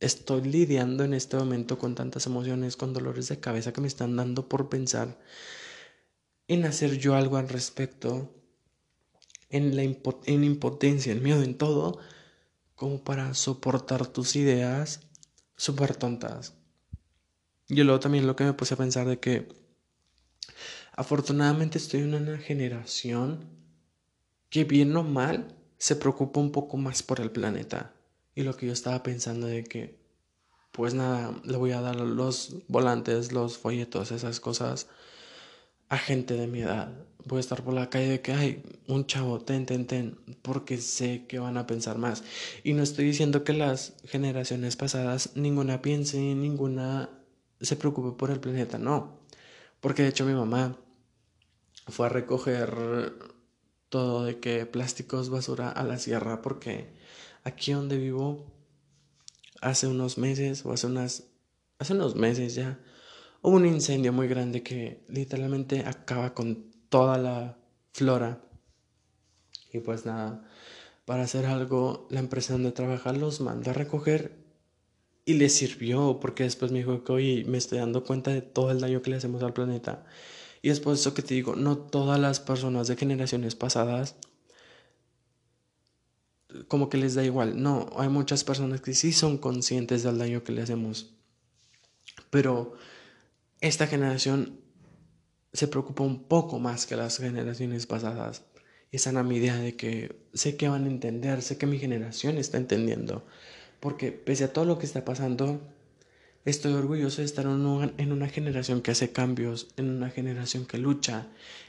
estoy 0.00 0.42
lidiando 0.42 1.04
en 1.04 1.14
este 1.14 1.36
momento 1.36 1.78
con 1.78 1.94
tantas 1.94 2.26
emociones, 2.26 2.76
con 2.76 2.92
dolores 2.92 3.28
de 3.28 3.38
cabeza 3.38 3.72
que 3.72 3.80
me 3.80 3.86
están 3.88 4.16
dando 4.16 4.48
por 4.48 4.68
pensar 4.68 5.18
en 6.48 6.64
hacer 6.64 6.98
yo 6.98 7.14
algo 7.14 7.36
al 7.36 7.48
respecto, 7.48 8.34
en 9.50 9.76
la 9.76 9.82
en 9.84 10.44
impotencia, 10.44 11.12
en 11.12 11.22
miedo, 11.22 11.42
en 11.44 11.56
todo, 11.56 12.00
como 12.74 13.04
para 13.04 13.34
soportar 13.34 14.08
tus 14.08 14.34
ideas 14.34 15.02
súper 15.56 15.94
tontas. 15.94 16.54
Y 17.68 17.80
luego 17.84 18.00
también 18.00 18.26
lo 18.26 18.34
que 18.34 18.44
me 18.44 18.52
puse 18.52 18.74
a 18.74 18.78
pensar 18.78 19.06
de 19.06 19.20
que 19.20 19.46
afortunadamente 20.92 21.78
estoy 21.78 22.00
en 22.00 22.14
una 22.14 22.38
generación 22.38 23.59
que 24.50 24.64
bien 24.64 24.94
o 24.96 25.02
mal 25.02 25.56
se 25.78 25.96
preocupa 25.96 26.40
un 26.40 26.52
poco 26.52 26.76
más 26.76 27.02
por 27.02 27.20
el 27.20 27.30
planeta. 27.30 27.94
Y 28.34 28.42
lo 28.42 28.56
que 28.56 28.66
yo 28.66 28.72
estaba 28.72 29.02
pensando 29.02 29.46
de 29.46 29.64
que, 29.64 29.98
pues 30.72 30.94
nada, 30.94 31.40
le 31.44 31.56
voy 31.56 31.72
a 31.72 31.80
dar 31.80 31.96
los 31.96 32.56
volantes, 32.68 33.32
los 33.32 33.58
folletos, 33.58 34.12
esas 34.12 34.40
cosas 34.40 34.88
a 35.88 35.98
gente 35.98 36.34
de 36.34 36.46
mi 36.46 36.60
edad. 36.60 36.92
Voy 37.24 37.38
a 37.38 37.40
estar 37.40 37.62
por 37.62 37.74
la 37.74 37.90
calle 37.90 38.08
de 38.08 38.20
que 38.20 38.32
hay 38.32 38.62
un 38.86 39.06
chavo, 39.06 39.40
ten, 39.40 39.66
ten, 39.66 39.86
ten, 39.86 40.18
porque 40.42 40.78
sé 40.78 41.26
que 41.26 41.38
van 41.38 41.56
a 41.56 41.66
pensar 41.66 41.98
más. 41.98 42.22
Y 42.64 42.72
no 42.72 42.82
estoy 42.82 43.04
diciendo 43.04 43.44
que 43.44 43.52
las 43.52 43.94
generaciones 44.04 44.76
pasadas 44.76 45.30
ninguna 45.34 45.82
piense, 45.82 46.18
ninguna 46.18 47.10
se 47.60 47.76
preocupe 47.76 48.16
por 48.16 48.30
el 48.30 48.40
planeta, 48.40 48.78
no. 48.78 49.20
Porque 49.80 50.02
de 50.02 50.08
hecho 50.08 50.24
mi 50.24 50.34
mamá 50.34 50.78
fue 51.88 52.06
a 52.06 52.08
recoger 52.08 53.12
todo 53.90 54.24
de 54.24 54.40
que 54.40 54.64
plásticos, 54.64 55.28
basura 55.28 55.70
a 55.70 55.84
la 55.84 55.98
sierra, 55.98 56.40
porque 56.40 56.94
aquí 57.44 57.72
donde 57.72 57.98
vivo, 57.98 58.46
hace 59.60 59.86
unos 59.86 60.16
meses 60.16 60.64
o 60.64 60.72
hace 60.72 60.86
unas, 60.86 61.24
hace 61.78 61.92
unos 61.92 62.16
meses 62.16 62.54
ya, 62.54 62.78
hubo 63.42 63.56
un 63.56 63.66
incendio 63.66 64.12
muy 64.12 64.28
grande 64.28 64.62
que 64.62 65.04
literalmente 65.08 65.84
acaba 65.86 66.32
con 66.34 66.70
toda 66.88 67.18
la 67.18 67.58
flora. 67.92 68.40
Y 69.72 69.80
pues 69.80 70.06
nada, 70.06 70.48
para 71.04 71.24
hacer 71.24 71.46
algo, 71.46 72.06
la 72.10 72.20
empresa 72.20 72.54
donde 72.54 72.72
trabaja 72.72 73.12
los 73.12 73.40
manda 73.40 73.72
a 73.72 73.74
recoger 73.74 74.40
y 75.24 75.34
le 75.34 75.48
sirvió, 75.48 76.18
porque 76.20 76.44
después 76.44 76.72
me 76.72 76.78
dijo 76.78 77.04
que, 77.04 77.12
oye, 77.12 77.44
me 77.46 77.58
estoy 77.58 77.78
dando 77.78 78.04
cuenta 78.04 78.30
de 78.30 78.42
todo 78.42 78.70
el 78.70 78.80
daño 78.80 79.02
que 79.02 79.10
le 79.10 79.16
hacemos 79.16 79.42
al 79.42 79.52
planeta. 79.52 80.04
Y 80.62 80.70
es 80.70 80.80
por 80.80 80.94
eso 80.94 81.14
que 81.14 81.22
te 81.22 81.34
digo, 81.34 81.56
no 81.56 81.78
todas 81.78 82.20
las 82.20 82.40
personas 82.40 82.88
de 82.88 82.96
generaciones 82.96 83.54
pasadas 83.54 84.16
como 86.68 86.88
que 86.88 86.98
les 86.98 87.14
da 87.14 87.24
igual. 87.24 87.62
No, 87.62 87.90
hay 87.96 88.08
muchas 88.08 88.44
personas 88.44 88.80
que 88.80 88.94
sí 88.94 89.12
son 89.12 89.38
conscientes 89.38 90.02
del 90.02 90.18
daño 90.18 90.42
que 90.44 90.52
le 90.52 90.62
hacemos. 90.62 91.14
Pero 92.30 92.74
esta 93.60 93.86
generación 93.86 94.60
se 95.52 95.68
preocupa 95.68 96.02
un 96.02 96.24
poco 96.24 96.58
más 96.58 96.86
que 96.86 96.96
las 96.96 97.18
generaciones 97.18 97.86
pasadas. 97.86 98.42
Y 98.90 98.96
están 98.96 99.16
a 99.16 99.22
mi 99.22 99.36
idea 99.36 99.56
de 99.56 99.76
que 99.76 100.26
sé 100.34 100.56
que 100.56 100.68
van 100.68 100.84
a 100.84 100.88
entender, 100.88 101.42
sé 101.42 101.56
que 101.58 101.66
mi 101.66 101.78
generación 101.78 102.38
está 102.38 102.58
entendiendo. 102.58 103.24
Porque 103.78 104.12
pese 104.12 104.44
a 104.44 104.52
todo 104.52 104.64
lo 104.64 104.78
que 104.78 104.86
está 104.86 105.04
pasando, 105.04 105.60
estoy 106.44 106.72
orgulloso 106.72 107.20
de 107.20 107.26
estar 107.26 107.44
en 107.46 108.12
una 108.12 108.28
generación 108.28 108.80
que 108.80 108.92
hace 108.92 109.12
cambios, 109.12 109.68
en 109.76 109.90
una 109.90 110.10
generación 110.10 110.66
que 110.66 110.78
lucha, 110.78 111.26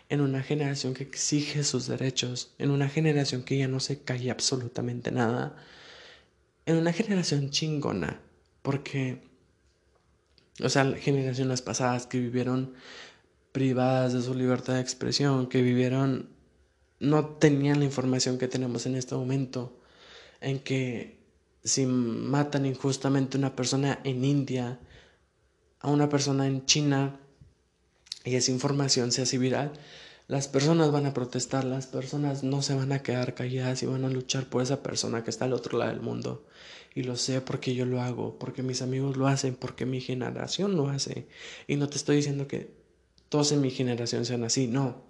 en 0.09 0.21
una 0.21 0.43
generación 0.43 0.93
que 0.93 1.03
exige 1.03 1.63
sus 1.63 1.87
derechos, 1.87 2.53
en 2.57 2.71
una 2.71 2.89
generación 2.89 3.43
que 3.43 3.57
ya 3.57 3.67
no 3.67 3.79
se 3.79 4.01
cae 4.01 4.31
absolutamente 4.31 5.11
nada, 5.11 5.55
en 6.65 6.77
una 6.77 6.93
generación 6.93 7.49
chingona, 7.49 8.21
porque, 8.61 9.21
o 10.63 10.69
sea, 10.69 10.93
generaciones 10.93 11.61
pasadas 11.61 12.07
que 12.07 12.19
vivieron 12.19 12.73
privadas 13.51 14.13
de 14.13 14.21
su 14.21 14.33
libertad 14.33 14.75
de 14.75 14.81
expresión, 14.81 15.47
que 15.47 15.61
vivieron, 15.61 16.29
no 16.99 17.25
tenían 17.25 17.79
la 17.79 17.85
información 17.85 18.37
que 18.37 18.47
tenemos 18.47 18.85
en 18.85 18.95
este 18.95 19.15
momento, 19.15 19.77
en 20.39 20.59
que 20.59 21.20
si 21.63 21.85
matan 21.85 22.65
injustamente 22.65 23.37
a 23.37 23.39
una 23.39 23.55
persona 23.55 23.99
en 24.03 24.25
India, 24.25 24.79
a 25.79 25.89
una 25.89 26.09
persona 26.09 26.47
en 26.47 26.65
China, 26.65 27.19
y 28.23 28.35
esa 28.35 28.51
información 28.51 29.11
se 29.11 29.23
hace 29.23 29.37
las 30.27 30.47
personas 30.47 30.91
van 30.91 31.05
a 31.05 31.13
protestar, 31.13 31.65
las 31.65 31.87
personas 31.87 32.41
no 32.41 32.61
se 32.61 32.73
van 32.73 32.93
a 32.93 33.03
quedar 33.03 33.33
calladas 33.33 33.83
y 33.83 33.85
van 33.85 34.05
a 34.05 34.09
luchar 34.09 34.45
por 34.45 34.61
esa 34.61 34.81
persona 34.81 35.25
que 35.25 35.29
está 35.29 35.43
al 35.43 35.51
otro 35.51 35.77
lado 35.77 35.91
del 35.91 35.99
mundo. 35.99 36.45
Y 36.95 37.03
lo 37.03 37.17
sé 37.17 37.41
porque 37.41 37.75
yo 37.75 37.85
lo 37.85 38.01
hago, 38.01 38.39
porque 38.39 38.63
mis 38.63 38.81
amigos 38.81 39.17
lo 39.17 39.27
hacen, 39.27 39.55
porque 39.55 39.85
mi 39.85 39.99
generación 39.99 40.77
lo 40.77 40.87
hace. 40.87 41.27
Y 41.67 41.75
no 41.75 41.89
te 41.89 41.97
estoy 41.97 42.17
diciendo 42.17 42.47
que 42.47 42.73
todos 43.27 43.51
en 43.51 43.59
mi 43.59 43.71
generación 43.71 44.25
sean 44.25 44.45
así, 44.45 44.67
no. 44.67 45.03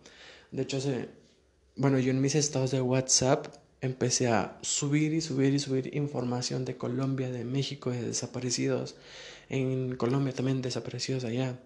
De 0.52 0.64
hecho, 0.64 0.80
bueno, 1.76 2.00
yo 2.00 2.10
en 2.10 2.22
mis 2.22 2.34
estados 2.34 2.72
de 2.72 2.82
WhatsApp 2.82 3.48
empecé 3.82 4.28
a 4.28 4.60
subir 4.62 5.14
y 5.14 5.22
subir 5.22 5.54
y 5.54 5.60
subir 5.60 5.96
información 5.96 6.66
de 6.66 6.78
Colombia, 6.78 7.32
de 7.32 7.44
México, 7.44 7.90
de 7.90 8.04
desaparecidos. 8.04 8.96
En 9.50 9.96
Colombia 9.98 10.34
también 10.34 10.62
desaparecidos 10.62 11.24
allá. 11.24 11.60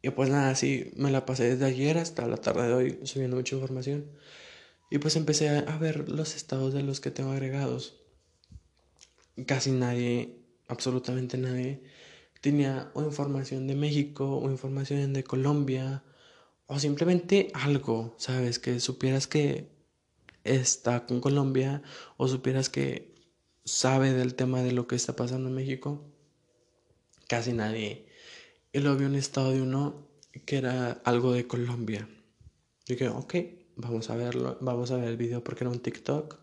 Y 0.00 0.10
pues 0.10 0.30
nada, 0.30 0.50
así 0.50 0.90
me 0.96 1.10
la 1.10 1.26
pasé 1.26 1.50
desde 1.50 1.66
ayer 1.66 1.98
hasta 1.98 2.26
la 2.26 2.36
tarde 2.36 2.68
de 2.68 2.74
hoy 2.74 2.98
subiendo 3.04 3.36
mucha 3.36 3.56
información. 3.56 4.06
Y 4.90 4.98
pues 4.98 5.16
empecé 5.16 5.48
a 5.48 5.78
ver 5.78 6.08
los 6.08 6.36
estados 6.36 6.74
de 6.74 6.82
los 6.82 7.00
que 7.00 7.10
tengo 7.10 7.32
agregados. 7.32 7.96
Casi 9.46 9.72
nadie, 9.72 10.38
absolutamente 10.68 11.38
nadie, 11.38 11.82
tenía 12.40 12.90
o 12.94 13.02
información 13.02 13.66
de 13.66 13.74
México 13.74 14.38
o 14.38 14.50
información 14.50 15.12
de 15.12 15.24
Colombia 15.24 16.02
o 16.66 16.78
simplemente 16.78 17.50
algo, 17.54 18.14
¿sabes? 18.18 18.58
Que 18.58 18.80
supieras 18.80 19.26
que 19.26 19.71
está 20.44 21.06
con 21.06 21.20
Colombia 21.20 21.82
o 22.16 22.28
supieras 22.28 22.68
que 22.68 23.14
sabe 23.64 24.12
del 24.12 24.34
tema 24.34 24.62
de 24.62 24.72
lo 24.72 24.86
que 24.86 24.96
está 24.96 25.14
pasando 25.16 25.48
en 25.48 25.54
México. 25.54 26.04
Casi 27.28 27.52
nadie 27.52 28.06
y 28.72 28.80
lo 28.80 28.96
vi 28.96 29.04
un 29.04 29.14
estado 29.14 29.52
de 29.52 29.60
uno 29.60 30.08
que 30.46 30.56
era 30.56 30.92
algo 31.04 31.32
de 31.32 31.46
Colombia. 31.46 32.08
Dije, 32.86 33.08
ok, 33.08 33.34
vamos 33.76 34.08
a 34.08 34.16
verlo, 34.16 34.56
vamos 34.60 34.90
a 34.90 34.96
ver 34.96 35.08
el 35.08 35.16
video 35.16 35.44
porque 35.44 35.64
era 35.64 35.70
un 35.70 35.80
TikTok. 35.80 36.38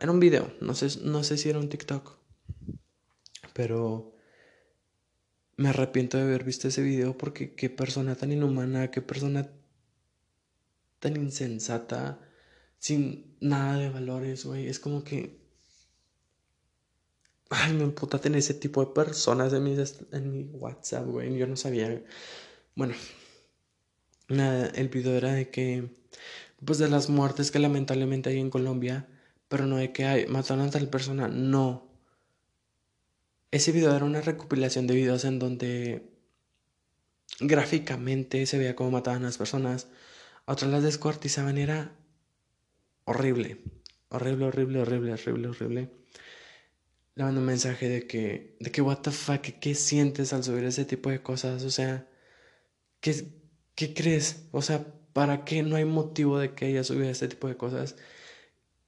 Era 0.00 0.12
un 0.12 0.20
video, 0.20 0.52
no 0.60 0.74
sé, 0.74 1.00
no 1.02 1.24
sé 1.24 1.36
si 1.36 1.48
era 1.48 1.58
un 1.58 1.68
TikTok. 1.68 2.16
Pero 3.52 4.14
me 5.56 5.70
arrepiento 5.70 6.18
de 6.18 6.22
haber 6.22 6.44
visto 6.44 6.68
ese 6.68 6.82
video 6.82 7.18
porque 7.18 7.54
qué 7.54 7.68
persona 7.68 8.14
tan 8.14 8.30
inhumana, 8.30 8.90
qué 8.90 9.02
persona 9.02 9.50
tan 11.00 11.16
insensata, 11.16 12.20
sin 12.82 13.36
nada 13.40 13.78
de 13.78 13.90
valores, 13.90 14.44
güey. 14.44 14.66
Es 14.66 14.80
como 14.80 15.04
que 15.04 15.40
Ay, 17.54 17.74
me 17.74 17.84
emputa 17.84 18.18
tener 18.18 18.38
ese 18.38 18.54
tipo 18.54 18.84
de 18.84 18.92
personas 18.92 19.52
en 19.52 19.62
mi, 19.64 20.44
WhatsApp, 20.54 21.06
güey. 21.06 21.36
Yo 21.36 21.46
no 21.46 21.56
sabía. 21.56 22.02
Bueno, 22.74 22.94
nada, 24.28 24.68
el 24.74 24.88
video 24.88 25.14
era 25.16 25.32
de 25.34 25.50
que 25.50 25.90
pues 26.64 26.78
de 26.78 26.88
las 26.88 27.08
muertes 27.10 27.50
que 27.50 27.58
lamentablemente 27.58 28.30
hay 28.30 28.38
en 28.40 28.50
Colombia, 28.50 29.06
pero 29.48 29.66
no 29.66 29.76
de 29.76 29.92
que 29.92 30.06
hay, 30.06 30.26
mataron 30.26 30.66
a 30.66 30.70
tal 30.70 30.88
persona, 30.88 31.28
no. 31.28 31.88
Ese 33.50 33.72
video 33.72 33.94
era 33.94 34.04
una 34.06 34.22
recopilación 34.22 34.86
de 34.86 34.94
videos 34.94 35.24
en 35.24 35.38
donde 35.38 36.10
gráficamente 37.40 38.46
se 38.46 38.58
veía 38.58 38.76
cómo 38.76 38.92
mataban 38.92 39.22
a 39.22 39.26
las 39.26 39.38
personas, 39.38 39.88
a 40.46 40.52
otras 40.52 40.70
las 40.70 40.82
descuartizaban, 40.82 41.58
era 41.58 41.92
horrible, 43.04 43.62
horrible, 44.08 44.46
horrible, 44.46 44.80
horrible, 44.80 45.12
horrible, 45.12 45.48
horrible. 45.48 45.90
Le 47.14 47.24
mando 47.24 47.40
un 47.40 47.46
mensaje 47.46 47.88
de 47.88 48.06
que, 48.06 48.56
de 48.60 48.70
que, 48.70 48.82
what 48.82 48.98
the 49.02 49.10
fuck, 49.10 49.42
¿qué 49.42 49.74
sientes 49.74 50.32
al 50.32 50.44
subir 50.44 50.64
ese 50.64 50.84
tipo 50.84 51.10
de 51.10 51.22
cosas? 51.22 51.62
O 51.64 51.70
sea, 51.70 52.08
¿qué, 53.00 53.14
qué 53.74 53.94
crees? 53.94 54.48
O 54.52 54.62
sea, 54.62 54.86
¿para 55.12 55.44
qué 55.44 55.62
no 55.62 55.76
hay 55.76 55.84
motivo 55.84 56.38
de 56.38 56.54
que 56.54 56.68
ella 56.68 56.84
subiera 56.84 57.10
ese 57.10 57.28
tipo 57.28 57.48
de 57.48 57.56
cosas? 57.56 57.96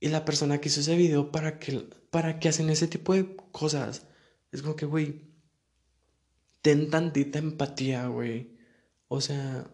Y 0.00 0.08
la 0.08 0.24
persona 0.24 0.60
que 0.60 0.68
hizo 0.68 0.80
ese 0.80 0.96
video, 0.96 1.32
¿para 1.32 1.58
qué, 1.58 1.88
para 2.10 2.38
qué 2.38 2.48
hacen 2.48 2.70
ese 2.70 2.88
tipo 2.88 3.14
de 3.14 3.36
cosas? 3.52 4.06
Es 4.52 4.62
como 4.62 4.76
que, 4.76 4.86
güey, 4.86 5.22
ten 6.62 6.90
tantita 6.90 7.38
empatía, 7.38 8.06
güey. 8.08 8.56
O 9.08 9.20
sea, 9.20 9.70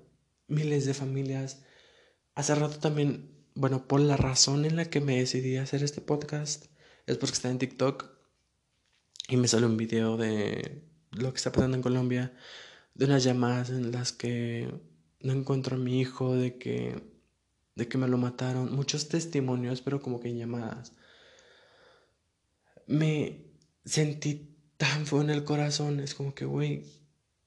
miles 0.48 0.87
de 0.87 0.94
familias. 0.94 1.62
Hace 2.35 2.55
rato 2.55 2.79
también, 2.79 3.39
bueno, 3.61 3.87
por 3.87 4.01
la 4.01 4.16
razón 4.16 4.64
en 4.64 4.77
la 4.77 4.87
que 4.87 5.03
me 5.03 5.18
decidí 5.18 5.59
hacer 5.59 5.83
este 5.83 6.01
podcast, 6.01 6.64
es 7.07 7.18
porque 7.18 7.35
está 7.35 7.51
en 7.51 7.59
TikTok 7.59 8.07
y 9.29 9.37
me 9.37 9.49
sale 9.49 9.66
un 9.66 9.77
video 9.77 10.16
de 10.16 10.83
lo 11.11 11.31
que 11.31 11.37
está 11.37 11.53
pasando 11.53 11.77
en 11.77 11.83
Colombia, 11.83 12.33
de 12.94 13.05
unas 13.05 13.23
llamadas 13.23 13.68
en 13.68 13.92
las 13.92 14.12
que 14.12 14.73
no 15.20 15.35
encuentro 15.35 15.77
a 15.77 15.79
mi 15.79 16.01
hijo, 16.01 16.35
de 16.35 16.57
que, 16.57 17.03
de 17.75 17.87
que 17.87 17.99
me 17.99 18.09
lo 18.09 18.16
mataron, 18.16 18.75
muchos 18.75 19.11
testimonios, 19.11 19.83
pero 19.83 20.01
como 20.01 20.20
que 20.20 20.31
en 20.31 20.38
llamadas. 20.38 20.94
Me 22.87 23.44
sentí 23.85 24.57
tan 24.79 25.05
feo 25.05 25.20
en 25.20 25.29
el 25.29 25.44
corazón, 25.44 26.01
es 26.01 26.14
como 26.14 26.35
que, 26.35 26.46
güey, 26.46 26.87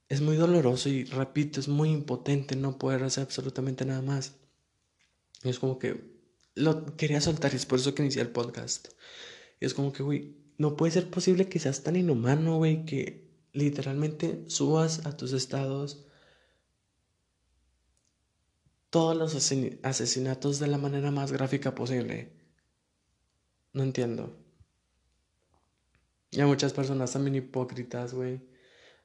es 0.10 0.22
muy 0.22 0.36
doloroso 0.36 0.90
y 0.90 1.06
repito, 1.06 1.60
es 1.60 1.68
muy 1.68 1.90
impotente 1.90 2.56
no 2.56 2.78
poder 2.78 3.04
hacer 3.04 3.24
absolutamente 3.24 3.84
nada 3.84 4.04
más. 4.04 4.43
Y 5.44 5.50
es 5.50 5.60
como 5.60 5.80
que 5.80 6.14
lo 6.56 6.96
quería 6.96 7.22
soltar 7.22 7.54
y 7.54 7.58
es 7.58 7.66
por 7.66 7.80
eso 7.80 7.94
que 7.94 8.04
inicié 8.04 8.22
el 8.22 8.30
podcast. 8.30 8.90
Y 9.60 9.66
es 9.66 9.74
como 9.74 9.92
que, 9.92 10.04
güey, 10.04 10.38
no 10.58 10.76
puede 10.76 10.92
ser 10.92 11.10
posible 11.10 11.50
que 11.50 11.60
seas 11.60 11.84
tan 11.84 11.96
inhumano, 11.96 12.58
güey, 12.58 12.86
que 12.86 13.30
literalmente 13.54 14.44
subas 14.48 15.06
a 15.06 15.18
tus 15.18 15.34
estados 15.34 16.06
todos 18.90 19.18
los 19.18 19.34
asesinatos 19.36 20.60
de 20.60 20.68
la 20.68 20.78
manera 20.78 21.10
más 21.10 21.32
gráfica 21.32 21.74
posible. 21.74 22.32
No 23.74 23.82
entiendo. 23.82 24.38
Y 26.30 26.42
hay 26.42 26.46
muchas 26.46 26.74
personas 26.74 27.12
también 27.12 27.36
hipócritas, 27.36 28.14
güey, 28.14 28.42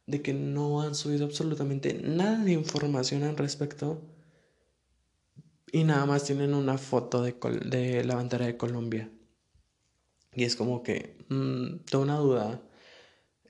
de 0.07 0.21
que 0.21 0.35
no 0.35 0.83
han 0.83 0.95
subido 0.95 1.25
absolutamente 1.25 1.95
nada 1.95 2.45
de 2.45 2.53
información 2.53 3.23
al 3.23 3.39
respecto 3.39 4.03
y 5.73 5.85
nada 5.85 6.07
más 6.07 6.25
tienen 6.25 6.55
una 6.55 6.79
foto 6.79 7.23
de, 7.23 8.05
la 8.05 8.15
bandera 8.15 8.47
de 8.47 8.57
Colombia. 8.57 9.11
Y 10.33 10.45
es 10.45 10.57
como 10.57 10.83
que, 10.83 11.17
mmm, 11.29 11.79
tengo 11.91 12.05
una 12.05 12.19
duda, 12.19 12.63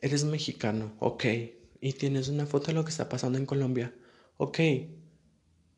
eres 0.01 0.25
mexicano, 0.25 0.95
ok, 1.01 1.25
y 1.81 1.93
tienes 1.93 2.29
una 2.29 2.47
foto 2.47 2.69
de 2.69 2.75
lo 2.75 2.85
que 2.85 2.91
está 2.91 3.09
pasando 3.09 3.39
en 3.39 3.47
Colombia, 3.47 3.95
ok, 4.37 4.59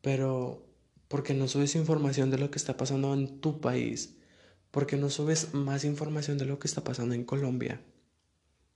pero 0.01 0.65
¿por 1.07 1.23
qué 1.23 1.33
no 1.33 1.47
subes 1.47 1.75
información 1.75 2.31
de 2.31 2.37
lo 2.37 2.49
que 2.51 2.57
está 2.57 2.77
pasando 2.77 3.13
en 3.13 3.39
tu 3.41 3.59
país? 3.59 4.17
¿Por 4.71 4.87
qué 4.87 4.95
no 4.95 5.09
subes 5.09 5.53
más 5.53 5.83
información 5.83 6.37
de 6.37 6.45
lo 6.45 6.59
que 6.59 6.67
está 6.67 6.83
pasando 6.83 7.13
en 7.13 7.25
Colombia? 7.25 7.81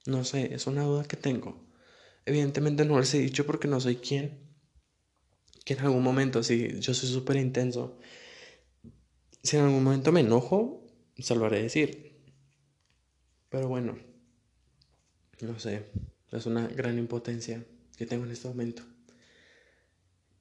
No 0.05 0.23
sé, 0.23 0.53
es 0.53 0.67
una 0.67 0.83
duda 0.83 1.05
que 1.05 1.15
tengo. 1.15 1.65
Evidentemente 2.25 2.85
no 2.85 2.99
les 2.99 3.13
he 3.13 3.19
dicho 3.19 3.45
porque 3.45 3.67
no 3.67 3.79
soy 3.79 3.95
quien. 3.95 4.44
Que 5.65 5.73
en 5.73 5.81
algún 5.81 6.03
momento, 6.03 6.43
si 6.43 6.79
yo 6.79 6.93
soy 6.93 7.09
súper 7.09 7.35
intenso, 7.35 7.99
si 9.43 9.57
en 9.57 9.63
algún 9.63 9.83
momento 9.83 10.13
me 10.13 10.21
enojo, 10.21 10.85
se 11.17 11.35
lo 11.35 11.45
haré 11.45 11.61
decir. 11.61 12.23
Pero 13.49 13.67
bueno, 13.67 13.97
no 15.41 15.59
sé, 15.59 15.85
es 16.31 16.45
una 16.45 16.67
gran 16.67 16.97
impotencia 16.97 17.65
que 17.97 18.05
tengo 18.05 18.25
en 18.25 18.31
este 18.31 18.47
momento. 18.47 18.83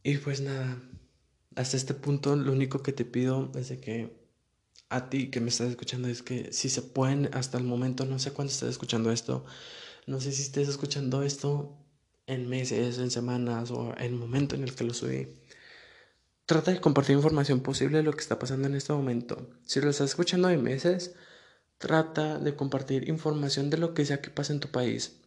Y 0.02 0.18
pues 0.18 0.40
nada, 0.40 0.82
hasta 1.56 1.76
este 1.76 1.94
punto 1.94 2.36
lo 2.36 2.52
único 2.52 2.82
que 2.82 2.92
te 2.92 3.04
pido 3.04 3.50
es 3.54 3.72
que 3.78 4.24
a 4.90 5.08
ti 5.08 5.30
que 5.30 5.40
me 5.40 5.48
estás 5.48 5.70
escuchando 5.70 6.08
es 6.08 6.22
que 6.22 6.52
si 6.52 6.68
se 6.68 6.82
pueden 6.82 7.30
hasta 7.32 7.58
el 7.58 7.64
momento, 7.64 8.04
no 8.04 8.18
sé 8.18 8.32
cuándo 8.32 8.52
estás 8.52 8.68
escuchando 8.68 9.10
esto, 9.10 9.44
no 10.06 10.20
sé 10.20 10.32
si 10.32 10.42
estés 10.42 10.68
escuchando 10.68 11.22
esto 11.22 11.83
en 12.26 12.48
meses, 12.48 12.98
en 12.98 13.10
semanas 13.10 13.70
o 13.70 13.92
en 13.96 14.04
el 14.04 14.14
momento 14.14 14.54
en 14.54 14.64
el 14.64 14.74
que 14.74 14.84
lo 14.84 14.94
subí. 14.94 15.28
Trata 16.46 16.72
de 16.72 16.80
compartir 16.80 17.16
información 17.16 17.60
posible 17.60 17.98
de 17.98 18.02
lo 18.04 18.12
que 18.12 18.20
está 18.20 18.38
pasando 18.38 18.68
en 18.68 18.74
este 18.74 18.92
momento. 18.92 19.48
Si 19.64 19.80
lo 19.80 19.90
estás 19.90 20.10
escuchando 20.10 20.50
en 20.50 20.62
meses, 20.62 21.14
trata 21.78 22.38
de 22.38 22.54
compartir 22.56 23.08
información 23.08 23.70
de 23.70 23.78
lo 23.78 23.94
que 23.94 24.04
sea 24.04 24.20
que 24.20 24.30
pase 24.30 24.52
en 24.52 24.60
tu 24.60 24.68
país. 24.68 25.20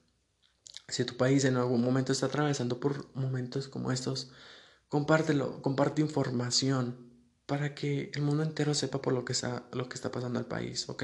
Si 0.88 1.04
tu 1.06 1.18
país 1.18 1.44
en 1.46 1.58
algún 1.58 1.84
momento 1.84 2.12
está 2.12 2.28
atravesando 2.28 2.80
por 2.80 3.14
momentos 3.16 3.68
como 3.68 3.92
estos, 3.92 4.32
compártelo, 4.90 5.62
comparte 5.62 6.02
información 6.02 7.08
para 7.46 7.76
que 7.76 8.12
el 8.14 8.22
mundo 8.22 8.44
entero 8.44 8.74
sepa 8.74 9.02
por 9.02 9.14
lo 9.14 9.26
que 9.26 9.34
está, 9.34 9.68
lo 9.74 9.90
que 9.90 9.96
está 9.96 10.12
pasando 10.12 10.40
al 10.40 10.46
país, 10.46 10.88
¿ok? 10.90 11.04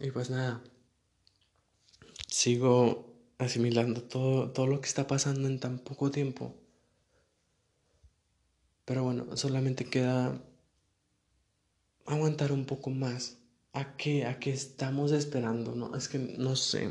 Y 0.00 0.10
pues 0.10 0.30
nada, 0.30 0.62
sigo 2.28 3.07
asimilando 3.38 4.02
todo, 4.02 4.50
todo 4.50 4.66
lo 4.66 4.80
que 4.80 4.88
está 4.88 5.06
pasando 5.06 5.48
en 5.48 5.60
tan 5.60 5.78
poco 5.78 6.10
tiempo. 6.10 6.54
Pero 8.84 9.04
bueno, 9.04 9.36
solamente 9.36 9.84
queda 9.84 10.40
aguantar 12.06 12.52
un 12.52 12.64
poco 12.64 12.90
más. 12.90 13.38
¿A 13.72 13.96
qué? 13.96 14.26
¿A 14.26 14.38
qué 14.38 14.50
estamos 14.50 15.12
esperando? 15.12 15.74
No, 15.74 15.94
es 15.94 16.08
que 16.08 16.18
no 16.18 16.56
sé. 16.56 16.90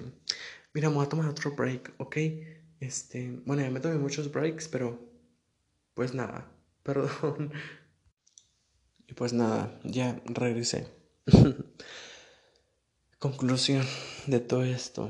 Mira, 0.73 0.89
voy 0.89 1.05
a 1.05 1.09
tomar 1.09 1.27
otro 1.27 1.55
break, 1.55 1.93
¿ok? 1.97 2.17
Este, 2.79 3.31
bueno, 3.45 3.63
ya 3.63 3.71
me 3.71 3.79
tomé 3.79 3.97
muchos 3.97 4.31
breaks, 4.31 4.67
pero 4.67 4.99
pues 5.95 6.13
nada, 6.13 6.47
perdón. 6.83 7.51
Y 9.07 9.13
pues 9.13 9.33
nada, 9.33 9.79
ya 9.83 10.21
regresé. 10.25 10.87
Conclusión 13.19 13.83
de 14.27 14.39
todo 14.39 14.63
esto. 14.63 15.09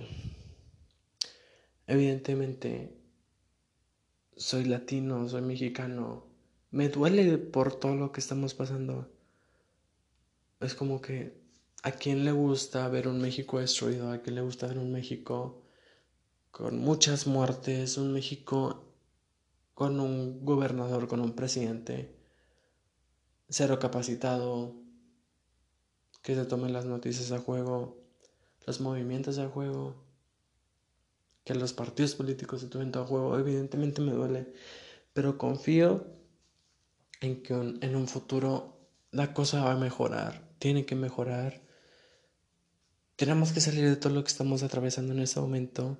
Evidentemente, 1.88 2.96
soy 4.36 4.66
latino, 4.66 5.28
soy 5.28 5.42
mexicano. 5.42 6.26
Me 6.70 6.90
duele 6.90 7.38
por 7.38 7.80
todo 7.80 7.96
lo 7.96 8.12
que 8.12 8.20
estamos 8.20 8.54
pasando. 8.54 9.10
Es 10.60 10.76
como 10.76 11.02
que 11.02 11.34
a 11.84 11.92
quién 11.92 12.26
le 12.26 12.34
gusta 12.34 12.88
ver 12.90 13.08
un 13.08 13.22
México 13.22 13.60
destruido, 13.60 14.12
a 14.12 14.22
quién 14.22 14.36
le 14.36 14.42
gusta 14.42 14.68
ver 14.68 14.78
un 14.78 14.92
México 14.92 15.62
con 16.52 16.80
muchas 16.80 17.26
muertes, 17.26 17.98
un 17.98 18.12
México 18.14 18.84
con 19.74 20.00
un 20.00 20.44
gobernador, 20.44 21.08
con 21.08 21.22
un 21.22 21.34
presidente 21.34 22.16
cero 23.48 23.80
capacitado, 23.80 24.76
que 26.22 26.36
se 26.36 26.46
tomen 26.46 26.74
las 26.74 26.86
noticias 26.86 27.32
a 27.32 27.40
juego, 27.40 28.04
los 28.66 28.82
movimientos 28.82 29.38
a 29.38 29.48
juego, 29.48 30.07
que 31.48 31.56
los 31.56 31.72
partidos 31.72 32.14
políticos 32.14 32.60
se 32.60 32.68
tomen 32.68 32.92
todo 32.92 33.06
juego. 33.06 33.40
Evidentemente 33.40 34.02
me 34.02 34.12
duele, 34.12 34.52
pero 35.14 35.38
confío 35.38 36.06
en 37.22 37.42
que 37.42 37.54
en 37.54 37.96
un 37.96 38.10
futuro 38.10 38.78
la 39.12 39.34
cosa 39.34 39.64
va 39.64 39.72
a 39.72 39.78
mejorar, 39.78 40.52
tiene 40.60 40.86
que 40.86 40.96
mejorar. 40.96 41.62
Tenemos 43.16 43.54
que 43.54 43.62
salir 43.62 43.88
de 43.88 43.96
todo 43.96 44.12
lo 44.12 44.24
que 44.24 44.28
estamos 44.28 44.62
atravesando 44.62 45.14
en 45.14 45.22
este 45.22 45.40
momento 45.40 45.98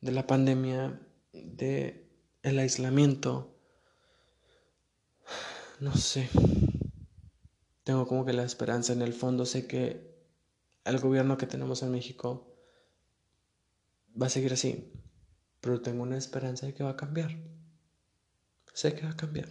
de 0.00 0.12
la 0.12 0.26
pandemia, 0.26 0.98
de 1.34 2.08
el 2.42 2.58
aislamiento. 2.58 3.54
No 5.78 5.94
sé. 5.94 6.30
Tengo 7.84 8.06
como 8.06 8.24
que 8.24 8.32
la 8.32 8.44
esperanza 8.44 8.94
en 8.94 9.02
el 9.02 9.12
fondo. 9.12 9.44
Sé 9.44 9.66
que 9.66 10.16
el 10.84 10.98
gobierno 11.00 11.36
que 11.36 11.46
tenemos 11.46 11.82
en 11.82 11.90
México 11.90 12.55
va 14.20 14.26
a 14.26 14.30
seguir 14.30 14.52
así. 14.52 14.92
Pero 15.60 15.80
tengo 15.80 16.02
una 16.02 16.16
esperanza 16.16 16.66
de 16.66 16.74
que 16.74 16.84
va 16.84 16.90
a 16.90 16.96
cambiar. 16.96 17.36
Sé 18.72 18.94
que 18.94 19.04
va 19.04 19.10
a 19.10 19.16
cambiar. 19.16 19.48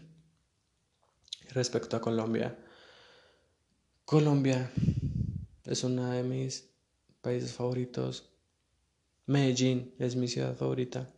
Respecto 1.50 1.98
a 1.98 2.02
Colombia. 2.02 2.58
Colombia 4.06 4.72
es 5.64 5.84
una 5.84 6.14
de 6.14 6.24
mis 6.24 6.70
países 7.22 7.54
favoritos 7.54 8.36
Medellín 9.28 9.96
es 9.98 10.16
mi 10.16 10.28
ciudad 10.28 10.56
favorita. 10.56 11.10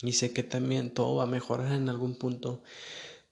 Y 0.00 0.12
sé 0.12 0.32
que 0.32 0.42
también 0.42 0.92
todo 0.92 1.16
va 1.16 1.24
a 1.24 1.26
mejorar 1.26 1.72
en 1.72 1.88
algún 1.88 2.16
punto. 2.16 2.62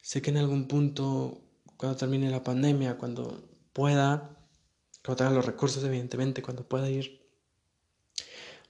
Sé 0.03 0.21
que 0.21 0.31
en 0.31 0.37
algún 0.37 0.69
punto, 0.69 1.41
cuando 1.77 1.97
termine 1.97 2.31
la 2.31 2.45
pandemia, 2.45 2.99
cuando 2.99 3.43
pueda, 3.73 4.37
cuando 5.03 5.17
tenga 5.17 5.31
los 5.31 5.47
recursos, 5.47 5.83
evidentemente, 5.85 6.43
cuando 6.43 6.69
pueda 6.69 6.91
ir, 6.91 7.22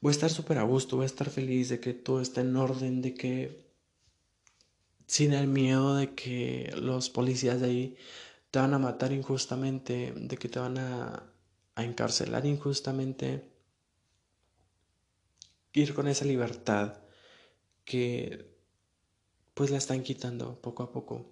voy 0.02 0.10
a 0.10 0.12
estar 0.12 0.30
súper 0.30 0.58
a 0.58 0.64
gusto, 0.64 0.96
voy 0.96 1.04
a 1.04 1.06
estar 1.06 1.30
feliz 1.30 1.70
de 1.70 1.80
que 1.80 1.94
todo 1.94 2.20
está 2.20 2.42
en 2.42 2.56
orden, 2.56 3.00
de 3.00 3.14
que 3.14 3.72
sin 5.06 5.32
el 5.32 5.46
miedo 5.46 5.96
de 5.96 6.14
que 6.14 6.72
los 6.76 7.08
policías 7.08 7.60
de 7.60 7.66
ahí 7.66 7.96
te 8.50 8.58
van 8.58 8.74
a 8.74 8.78
matar 8.78 9.12
injustamente, 9.12 10.12
de 10.14 10.36
que 10.36 10.48
te 10.48 10.58
van 10.58 10.76
a, 10.78 11.32
a 11.76 11.84
encarcelar 11.84 12.44
injustamente, 12.46 13.48
ir 15.72 15.94
con 15.94 16.08
esa 16.08 16.24
libertad 16.24 16.98
que 17.84 18.52
pues 19.54 19.70
la 19.70 19.78
están 19.78 20.02
quitando 20.02 20.60
poco 20.60 20.82
a 20.82 20.90
poco. 20.90 21.26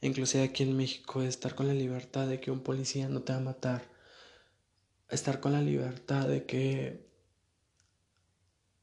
Inclusive 0.00 0.42
aquí 0.44 0.64
en 0.64 0.76
México 0.76 1.22
estar 1.22 1.54
con 1.54 1.68
la 1.68 1.74
libertad 1.74 2.26
de 2.26 2.40
que 2.40 2.50
un 2.50 2.60
policía 2.60 3.08
no 3.08 3.22
te 3.22 3.32
va 3.32 3.38
a 3.38 3.42
matar, 3.42 3.88
estar 5.10 5.38
con 5.40 5.52
la 5.52 5.62
libertad 5.62 6.26
de 6.26 6.44
que 6.44 7.07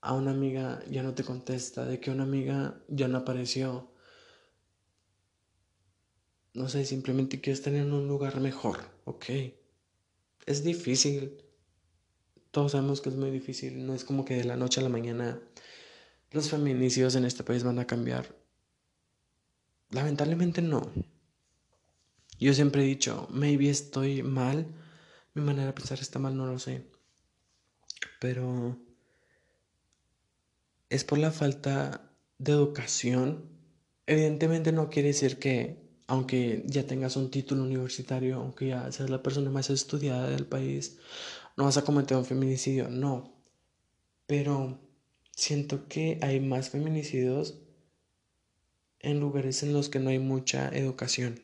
a 0.05 0.13
una 0.13 0.31
amiga 0.31 0.83
ya 0.89 1.01
no 1.01 1.15
te 1.15 1.23
contesta, 1.23 1.83
de 1.85 1.99
que 1.99 2.11
una 2.11 2.23
amiga 2.23 2.79
ya 2.87 3.07
no 3.07 3.17
apareció. 3.17 3.91
No 6.53 6.69
sé, 6.69 6.85
simplemente 6.85 7.41
quieres 7.41 7.63
tener 7.63 7.81
en 7.81 7.91
un 7.91 8.07
lugar 8.07 8.39
mejor, 8.39 8.79
ok. 9.05 9.25
Es 10.45 10.63
difícil. 10.63 11.43
Todos 12.51 12.73
sabemos 12.73 13.01
que 13.01 13.09
es 13.09 13.15
muy 13.15 13.31
difícil. 13.31 13.85
No 13.85 13.95
es 13.95 14.05
como 14.05 14.25
que 14.25 14.35
de 14.35 14.43
la 14.43 14.55
noche 14.55 14.79
a 14.79 14.83
la 14.83 14.89
mañana 14.89 15.41
los 16.31 16.49
feminicidios 16.49 17.15
en 17.15 17.25
este 17.25 17.43
país 17.43 17.63
van 17.63 17.79
a 17.79 17.87
cambiar. 17.87 18.35
Lamentablemente 19.89 20.61
no. 20.61 20.91
Yo 22.39 22.53
siempre 22.53 22.83
he 22.83 22.85
dicho, 22.85 23.27
maybe 23.31 23.69
estoy 23.69 24.21
mal, 24.21 24.67
mi 25.33 25.41
manera 25.41 25.67
de 25.67 25.73
pensar 25.73 25.99
está 25.99 26.19
mal, 26.19 26.37
no 26.37 26.45
lo 26.45 26.59
sé. 26.59 26.85
Pero 28.19 28.84
es 30.95 31.03
por 31.03 31.19
la 31.19 31.31
falta 31.31 32.11
de 32.37 32.53
educación. 32.53 33.49
Evidentemente 34.07 34.71
no 34.71 34.89
quiere 34.89 35.09
decir 35.09 35.37
que 35.39 35.85
aunque 36.07 36.63
ya 36.67 36.85
tengas 36.85 37.15
un 37.15 37.31
título 37.31 37.63
universitario, 37.63 38.37
aunque 38.37 38.67
ya 38.67 38.91
seas 38.91 39.09
la 39.09 39.23
persona 39.23 39.49
más 39.49 39.69
estudiada 39.69 40.29
del 40.29 40.45
país, 40.45 40.99
no 41.57 41.65
vas 41.65 41.77
a 41.77 41.83
cometer 41.83 42.15
un 42.17 42.25
feminicidio, 42.25 42.89
no. 42.89 43.33
Pero 44.27 44.79
siento 45.35 45.87
que 45.87 46.19
hay 46.21 46.39
más 46.39 46.69
feminicidios 46.69 47.55
en 48.99 49.19
lugares 49.19 49.63
en 49.63 49.73
los 49.73 49.89
que 49.89 49.99
no 49.99 50.09
hay 50.09 50.19
mucha 50.19 50.69
educación. 50.69 51.41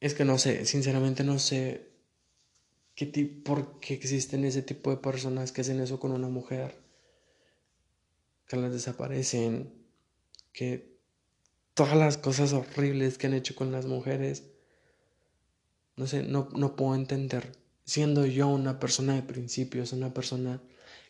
Es 0.00 0.14
que 0.14 0.24
no 0.24 0.38
sé, 0.38 0.64
sinceramente 0.64 1.24
no 1.24 1.38
sé 1.38 1.90
qué 2.94 3.06
por 3.44 3.80
qué 3.80 3.94
existen 3.94 4.44
ese 4.44 4.62
tipo 4.62 4.90
de 4.90 4.96
personas 4.96 5.52
que 5.52 5.60
hacen 5.60 5.80
eso 5.80 6.00
con 6.00 6.12
una 6.12 6.28
mujer, 6.28 6.79
que 8.50 8.56
las 8.56 8.72
desaparecen, 8.72 9.72
que 10.52 10.98
todas 11.72 11.96
las 11.96 12.16
cosas 12.16 12.52
horribles 12.52 13.16
que 13.16 13.28
han 13.28 13.34
hecho 13.34 13.54
con 13.54 13.70
las 13.70 13.86
mujeres, 13.86 14.42
no 15.94 16.08
sé, 16.08 16.24
no, 16.24 16.48
no 16.56 16.74
puedo 16.74 16.96
entender. 16.96 17.52
Siendo 17.84 18.26
yo 18.26 18.48
una 18.48 18.80
persona 18.80 19.14
de 19.14 19.22
principios, 19.22 19.92
una 19.92 20.12
persona 20.12 20.60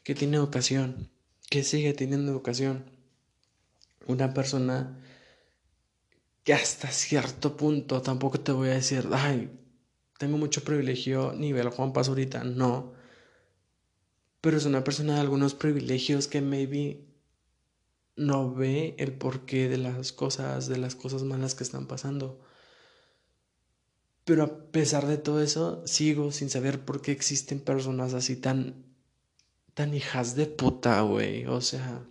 que 0.05 0.15
tiene 0.15 0.37
educación, 0.37 1.09
que 1.49 1.65
sigue 1.65 1.95
teniendo 1.95 2.31
educación, 2.31 2.85
una 4.07 4.35
persona 4.35 4.99
que 6.45 6.53
hasta 6.53 6.89
cierto 6.89 7.57
punto 7.57 8.03
tampoco 8.03 8.39
te 8.39 8.53
voy 8.53 8.69
a 8.69 8.75
decir, 8.75 9.09
ay, 9.13 9.51
tengo 10.19 10.37
mucho 10.37 10.63
privilegio 10.63 11.33
nivel 11.33 11.71
Juan 11.71 11.95
Pazurita, 11.95 12.45
no. 12.45 12.93
Pero 14.43 14.59
es 14.59 14.67
una 14.67 14.85
persona 14.85 15.15
de 15.15 15.21
algunos 15.21 15.55
privilegios 15.55 16.29
que 16.29 16.43
maybe 16.43 17.10
no 18.21 18.53
ve 18.55 18.95
el 18.99 19.15
porqué 19.15 19.69
de 19.71 19.79
las 19.79 20.13
cosas, 20.13 20.69
de 20.69 20.77
las 20.77 20.95
cosas 20.95 21.23
malas 21.23 21.55
que 21.55 21.65
están 21.65 21.87
pasando. 21.87 22.39
Pero 24.25 24.45
a 24.45 24.71
pesar 24.71 25.07
de 25.07 25.17
todo 25.17 25.43
eso, 25.43 25.83
sigo 25.87 26.31
sin 26.31 26.51
saber 26.51 26.85
por 26.85 27.01
qué 27.01 27.13
existen 27.13 27.61
personas 27.61 28.13
así 28.13 28.37
tan, 28.37 28.85
tan 29.73 29.95
hijas 29.95 30.37
de 30.37 30.47
puta, 30.47 31.01
güey. 31.01 31.47
O 31.47 31.63
sea, 31.63 32.07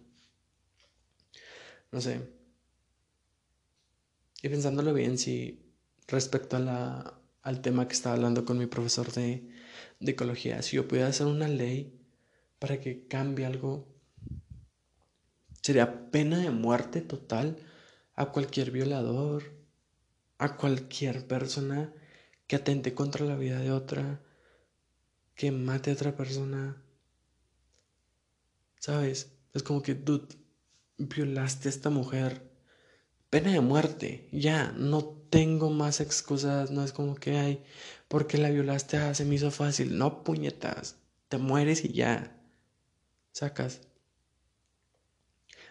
no 1.92 2.02
sé. 2.02 2.28
Y 4.42 4.50
pensándolo 4.50 4.96
bien, 4.96 5.20
si 5.20 5.62
respecto 6.08 6.58
a 6.58 7.22
al 7.44 7.62
tema 7.62 7.88
que 7.88 7.94
estaba 7.94 8.16
hablando 8.16 8.46
con 8.46 8.58
mi 8.58 8.66
profesor 8.66 9.12
de, 9.12 9.48
de 10.00 10.12
ecología, 10.12 10.62
si 10.64 10.76
yo 10.76 10.88
pudiera 10.88 11.10
hacer 11.10 11.28
una 11.28 11.48
ley 11.48 12.00
para 12.58 12.80
que 12.80 13.08
cambie 13.08 13.46
algo 13.46 13.99
Sería 15.70 16.10
pena 16.10 16.40
de 16.40 16.50
muerte 16.50 17.00
total 17.00 17.56
a 18.16 18.32
cualquier 18.32 18.72
violador, 18.72 19.44
a 20.40 20.58
cualquier 20.58 21.28
persona 21.28 21.94
que 22.48 22.56
atente 22.56 22.96
contra 22.96 23.24
la 23.24 23.36
vida 23.36 23.60
de 23.60 23.72
otra, 23.72 24.20
que 25.36 25.52
mate 25.52 25.92
a 25.92 25.94
otra 25.94 26.18
persona. 26.18 26.82
¿Sabes? 28.80 29.32
Es 29.54 29.62
como 29.62 29.84
que 29.84 29.94
tú 29.94 30.28
violaste 30.98 31.70
a 31.70 31.72
esta 31.72 31.92
mujer. 31.92 32.50
Pena 33.30 33.52
de 33.52 33.62
muerte. 33.62 34.28
Ya, 34.32 34.74
no 34.76 35.04
tengo 35.30 35.70
más 35.70 36.02
excusas. 36.02 36.72
No 36.72 36.84
es 36.84 36.94
como 36.94 37.14
que 37.14 37.38
hay. 37.38 37.64
Porque 38.08 38.40
la 38.40 38.50
violaste, 38.50 38.98
ah, 38.98 39.14
se 39.14 39.24
me 39.24 39.36
hizo 39.36 39.52
fácil. 39.52 40.00
No, 40.00 40.24
puñetas. 40.24 40.96
Te 41.28 41.38
mueres 41.38 41.86
y 41.86 41.94
ya. 41.94 42.36
Sacas. 43.34 43.82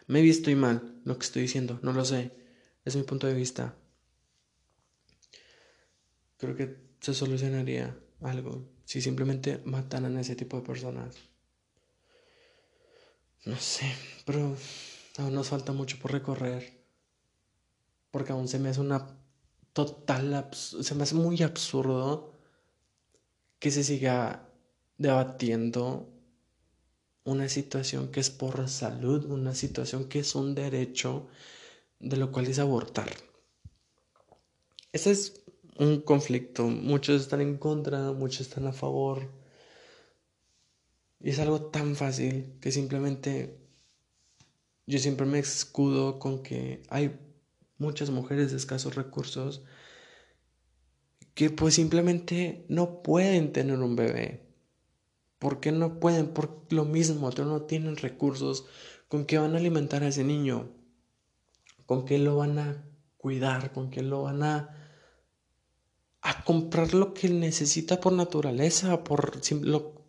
Me 0.08 0.26
estoy 0.26 0.54
mal 0.54 1.00
lo 1.04 1.18
que 1.18 1.26
estoy 1.26 1.42
diciendo, 1.42 1.78
no 1.82 1.92
lo 1.92 2.02
sé. 2.02 2.32
Es 2.84 2.96
mi 2.96 3.02
punto 3.02 3.26
de 3.26 3.34
vista. 3.34 3.76
Creo 6.38 6.56
que 6.56 6.76
se 7.00 7.12
solucionaría 7.12 7.94
algo 8.22 8.66
si 8.86 9.02
simplemente 9.02 9.60
mataran 9.66 10.16
a 10.16 10.22
ese 10.22 10.34
tipo 10.34 10.56
de 10.56 10.66
personas. 10.66 11.14
No 13.44 13.56
sé, 13.56 13.94
pero 14.24 14.56
aún 15.18 15.34
nos 15.34 15.48
falta 15.50 15.72
mucho 15.72 15.98
por 15.98 16.10
recorrer. 16.10 16.82
Porque 18.10 18.32
aún 18.32 18.48
se 18.48 18.58
me 18.58 18.70
hace 18.70 18.80
una 18.80 19.14
total... 19.74 20.48
Se 20.52 20.94
me 20.94 21.02
hace 21.02 21.16
muy 21.16 21.42
absurdo 21.42 22.32
que 23.58 23.70
se 23.70 23.84
siga 23.84 24.48
debatiendo 24.96 26.17
una 27.28 27.48
situación 27.48 28.10
que 28.10 28.20
es 28.20 28.30
por 28.30 28.68
salud, 28.68 29.26
una 29.26 29.54
situación 29.54 30.08
que 30.08 30.20
es 30.20 30.34
un 30.34 30.54
derecho, 30.54 31.28
de 32.00 32.16
lo 32.16 32.32
cual 32.32 32.46
es 32.46 32.58
abortar. 32.58 33.10
Ese 34.92 35.10
es 35.10 35.42
un 35.78 36.00
conflicto. 36.00 36.64
Muchos 36.64 37.20
están 37.20 37.40
en 37.42 37.58
contra, 37.58 38.12
muchos 38.12 38.42
están 38.42 38.66
a 38.66 38.72
favor. 38.72 39.30
Y 41.20 41.30
es 41.30 41.38
algo 41.38 41.66
tan 41.66 41.96
fácil 41.96 42.54
que 42.60 42.72
simplemente 42.72 43.58
yo 44.86 44.98
siempre 44.98 45.26
me 45.26 45.38
escudo 45.38 46.18
con 46.18 46.42
que 46.42 46.82
hay 46.88 47.18
muchas 47.76 48.10
mujeres 48.10 48.52
de 48.52 48.56
escasos 48.56 48.94
recursos 48.94 49.62
que 51.34 51.50
pues 51.50 51.74
simplemente 51.74 52.64
no 52.68 53.02
pueden 53.02 53.52
tener 53.52 53.78
un 53.78 53.96
bebé. 53.96 54.47
¿Por 55.38 55.60
qué 55.60 55.70
no 55.72 56.00
pueden? 56.00 56.28
Por 56.28 56.66
lo 56.70 56.84
mismo, 56.84 57.30
no 57.30 57.62
tienen 57.62 57.96
recursos. 57.96 58.66
¿Con 59.08 59.24
qué 59.24 59.38
van 59.38 59.54
a 59.54 59.58
alimentar 59.58 60.02
a 60.02 60.08
ese 60.08 60.24
niño? 60.24 60.70
¿Con 61.86 62.04
qué 62.04 62.18
lo 62.18 62.36
van 62.36 62.58
a 62.58 62.84
cuidar? 63.16 63.72
¿Con 63.72 63.90
qué 63.90 64.02
lo 64.02 64.24
van 64.24 64.42
a, 64.42 64.68
a 66.22 66.44
comprar 66.44 66.92
lo 66.92 67.14
que 67.14 67.28
necesita 67.28 68.00
por 68.00 68.12
naturaleza? 68.12 69.04
Por 69.04 69.40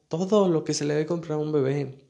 todo 0.08 0.50
lo 0.50 0.64
que 0.64 0.74
se 0.74 0.86
le 0.86 0.96
debe 0.96 1.06
comprar 1.06 1.38
a 1.38 1.42
un 1.42 1.52
bebé. 1.52 2.10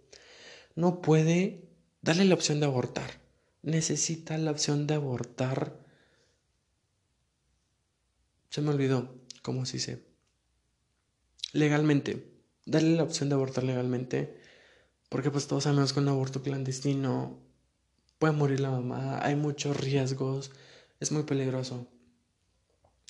No 0.76 1.02
puede 1.02 1.70
darle 2.02 2.24
la 2.26 2.36
opción 2.36 2.62
de 2.62 2.68
abortar. 2.68 3.20
Necesita 3.62 4.38
la 4.38 4.52
opción 4.52 4.88
de 4.88 4.94
abortar. 4.94 5.78
Se 8.50 8.62
me 8.62 8.70
olvidó 8.70 9.14
cómo 9.42 9.66
se 9.66 9.74
dice. 9.74 10.06
Legalmente 11.52 12.39
darle 12.70 12.96
la 12.96 13.04
opción 13.04 13.30
de 13.30 13.36
abortar 13.36 13.64
legalmente, 13.64 14.38
porque 15.10 15.32
pues 15.32 15.48
todos 15.48 15.64
sabemos 15.64 15.94
que 15.94 16.00
un 16.00 16.08
aborto 16.10 16.42
clandestino 16.42 17.40
puede 18.20 18.34
morir 18.34 18.60
la 18.60 18.72
mamá, 18.72 19.26
hay 19.26 19.36
muchos 19.36 19.78
riesgos, 19.78 20.52
es 21.00 21.12
muy 21.12 21.24
peligroso. 21.24 21.88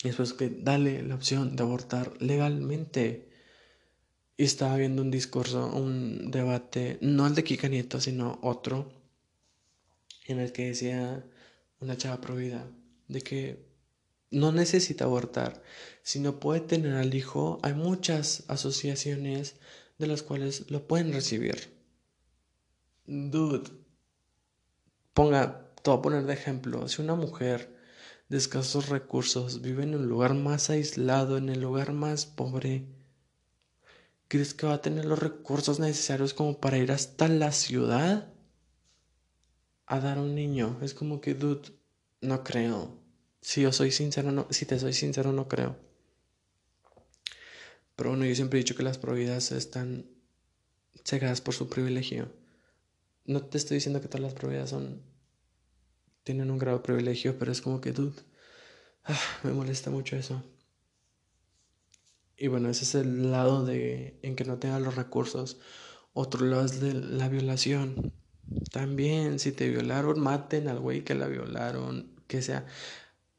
Y 0.03 0.07
después 0.07 0.33
que 0.33 0.49
dale 0.49 1.03
la 1.03 1.15
opción 1.15 1.55
de 1.55 1.63
abortar 1.63 2.13
legalmente. 2.21 3.27
y 4.37 4.45
estaba 4.45 4.77
viendo 4.77 5.01
un 5.01 5.11
discurso, 5.11 5.67
un 5.75 6.31
debate, 6.31 6.97
no 7.01 7.27
el 7.27 7.35
de 7.35 7.43
Kika 7.43 7.67
Nieto, 7.67 7.99
sino 7.99 8.39
otro, 8.41 8.93
en 10.27 10.39
el 10.39 10.53
que 10.53 10.67
decía 10.67 11.25
una 11.81 11.97
chava 11.97 12.21
prohibida 12.21 12.65
de 13.09 13.21
que 13.21 13.68
no 14.31 14.51
necesita 14.51 15.05
abortar, 15.05 15.61
sino 16.03 16.39
puede 16.39 16.61
tener 16.61 16.93
al 16.95 17.13
hijo. 17.13 17.59
Hay 17.63 17.73
muchas 17.73 18.43
asociaciones 18.47 19.55
de 19.97 20.07
las 20.07 20.23
cuales 20.23 20.69
lo 20.69 20.87
pueden 20.87 21.13
recibir. 21.13 21.73
Dude, 23.05 23.69
ponga, 25.13 25.71
te 25.81 25.89
voy 25.89 25.99
a 25.99 26.01
poner 26.01 26.23
de 26.25 26.33
ejemplo, 26.33 26.87
si 26.87 27.01
una 27.01 27.15
mujer 27.15 27.75
de 28.29 28.37
escasos 28.37 28.89
recursos 28.89 29.61
vive 29.61 29.83
en 29.83 29.95
un 29.95 30.07
lugar 30.07 30.35
más 30.35 30.69
aislado, 30.69 31.37
en 31.37 31.49
el 31.49 31.61
lugar 31.61 31.93
más 31.93 32.25
pobre, 32.25 32.85
¿Crees 34.29 34.53
que 34.53 34.67
va 34.67 34.75
a 34.75 34.81
tener 34.81 35.05
los 35.05 35.17
recursos 35.17 35.79
necesarios 35.79 36.35
como 36.35 36.59
para 36.59 36.77
ir 36.77 36.91
hasta 36.91 37.27
la 37.27 37.51
ciudad 37.51 38.31
a 39.87 39.99
dar 39.99 40.19
a 40.19 40.21
un 40.21 40.35
niño? 40.35 40.77
Es 40.83 40.93
como 40.93 41.19
que, 41.19 41.33
dude, 41.33 41.71
no 42.21 42.43
creo. 42.43 42.98
Si 43.41 43.61
yo 43.61 43.71
soy 43.71 43.91
sincero, 43.91 44.31
no, 44.31 44.47
si 44.49 44.65
te 44.65 44.79
soy 44.79 44.93
sincero, 44.93 45.31
no 45.31 45.47
creo. 45.47 45.77
Pero 47.95 48.11
bueno, 48.11 48.25
yo 48.25 48.35
siempre 48.35 48.59
he 48.59 48.63
dicho 48.63 48.75
que 48.75 48.83
las 48.83 48.97
prohibidas 48.97 49.51
están 49.51 50.05
cegadas 51.03 51.41
por 51.41 51.53
su 51.53 51.69
privilegio. 51.69 52.31
No 53.25 53.43
te 53.43 53.57
estoy 53.57 53.75
diciendo 53.75 54.01
que 54.01 54.07
todas 54.07 54.21
las 54.21 54.33
prohibidas 54.33 54.69
son 54.69 55.01
tienen 56.23 56.51
un 56.51 56.59
grado 56.59 56.77
de 56.77 56.83
privilegio, 56.83 57.39
pero 57.39 57.51
es 57.51 57.61
como 57.61 57.81
que, 57.81 57.91
dude, 57.91 58.21
ah, 59.05 59.19
me 59.43 59.51
molesta 59.51 59.89
mucho 59.89 60.15
eso. 60.15 60.43
Y 62.37 62.47
bueno, 62.47 62.69
ese 62.69 62.83
es 62.83 62.95
el 62.95 63.31
lado 63.31 63.65
de 63.65 64.19
en 64.21 64.35
que 64.35 64.45
no 64.45 64.59
tenga 64.59 64.79
los 64.79 64.95
recursos. 64.95 65.59
Otro 66.13 66.45
lado 66.45 66.65
es 66.65 66.79
de 66.79 66.93
la 66.93 67.27
violación. 67.29 68.13
También, 68.71 69.39
si 69.39 69.51
te 69.51 69.69
violaron, 69.69 70.19
maten 70.19 70.67
al 70.67 70.79
güey 70.79 71.03
que 71.03 71.15
la 71.15 71.27
violaron, 71.27 72.11
que 72.27 72.41
sea, 72.41 72.65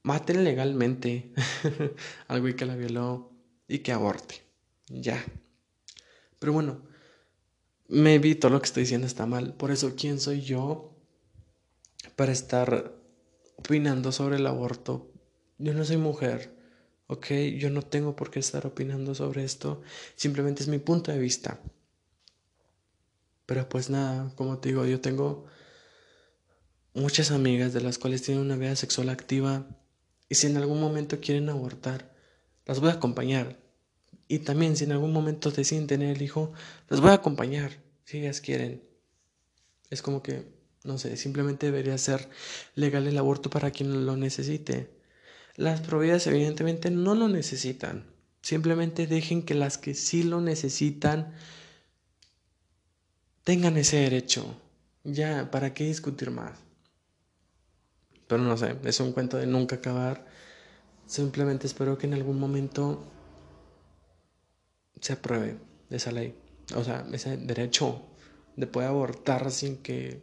maten 0.02 0.44
legalmente 0.44 1.32
al 2.28 2.40
güey 2.40 2.56
que 2.56 2.66
la 2.66 2.76
violó 2.76 3.32
y 3.68 3.80
que 3.80 3.92
aborte. 3.92 4.42
Ya. 4.88 5.24
Pero 6.38 6.52
bueno, 6.52 6.82
me 7.88 8.18
vi 8.18 8.34
todo 8.34 8.50
lo 8.50 8.60
que 8.60 8.66
estoy 8.66 8.82
diciendo 8.84 9.06
está 9.06 9.26
mal. 9.26 9.54
Por 9.54 9.70
eso, 9.70 9.94
¿quién 9.96 10.20
soy 10.20 10.42
yo 10.42 10.96
para 12.16 12.32
estar 12.32 12.94
opinando 13.56 14.12
sobre 14.12 14.36
el 14.36 14.46
aborto? 14.46 15.12
Yo 15.58 15.74
no 15.74 15.84
soy 15.84 15.96
mujer. 15.98 16.60
¿ok? 17.10 17.26
Yo 17.58 17.70
no 17.70 17.82
tengo 17.82 18.14
por 18.14 18.30
qué 18.30 18.38
estar 18.38 18.66
opinando 18.68 19.16
sobre 19.16 19.42
esto, 19.42 19.82
simplemente 20.14 20.62
es 20.62 20.68
mi 20.68 20.78
punto 20.78 21.10
de 21.10 21.18
vista. 21.18 21.58
Pero 23.46 23.68
pues 23.68 23.90
nada, 23.90 24.32
como 24.36 24.58
te 24.58 24.68
digo, 24.68 24.86
yo 24.86 25.00
tengo 25.00 25.46
muchas 26.94 27.32
amigas 27.32 27.72
de 27.72 27.80
las 27.80 27.98
cuales 27.98 28.22
tienen 28.22 28.44
una 28.44 28.54
vida 28.54 28.76
sexual 28.76 29.08
activa 29.08 29.66
y 30.30 30.36
si 30.36 30.46
en 30.46 30.56
algún 30.56 30.80
momento 30.80 31.20
quieren 31.20 31.48
abortar, 31.50 32.14
las 32.64 32.78
voy 32.78 32.90
a 32.90 32.94
acompañar. 32.94 33.58
Y 34.28 34.38
también 34.38 34.76
si 34.76 34.84
en 34.84 34.92
algún 34.92 35.12
momento 35.12 35.50
deciden 35.50 35.88
tener 35.88 36.16
el 36.16 36.22
hijo, 36.22 36.52
las 36.88 37.00
voy 37.00 37.10
a 37.10 37.14
acompañar, 37.14 37.72
si 38.04 38.18
ellas 38.18 38.40
quieren. 38.40 38.80
Es 39.90 40.02
como 40.02 40.22
que, 40.22 40.44
no 40.84 40.98
sé, 40.98 41.16
simplemente 41.16 41.66
debería 41.66 41.98
ser 41.98 42.28
legal 42.76 43.08
el 43.08 43.18
aborto 43.18 43.50
para 43.50 43.72
quien 43.72 44.06
lo 44.06 44.16
necesite. 44.16 44.88
Las 45.56 45.80
prohibidas 45.80 46.28
evidentemente 46.28 46.92
no 46.92 47.16
lo 47.16 47.28
necesitan. 47.28 48.06
Simplemente 48.40 49.08
dejen 49.08 49.42
que 49.42 49.54
las 49.54 49.78
que 49.78 49.94
sí 49.94 50.22
lo 50.22 50.40
necesitan 50.40 51.34
tengan 53.42 53.76
ese 53.76 53.96
derecho. 53.96 54.56
Ya, 55.02 55.50
¿para 55.50 55.74
qué 55.74 55.84
discutir 55.84 56.30
más? 56.30 56.69
Pero 58.30 58.44
no 58.44 58.56
sé, 58.56 58.76
es 58.84 59.00
un 59.00 59.10
cuento 59.10 59.38
de 59.38 59.46
nunca 59.46 59.74
acabar. 59.74 60.24
Simplemente 61.04 61.66
espero 61.66 61.98
que 61.98 62.06
en 62.06 62.14
algún 62.14 62.38
momento 62.38 63.04
se 65.00 65.14
apruebe 65.14 65.58
esa 65.90 66.12
ley. 66.12 66.36
O 66.76 66.84
sea, 66.84 67.04
ese 67.12 67.36
derecho 67.38 68.06
de 68.54 68.68
poder 68.68 68.90
abortar 68.90 69.50
sin 69.50 69.78
que 69.78 70.22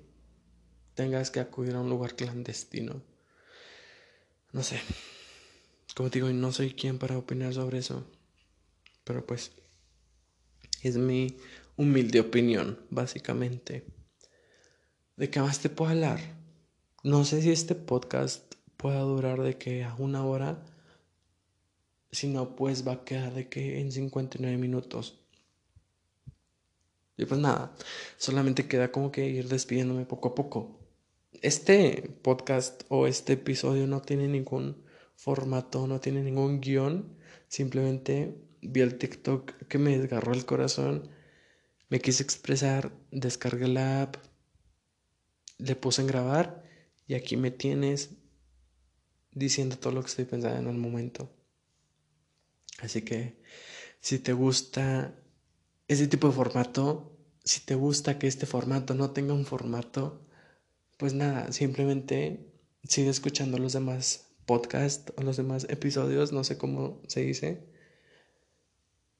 tengas 0.93 1.31
que 1.31 1.41
acudir 1.41 1.75
a 1.75 1.81
un 1.81 1.89
lugar 1.89 2.15
clandestino. 2.15 3.01
No 4.53 4.63
sé. 4.63 4.79
Como 5.93 6.09
te 6.09 6.19
digo, 6.19 6.31
no 6.31 6.53
soy 6.53 6.75
quien 6.75 6.99
para 6.99 7.17
opinar 7.17 7.53
sobre 7.53 7.79
eso. 7.79 8.09
Pero 9.03 9.25
pues 9.25 9.51
es 10.81 10.95
mi 10.95 11.35
humilde 11.75 12.21
opinión, 12.21 12.79
básicamente. 12.89 13.85
¿De 15.17 15.29
qué 15.29 15.41
más 15.41 15.59
te 15.59 15.67
puedo 15.67 15.91
hablar? 15.91 16.36
No 17.07 17.23
sé 17.23 17.41
si 17.41 17.51
este 17.51 17.73
podcast 17.73 18.55
pueda 18.75 18.99
durar 18.99 19.41
de 19.41 19.57
que 19.57 19.85
a 19.85 19.95
una 19.95 20.25
hora. 20.25 20.61
Si 22.11 22.27
no, 22.27 22.57
pues 22.57 22.85
va 22.85 22.91
a 22.91 23.03
quedar 23.05 23.33
de 23.33 23.47
que 23.47 23.79
en 23.79 23.93
59 23.93 24.57
minutos. 24.57 25.17
Y 27.15 27.23
pues 27.23 27.39
nada, 27.39 27.73
solamente 28.17 28.67
queda 28.67 28.91
como 28.91 29.09
que 29.13 29.25
ir 29.25 29.47
despidiéndome 29.47 30.05
poco 30.05 30.27
a 30.27 30.35
poco. 30.35 30.81
Este 31.41 32.13
podcast 32.23 32.83
o 32.89 33.07
este 33.07 33.33
episodio 33.33 33.87
no 33.87 34.01
tiene 34.01 34.27
ningún 34.27 34.83
formato, 35.15 35.87
no 35.87 36.01
tiene 36.01 36.21
ningún 36.23 36.59
guion. 36.59 37.15
Simplemente 37.47 38.35
vi 38.61 38.81
el 38.81 38.97
TikTok 38.97 39.53
que 39.69 39.77
me 39.77 39.97
desgarró 39.97 40.33
el 40.33 40.45
corazón. 40.45 41.09
Me 41.87 42.01
quise 42.01 42.21
expresar, 42.21 42.91
descargué 43.11 43.69
la 43.69 44.01
app, 44.01 44.17
le 45.57 45.77
puse 45.77 46.01
en 46.01 46.07
grabar 46.07 46.66
y 47.07 47.15
aquí 47.15 47.37
me 47.37 47.51
tienes 47.51 48.11
diciendo 49.31 49.77
todo 49.77 49.93
lo 49.93 50.01
que 50.01 50.07
estoy 50.07 50.25
pensando 50.25 50.59
en 50.59 50.67
el 50.67 50.77
momento. 50.77 51.31
Así 52.79 53.01
que 53.01 53.41
si 53.99 54.19
te 54.19 54.33
gusta 54.33 55.15
ese 55.87 56.07
tipo 56.07 56.27
de 56.27 56.33
formato, 56.33 57.17
si 57.43 57.61
te 57.61 57.75
gusta 57.75 58.19
que 58.19 58.27
este 58.27 58.45
formato 58.45 58.93
no 58.93 59.11
tenga 59.11 59.33
un 59.33 59.45
formato, 59.45 60.27
pues 60.97 61.13
nada, 61.13 61.51
simplemente 61.51 62.51
sigue 62.83 63.09
escuchando 63.09 63.57
los 63.57 63.73
demás 63.73 64.27
podcast 64.45 65.09
o 65.17 65.23
los 65.23 65.37
demás 65.37 65.67
episodios, 65.69 66.31
no 66.31 66.43
sé 66.43 66.57
cómo 66.57 67.01
se 67.07 67.21
dice. 67.21 67.67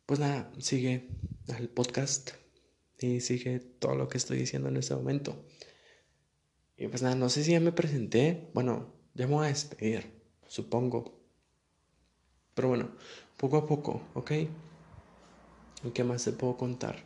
Pues 0.06 0.20
nada, 0.20 0.52
sigue 0.60 1.10
al 1.50 1.70
podcast 1.70 2.32
y 3.00 3.22
sigue 3.22 3.60
todo 3.60 3.96
lo 3.96 4.08
que 4.08 4.18
estoy 4.18 4.38
diciendo 4.38 4.70
en 4.70 4.78
este 4.78 4.96
momento. 4.96 5.46
Y 6.78 6.88
pues 6.88 7.02
nada, 7.02 7.16
no 7.16 7.30
sé 7.30 7.44
si 7.44 7.52
ya 7.52 7.60
me 7.60 7.72
presenté. 7.72 8.50
Bueno, 8.54 8.94
ya 9.16 9.28
me 9.28 9.34
voy 9.34 9.46
a 9.46 9.50
despedir, 9.50 10.12
supongo. 10.48 11.20
Pero 12.54 12.70
bueno, 12.70 12.90
poco 13.38 13.58
a 13.58 13.68
poco, 13.68 14.02
¿ok? 14.14 14.32
¿Y 15.84 15.90
qué 15.94 16.04
más 16.04 16.24
te 16.24 16.32
puedo 16.32 16.58
contar? 16.58 17.04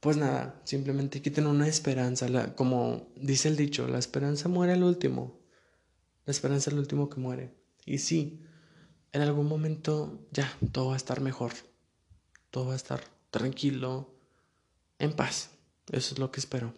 Pues 0.00 0.16
nada, 0.16 0.60
simplemente 0.64 1.20
quiten 1.20 1.46
una 1.46 1.68
esperanza. 1.68 2.28
La, 2.28 2.54
como 2.54 3.08
dice 3.16 3.48
el 3.48 3.56
dicho, 3.56 3.88
la 3.88 3.98
esperanza 3.98 4.48
muere 4.48 4.72
al 4.72 4.82
último. 4.82 5.38
La 6.24 6.30
esperanza 6.30 6.70
es 6.70 6.74
el 6.74 6.78
último 6.78 7.08
que 7.08 7.20
muere. 7.20 7.54
Y 7.84 7.98
sí, 7.98 8.40
en 9.12 9.22
algún 9.22 9.46
momento 9.46 10.26
ya 10.30 10.56
todo 10.72 10.88
va 10.88 10.94
a 10.94 10.98
estar 10.98 11.20
mejor. 11.20 11.52
Todo 12.50 12.66
va 12.66 12.72
a 12.74 12.76
estar 12.76 13.02
tranquilo, 13.30 14.14
en 14.98 15.14
paz. 15.14 15.50
Eso 15.90 16.14
es 16.14 16.18
lo 16.18 16.30
que 16.30 16.40
espero. 16.40 16.74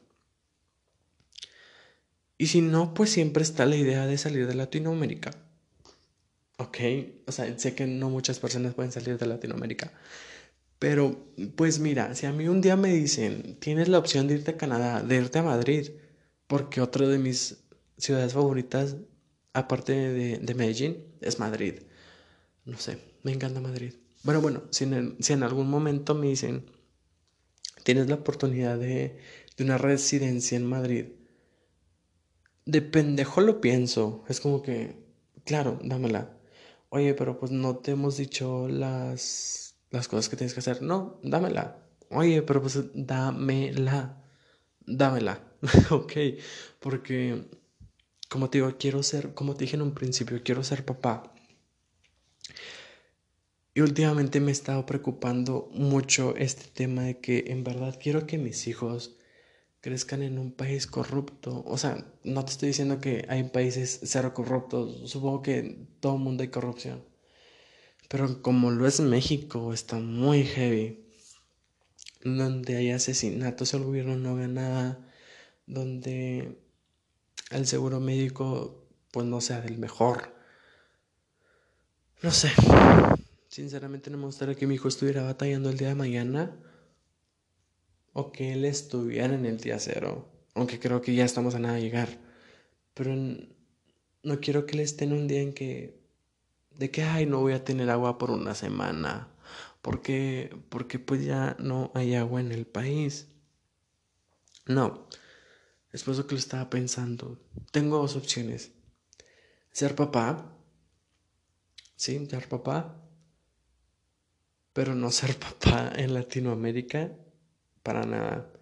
Y 2.41 2.47
si 2.47 2.63
no, 2.63 2.95
pues 2.95 3.11
siempre 3.11 3.43
está 3.43 3.67
la 3.67 3.77
idea 3.77 4.07
de 4.07 4.17
salir 4.17 4.47
de 4.47 4.55
Latinoamérica. 4.55 5.31
Ok, 6.57 6.79
o 7.27 7.33
sea, 7.33 7.59
sé 7.59 7.75
que 7.75 7.87
no 7.87 8.09
muchas 8.09 8.39
personas 8.39 8.73
pueden 8.73 8.93
salir 8.93 9.19
de 9.19 9.27
Latinoamérica. 9.27 9.93
Pero, 10.79 11.35
pues 11.55 11.81
mira, 11.81 12.15
si 12.15 12.25
a 12.25 12.33
mí 12.33 12.49
un 12.49 12.63
día 12.63 12.77
me 12.77 12.95
dicen, 12.95 13.59
tienes 13.61 13.89
la 13.89 13.99
opción 13.99 14.27
de 14.27 14.37
irte 14.37 14.53
a 14.53 14.57
Canadá, 14.57 15.03
de 15.03 15.17
irte 15.17 15.39
a 15.39 15.43
Madrid, 15.43 15.91
porque 16.47 16.81
otro 16.81 17.07
de 17.09 17.19
mis 17.19 17.59
ciudades 17.99 18.33
favoritas 18.33 18.97
aparte 19.53 19.93
de, 19.93 20.55
Medellín, 20.55 20.97
es 21.21 21.39
Madrid. 21.41 21.75
No 22.65 22.79
sé, 22.79 22.97
me 23.23 23.33
encanta 23.33 23.61
Madrid. 23.61 23.93
Bueno, 24.23 24.41
bueno, 24.41 24.63
si 24.71 24.85
en, 24.85 25.19
si 25.21 25.35
en 25.35 25.43
algún 25.43 25.69
momento 25.69 26.15
me 26.15 26.29
dicen, 26.29 26.65
tienes 27.85 28.09
la 28.09 28.15
oportunidad 28.15 28.79
de, 28.79 29.19
de 29.59 29.65
una 29.65 29.77
residencia 29.77 30.57
en 30.57 30.65
Madrid, 30.65 31.20
de 32.67 32.83
pendejo 32.83 33.41
lo 33.41 33.61
pienso. 33.61 34.25
Es 34.29 34.41
como 34.41 34.63
que, 34.63 34.97
claro, 35.45 35.79
dámela. 35.83 36.37
Oye, 36.91 37.15
pero 37.15 37.39
pues 37.39 37.53
no 37.53 37.77
te 37.77 37.93
hemos 37.93 38.17
dicho 38.17 38.69
las, 38.69 39.77
las 39.91 40.09
cosas 40.09 40.29
que 40.29 40.37
tienes 40.37 40.55
que 40.55 40.61
hacer. 40.61 40.83
No, 40.83 41.21
dámela. 41.23 41.79
Oye, 42.11 42.43
pero 42.43 42.61
pues 42.61 42.79
dámela. 42.95 44.23
Dámela. 44.87 45.45
ok, 45.91 46.13
porque 46.81 47.45
como 48.29 48.49
te 48.49 48.59
digo, 48.59 48.77
quiero 48.79 49.03
ser, 49.03 49.35
como 49.35 49.55
te 49.55 49.65
dije 49.65 49.77
en 49.77 49.83
un 49.83 49.95
principio, 49.95 50.41
quiero 50.45 50.63
ser 50.63 50.85
papá. 50.85 51.35
Y 53.75 53.81
últimamente 53.81 54.41
me 54.41 54.51
he 54.51 54.53
estado 54.53 54.85
preocupando 54.87 55.69
mucho 55.73 56.35
este 56.37 56.65
tema 56.73 57.03
de 57.03 57.21
que 57.21 57.45
en 57.49 57.65
verdad 57.65 57.99
quiero 58.01 58.27
que 58.27 58.39
mis 58.39 58.67
hijos 58.67 59.17
crezcan 59.81 60.23
en 60.23 60.39
un 60.39 60.53
país 60.53 60.87
corrupto. 60.87 61.63
O 61.67 61.79
sea, 61.79 62.07
no 62.25 62.45
te 62.45 62.53
estoy 62.53 62.69
diciendo 62.69 63.01
que 63.01 63.25
hay 63.29 63.45
países 63.45 64.01
cero 64.03 64.35
corruptos. 64.35 65.11
Supongo 65.11 65.43
que 65.43 65.59
en 65.59 65.89
todo 66.01 66.17
el 66.17 66.23
mundo 66.23 66.43
hay 66.43 66.49
corrupción. 66.49 67.05
Pero 68.09 68.43
como 68.43 68.71
lo 68.71 68.87
es 68.87 69.01
México, 69.01 69.73
está 69.73 69.97
muy 69.99 70.45
heavy. 70.45 71.05
Donde 72.23 72.77
hay 72.77 72.91
asesinatos, 72.91 73.73
el 73.73 73.85
gobierno 73.85 74.17
no 74.17 74.37
gana 74.37 74.49
nada. 74.49 75.09
Donde 75.67 76.59
el 77.51 77.67
seguro 77.67 78.01
médico, 78.01 78.87
pues 79.13 79.27
no 79.27 79.41
sea 79.41 79.61
del 79.61 79.79
mejor. 79.79 80.35
No 82.23 82.31
sé. 82.31 82.51
Sinceramente 83.49 84.11
no 84.11 84.19
me 84.19 84.27
gustaría 84.27 84.55
que 84.55 84.67
mi 84.67 84.75
hijo 84.75 84.89
estuviera 84.89 85.23
batallando 85.23 85.71
el 85.71 85.79
día 85.79 85.89
de 85.89 85.95
mañana 85.95 86.57
o 88.13 88.33
que 88.33 88.53
él 88.53 88.65
estuviera 88.65 89.35
en 89.35 89.47
el 89.47 89.59
día 89.59 89.79
cero, 89.79 90.29
aunque 90.55 90.79
creo 90.79 91.01
que 91.01 91.15
ya 91.15 91.25
estamos 91.25 91.55
a 91.55 91.59
nada 91.59 91.75
de 91.75 91.83
llegar. 91.83 92.19
Pero 92.95 93.15
no 93.15 94.41
quiero 94.41 94.67
que 94.67 94.75
él 94.75 94.81
esté 94.81 95.05
en 95.05 95.13
un 95.13 95.29
día 95.29 95.43
en 95.43 95.53
que, 95.53 96.01
de 96.77 96.91
que, 96.91 97.03
ay, 97.03 97.27
no 97.27 97.41
voy 97.41 97.53
a 97.53 97.65
tener 97.65 97.91
agua 97.91 98.19
por 98.19 98.31
una 98.31 98.55
semana, 98.55 99.29
porque, 99.83 100.55
porque 100.69 100.99
pues 100.99 101.25
ya 101.25 101.57
no 101.59 101.91
hay 101.95 102.15
agua 102.15 102.41
en 102.41 102.53
el 102.53 102.67
país. 102.67 103.29
No, 104.67 105.07
es 105.93 106.05
por 106.05 106.15
eso 106.15 106.27
que 106.27 106.35
lo 106.35 106.39
estaba 106.39 106.71
pensando. 106.71 107.41
Tengo 107.73 107.99
dos 107.99 108.17
opciones. 108.17 108.73
Ser 109.73 109.95
papá, 109.95 110.53
sí, 111.97 112.27
ser 112.27 112.49
papá, 112.49 113.01
pero 114.73 114.95
no 114.95 115.11
ser 115.11 115.37
papá 115.39 115.93
en 115.97 116.15
Latinoamérica 116.15 117.17
para 117.83 118.05
nada. 118.05 118.53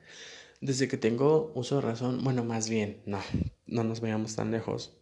Desde 0.61 0.89
que 0.89 0.97
tengo 0.97 1.53
uso 1.55 1.77
de 1.77 1.83
razón, 1.83 2.23
bueno, 2.25 2.45
más 2.45 2.69
bien, 2.69 3.03
no, 3.07 3.21
no 3.67 3.85
nos 3.85 4.01
vayamos 4.01 4.37
tan 4.37 4.51
lejos. 4.51 4.97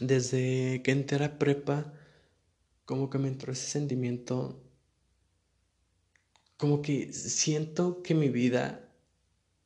Desde 0.00 0.82
que 0.82 0.90
entré 0.92 1.24
a 1.24 1.38
prepa, 1.38 1.92
como 2.84 3.08
que 3.10 3.18
me 3.18 3.28
entró 3.28 3.52
ese 3.52 3.66
sentimiento, 3.66 4.62
como 6.56 6.82
que 6.82 7.12
siento 7.12 8.02
que 8.02 8.14
mi 8.14 8.28
vida 8.28 8.88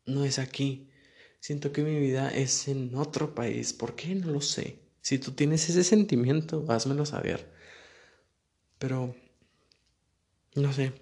no 0.06 0.24
es 0.24 0.38
aquí. 0.38 0.90
Siento 1.40 1.72
que 1.72 1.82
mi 1.82 1.98
vida 1.98 2.30
es 2.30 2.68
en 2.68 2.94
otro 2.94 3.34
país. 3.34 3.72
¿Por 3.72 3.96
qué? 3.96 4.14
No 4.14 4.28
lo 4.28 4.40
sé. 4.40 4.80
Si 5.00 5.18
tú 5.18 5.32
tienes 5.32 5.68
ese 5.70 5.84
sentimiento, 5.84 6.64
házmelo 6.68 7.06
saber. 7.06 7.50
Pero, 8.78 9.14
no 10.54 10.72
sé. 10.72 10.92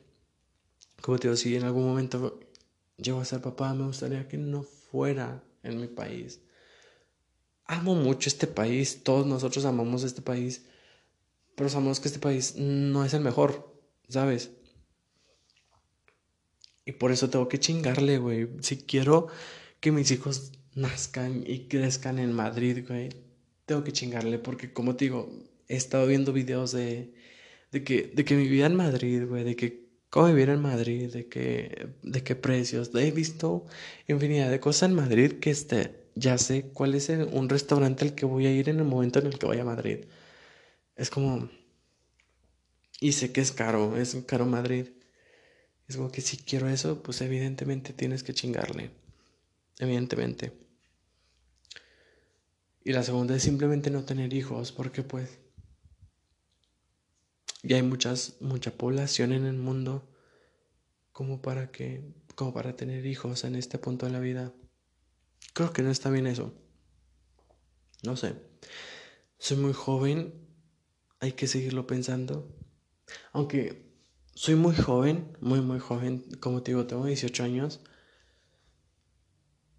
Como 1.00 1.18
te 1.18 1.28
digo, 1.28 1.36
si 1.36 1.56
en 1.56 1.64
algún 1.64 1.86
momento 1.86 2.40
llego 2.96 3.20
a 3.20 3.24
ser 3.24 3.40
papá, 3.40 3.72
me 3.74 3.86
gustaría 3.86 4.28
que 4.28 4.36
no 4.36 4.62
fuera 4.62 5.42
en 5.62 5.80
mi 5.80 5.86
país. 5.86 6.40
Amo 7.66 7.94
mucho 7.94 8.28
este 8.28 8.46
país, 8.46 9.02
todos 9.04 9.26
nosotros 9.26 9.64
amamos 9.64 10.02
este 10.02 10.22
país, 10.22 10.64
pero 11.54 11.68
sabemos 11.68 12.00
que 12.00 12.08
este 12.08 12.20
país 12.20 12.56
no 12.56 13.04
es 13.04 13.14
el 13.14 13.20
mejor, 13.20 13.74
¿sabes? 14.08 14.50
Y 16.84 16.92
por 16.92 17.12
eso 17.12 17.28
tengo 17.28 17.48
que 17.48 17.60
chingarle, 17.60 18.16
güey. 18.18 18.48
Si 18.60 18.78
quiero 18.78 19.28
que 19.80 19.92
mis 19.92 20.10
hijos 20.10 20.52
nazcan 20.74 21.44
y 21.46 21.68
crezcan 21.68 22.18
en 22.18 22.32
Madrid, 22.32 22.86
güey, 22.88 23.10
tengo 23.66 23.84
que 23.84 23.92
chingarle 23.92 24.38
porque, 24.38 24.72
como 24.72 24.96
te 24.96 25.04
digo, 25.04 25.30
he 25.68 25.76
estado 25.76 26.06
viendo 26.06 26.32
videos 26.32 26.72
de, 26.72 27.12
de, 27.72 27.84
que, 27.84 28.10
de 28.14 28.24
que 28.24 28.36
mi 28.36 28.48
vida 28.48 28.66
en 28.66 28.76
Madrid, 28.76 29.26
güey, 29.26 29.44
de 29.44 29.54
que 29.54 29.87
cómo 30.10 30.26
vivir 30.26 30.48
en 30.50 30.60
Madrid, 30.60 31.12
de 31.12 31.28
qué, 31.28 31.88
de 32.02 32.22
qué 32.22 32.34
precios. 32.36 32.90
He 32.94 33.10
visto 33.10 33.66
infinidad 34.06 34.50
de 34.50 34.60
cosas 34.60 34.90
en 34.90 34.96
Madrid 34.96 35.34
que 35.40 35.50
este, 35.50 36.08
ya 36.14 36.38
sé 36.38 36.70
cuál 36.72 36.94
es 36.94 37.08
un 37.08 37.48
restaurante 37.48 38.04
al 38.04 38.14
que 38.14 38.26
voy 38.26 38.46
a 38.46 38.52
ir 38.52 38.68
en 38.68 38.78
el 38.78 38.84
momento 38.84 39.18
en 39.18 39.26
el 39.26 39.38
que 39.38 39.46
vaya 39.46 39.62
a 39.62 39.66
Madrid. 39.66 40.04
Es 40.96 41.10
como... 41.10 41.48
Y 43.00 43.12
sé 43.12 43.30
que 43.32 43.40
es 43.40 43.52
caro, 43.52 43.96
es 43.96 44.16
caro 44.26 44.44
Madrid. 44.44 44.88
Es 45.86 45.96
como 45.96 46.10
que 46.10 46.20
si 46.20 46.36
quiero 46.36 46.68
eso, 46.68 47.02
pues 47.02 47.20
evidentemente 47.20 47.92
tienes 47.92 48.22
que 48.22 48.34
chingarle. 48.34 48.90
Evidentemente. 49.78 50.52
Y 52.84 52.92
la 52.92 53.02
segunda 53.02 53.36
es 53.36 53.42
simplemente 53.42 53.90
no 53.90 54.04
tener 54.04 54.32
hijos, 54.32 54.72
porque 54.72 55.02
pues 55.02 55.38
y 57.62 57.74
hay 57.74 57.82
muchas, 57.82 58.36
mucha 58.40 58.70
población 58.70 59.32
en 59.32 59.44
el 59.44 59.56
mundo 59.56 60.08
como 61.12 61.42
para 61.42 61.70
que, 61.70 62.14
como 62.34 62.54
para 62.54 62.76
tener 62.76 63.04
hijos 63.06 63.44
en 63.44 63.56
este 63.56 63.78
punto 63.78 64.06
de 64.06 64.12
la 64.12 64.20
vida. 64.20 64.52
Creo 65.54 65.72
que 65.72 65.82
no 65.82 65.90
está 65.90 66.10
bien 66.10 66.26
eso. 66.26 66.54
No 68.04 68.16
sé. 68.16 68.36
Soy 69.38 69.56
muy 69.56 69.72
joven, 69.72 70.46
hay 71.20 71.32
que 71.32 71.48
seguirlo 71.48 71.86
pensando. 71.86 72.54
Aunque 73.32 73.88
soy 74.34 74.54
muy 74.54 74.76
joven, 74.76 75.36
muy, 75.40 75.60
muy 75.60 75.80
joven, 75.80 76.24
como 76.38 76.62
te 76.62 76.70
digo, 76.70 76.86
tengo 76.86 77.06
18 77.06 77.42
años. 77.42 77.80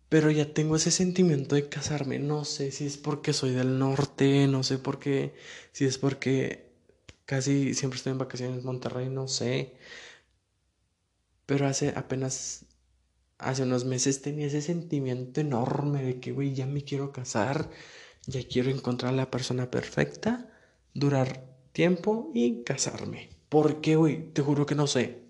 Pero 0.10 0.32
ya 0.32 0.54
tengo 0.54 0.76
ese 0.76 0.92
sentimiento 0.92 1.56
de 1.56 1.70
casarme. 1.70 2.20
No 2.20 2.44
sé 2.44 2.72
si 2.72 2.86
es 2.86 2.98
porque 2.98 3.32
soy 3.32 3.52
del 3.52 3.80
norte, 3.80 4.48
no 4.48 4.64
sé 4.64 4.80
por 4.80 5.00
qué, 5.00 5.36
si 5.72 5.86
es 5.86 5.98
porque 5.98 6.69
Casi 7.30 7.76
siempre 7.76 7.98
estoy 7.98 8.14
en 8.14 8.18
vacaciones 8.18 8.58
en 8.58 8.66
Monterrey, 8.66 9.08
no 9.08 9.28
sé. 9.28 9.76
Pero 11.46 11.68
hace 11.68 11.90
apenas, 11.96 12.66
hace 13.38 13.62
unos 13.62 13.86
meses 13.86 14.24
tenía 14.24 14.48
ese 14.48 14.64
sentimiento 14.64 15.40
enorme 15.40 16.02
de 16.02 16.20
que, 16.20 16.32
güey, 16.32 16.56
ya 16.56 16.66
me 16.66 16.84
quiero 16.84 17.12
casar, 17.12 17.70
ya 18.26 18.42
quiero 18.48 18.72
encontrar 18.72 19.14
la 19.14 19.30
persona 19.30 19.70
perfecta, 19.70 20.52
durar 20.96 21.46
tiempo 21.72 22.32
y 22.34 22.64
casarme. 22.64 23.30
¿Por 23.50 23.80
qué, 23.82 23.96
güey? 23.96 24.34
Te 24.34 24.42
juro 24.42 24.66
que 24.66 24.74
no 24.74 24.88
sé. 24.88 25.22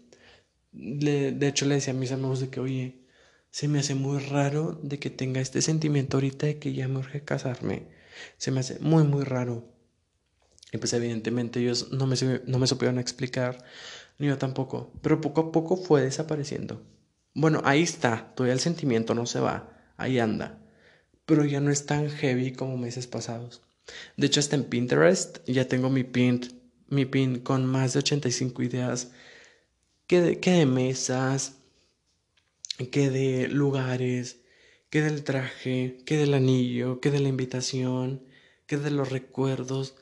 de 0.72 1.48
hecho, 1.50 1.66
le 1.66 1.76
decía 1.76 1.94
a 1.94 1.98
mis 1.98 2.14
amigos 2.14 2.40
de 2.40 2.50
que, 2.50 2.62
oye, 2.62 3.04
se 3.52 3.68
me 3.68 3.80
hace 3.80 3.96
muy 3.96 4.20
raro 4.20 4.80
de 4.84 5.00
que 5.00 5.10
tenga 5.10 5.42
este 5.42 5.62
sentimiento 5.62 6.16
ahorita 6.16 6.46
de 6.48 6.60
que 6.60 6.74
ya 6.74 6.88
me 6.88 7.00
urge 7.00 7.26
casarme. 7.26 7.88
Se 8.38 8.52
me 8.52 8.62
hace 8.62 8.80
muy, 8.80 9.04
muy 9.04 9.26
raro. 9.26 9.79
Y 10.72 10.78
pues 10.78 10.94
evidentemente 10.94 11.60
ellos 11.60 11.92
no 11.92 12.06
me, 12.06 12.16
no 12.46 12.60
me 12.60 12.68
supieron 12.68 13.00
explicar, 13.00 13.64
ni 14.18 14.28
yo 14.28 14.38
tampoco. 14.38 14.92
Pero 15.02 15.22
poco 15.22 15.42
a 15.42 15.52
poco 15.52 15.78
fue 15.78 16.02
desapareciendo. 16.02 16.82
Bueno, 17.34 17.62
ahí 17.64 17.84
está, 17.84 18.34
todavía 18.36 18.54
el 18.54 18.60
sentimiento 18.60 19.16
no 19.16 19.26
se 19.26 19.40
va, 19.40 19.70
ahí 19.98 20.20
anda. 20.20 20.60
Pero 21.26 21.46
ya 21.46 21.60
no 21.60 21.72
es 21.72 21.86
tan 21.86 22.10
heavy 22.10 22.52
como 22.52 22.78
meses 22.78 23.08
pasados. 23.08 23.62
De 24.18 24.28
hecho, 24.28 24.40
hasta 24.40 24.56
en 24.56 24.66
Pinterest 24.66 25.40
ya 25.48 25.68
tengo 25.68 25.90
mi 25.90 26.04
pin, 26.04 26.42
mi 26.88 27.06
pin 27.06 27.40
con 27.40 27.66
más 27.66 27.94
de 27.94 28.00
85 28.00 28.64
ideas. 28.64 29.12
Que 30.08 30.22
de, 30.22 30.40
que 30.40 30.52
de 30.52 30.66
mesas, 30.66 31.58
que 32.92 33.10
de 33.10 33.48
lugares, 33.48 34.42
que 34.90 35.02
del 35.02 35.24
traje, 35.24 35.98
que 36.06 36.18
del 36.18 36.34
anillo, 36.34 37.00
que 37.00 37.12
de 37.12 37.20
la 37.20 37.30
invitación, 37.30 38.24
que 38.66 38.78
de 38.78 38.92
los 38.92 39.10
recuerdos 39.10 39.96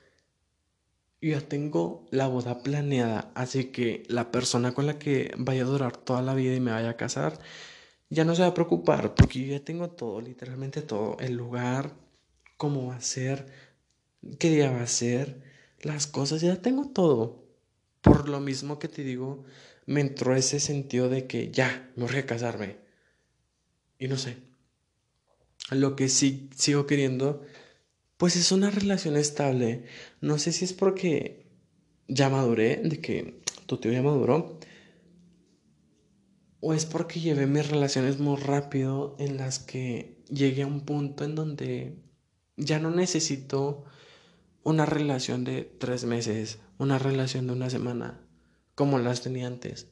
ya 1.22 1.42
tengo 1.42 2.06
la 2.12 2.28
boda 2.28 2.62
planeada, 2.64 3.32
así 3.36 3.66
que 3.66 4.04
la 4.08 4.32
persona 4.32 4.74
con 4.74 4.86
la 4.86 5.00
que 5.00 5.32
vaya 5.38 5.64
a 5.64 5.66
durar 5.66 5.98
toda 5.98 6.22
la 6.22 6.34
vida 6.36 6.56
y 6.56 6.60
me 6.60 6.72
vaya 6.72 6.92
a 6.92 6.98
casar, 6.98 7.40
ya 8.10 8.24
no 8.24 8.36
se 8.36 8.44
va 8.44 8.50
a 8.50 8.54
preocupar, 8.54 9.16
porque 9.16 9.42
yo 9.42 9.58
ya 9.58 9.64
tengo 9.64 9.90
todo, 9.90 10.22
literalmente 10.22 10.82
todo, 10.82 11.18
el 11.20 11.34
lugar, 11.36 11.94
cómo 12.58 12.88
va 12.88 12.96
a 12.96 13.02
ser, 13.02 13.48
qué 14.40 14.50
día 14.50 14.72
va 14.72 14.82
a 14.82 14.88
ser, 14.88 15.42
las 15.82 16.08
cosas, 16.08 16.42
ya 16.42 16.62
tengo 16.62 16.90
todo. 16.90 17.46
Por 18.02 18.30
lo 18.30 18.40
mismo 18.40 18.80
que 18.80 18.88
te 18.88 19.04
digo, 19.04 19.46
me 19.86 20.02
entró 20.02 20.36
ese 20.36 20.60
sentido 20.60 21.10
de 21.10 21.28
que 21.28 21.52
ya, 21.52 21.92
me 21.96 22.06
a 22.06 22.26
casarme. 22.26 22.78
Y 24.00 24.08
no 24.08 24.18
sé. 24.18 24.38
Lo 25.72 25.96
que 25.96 26.08
sí 26.10 26.50
sigo 26.56 26.88
queriendo 26.88 27.44
pues 28.18 28.36
es 28.36 28.52
una 28.52 28.70
relación 28.70 29.16
estable. 29.16 29.86
No 30.22 30.40
sé 30.40 30.52
si 30.52 30.66
es 30.66 30.74
porque 30.74 31.46
ya 32.08 32.30
maduré, 32.30 32.78
de 32.84 33.00
que 33.00 33.42
tu 33.66 33.78
tío 33.78 33.92
ya 33.92 34.02
maduró, 34.02 34.60
o 36.60 36.74
es 36.74 36.86
porque 36.86 37.20
llevé 37.20 37.46
mis 37.46 37.70
relaciones 37.70 38.20
muy 38.20 38.38
rápido 38.38 39.16
en 39.20 39.38
las 39.38 39.60
que 39.60 40.18
llegué 40.30 40.64
a 40.64 40.68
un 40.68 40.82
punto 40.82 41.24
en 41.24 41.36
donde 41.36 41.96
ya 42.56 42.80
no 42.80 42.90
necesito 42.90 43.86
una 44.64 44.86
relación 44.86 45.44
de 45.44 45.64
tres 45.64 46.06
meses, 46.06 46.60
una 46.80 46.98
relación 46.98 47.48
de 47.48 47.54
una 47.54 47.70
semana, 47.70 48.20
como 48.76 48.98
las 49.00 49.22
tenía 49.22 49.48
antes. 49.48 49.88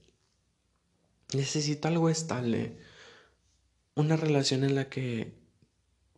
Necesito 1.34 1.88
algo 1.88 2.09
estable, 2.09 2.78
una 3.93 4.15
relación 4.15 4.63
en 4.63 4.76
la 4.76 4.89
que 4.89 5.44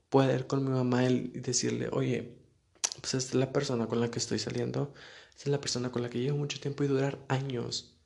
pueda 0.10 0.34
ir 0.34 0.48
con 0.48 0.64
mi 0.64 0.72
mamá 0.72 1.04
y 1.06 1.30
decirle, 1.30 1.90
oye, 1.92 2.38
pues 3.02 3.14
esta 3.14 3.32
es 3.32 3.36
la 3.36 3.52
persona 3.52 3.88
con 3.88 4.00
la 4.00 4.10
que 4.10 4.20
estoy 4.20 4.40
saliendo, 4.40 4.94
ser 5.36 5.50
la 5.50 5.62
persona 5.62 5.92
con 5.92 6.02
la 6.02 6.10
que 6.10 6.20
llevo 6.20 6.38
mucho 6.38 6.60
tiempo 6.60 6.84
y 6.84 6.88
durar 6.88 7.20
años. 7.28 7.98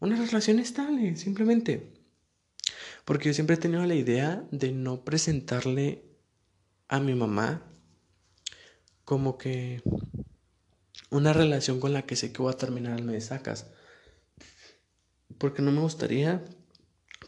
Una 0.00 0.16
relación 0.16 0.58
estable, 0.58 1.16
simplemente. 1.16 1.92
Porque 3.04 3.28
yo 3.28 3.34
siempre 3.34 3.56
he 3.56 3.58
tenido 3.58 3.84
la 3.84 3.94
idea 3.94 4.46
de 4.50 4.72
no 4.72 5.04
presentarle 5.04 6.04
a 6.88 7.00
mi 7.00 7.14
mamá 7.14 7.62
como 9.04 9.36
que 9.36 9.82
una 11.10 11.32
relación 11.32 11.80
con 11.80 11.92
la 11.92 12.02
que 12.02 12.16
sé 12.16 12.32
que 12.32 12.42
voy 12.42 12.52
a 12.52 12.56
terminar 12.56 12.94
al 12.94 13.04
mes 13.04 13.26
sacas. 13.26 13.66
Porque 15.38 15.62
no 15.62 15.70
me 15.70 15.80
gustaría 15.80 16.44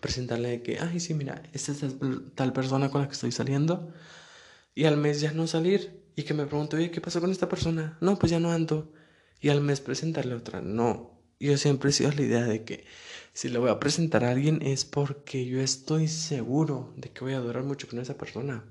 presentarle 0.07 0.63
que, 0.63 0.79
ay, 0.79 1.01
sí, 1.01 1.15
mira, 1.15 1.43
esta 1.53 1.73
es 1.73 1.81
tal 2.37 2.53
persona 2.53 2.91
con 2.91 3.01
la 3.01 3.09
que 3.09 3.15
estoy 3.15 3.33
saliendo. 3.33 3.93
Y 4.73 4.85
al 4.85 4.97
mes 4.97 5.21
ya 5.21 5.33
no 5.33 5.49
salir. 5.49 6.05
Y 6.15 6.23
que 6.23 6.33
me 6.33 6.47
pregunte, 6.47 6.77
oye, 6.77 6.93
¿qué 6.93 7.01
pasó 7.01 7.21
con 7.21 7.33
esta 7.33 7.49
persona? 7.49 7.99
No, 8.01 8.17
pues 8.17 8.31
ya 8.31 8.39
no 8.39 8.53
ando. 8.53 8.93
Y 9.41 9.49
al 9.49 9.63
mes 9.63 9.81
presentarle 9.81 10.37
otra. 10.37 10.61
No. 10.61 11.21
Yo 11.41 11.59
siempre 11.59 11.91
he 11.91 11.93
sido 11.93 12.13
la 12.13 12.23
idea 12.23 12.45
de 12.45 12.65
que 12.65 12.85
si 13.33 13.49
le 13.49 13.59
voy 13.59 13.69
a 13.69 13.81
presentar 13.81 14.25
a 14.25 14.31
alguien 14.31 14.63
es 14.63 14.85
porque 14.85 15.45
yo 15.45 15.61
estoy 15.61 16.07
seguro 16.07 16.95
de 16.97 17.11
que 17.11 17.25
voy 17.25 17.35
a 17.35 17.41
durar 17.41 17.65
mucho 17.65 17.89
con 17.89 17.99
esa 17.99 18.17
persona. 18.17 18.65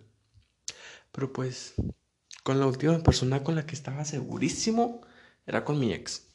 Pero 1.12 1.34
pues, 1.34 1.74
con 2.44 2.62
la 2.62 2.66
última 2.66 2.98
persona 3.04 3.44
con 3.44 3.56
la 3.56 3.66
que 3.66 3.76
estaba 3.76 4.06
segurísimo 4.06 5.02
era 5.46 5.66
con 5.66 5.80
mi 5.80 5.92
ex. 5.92 6.30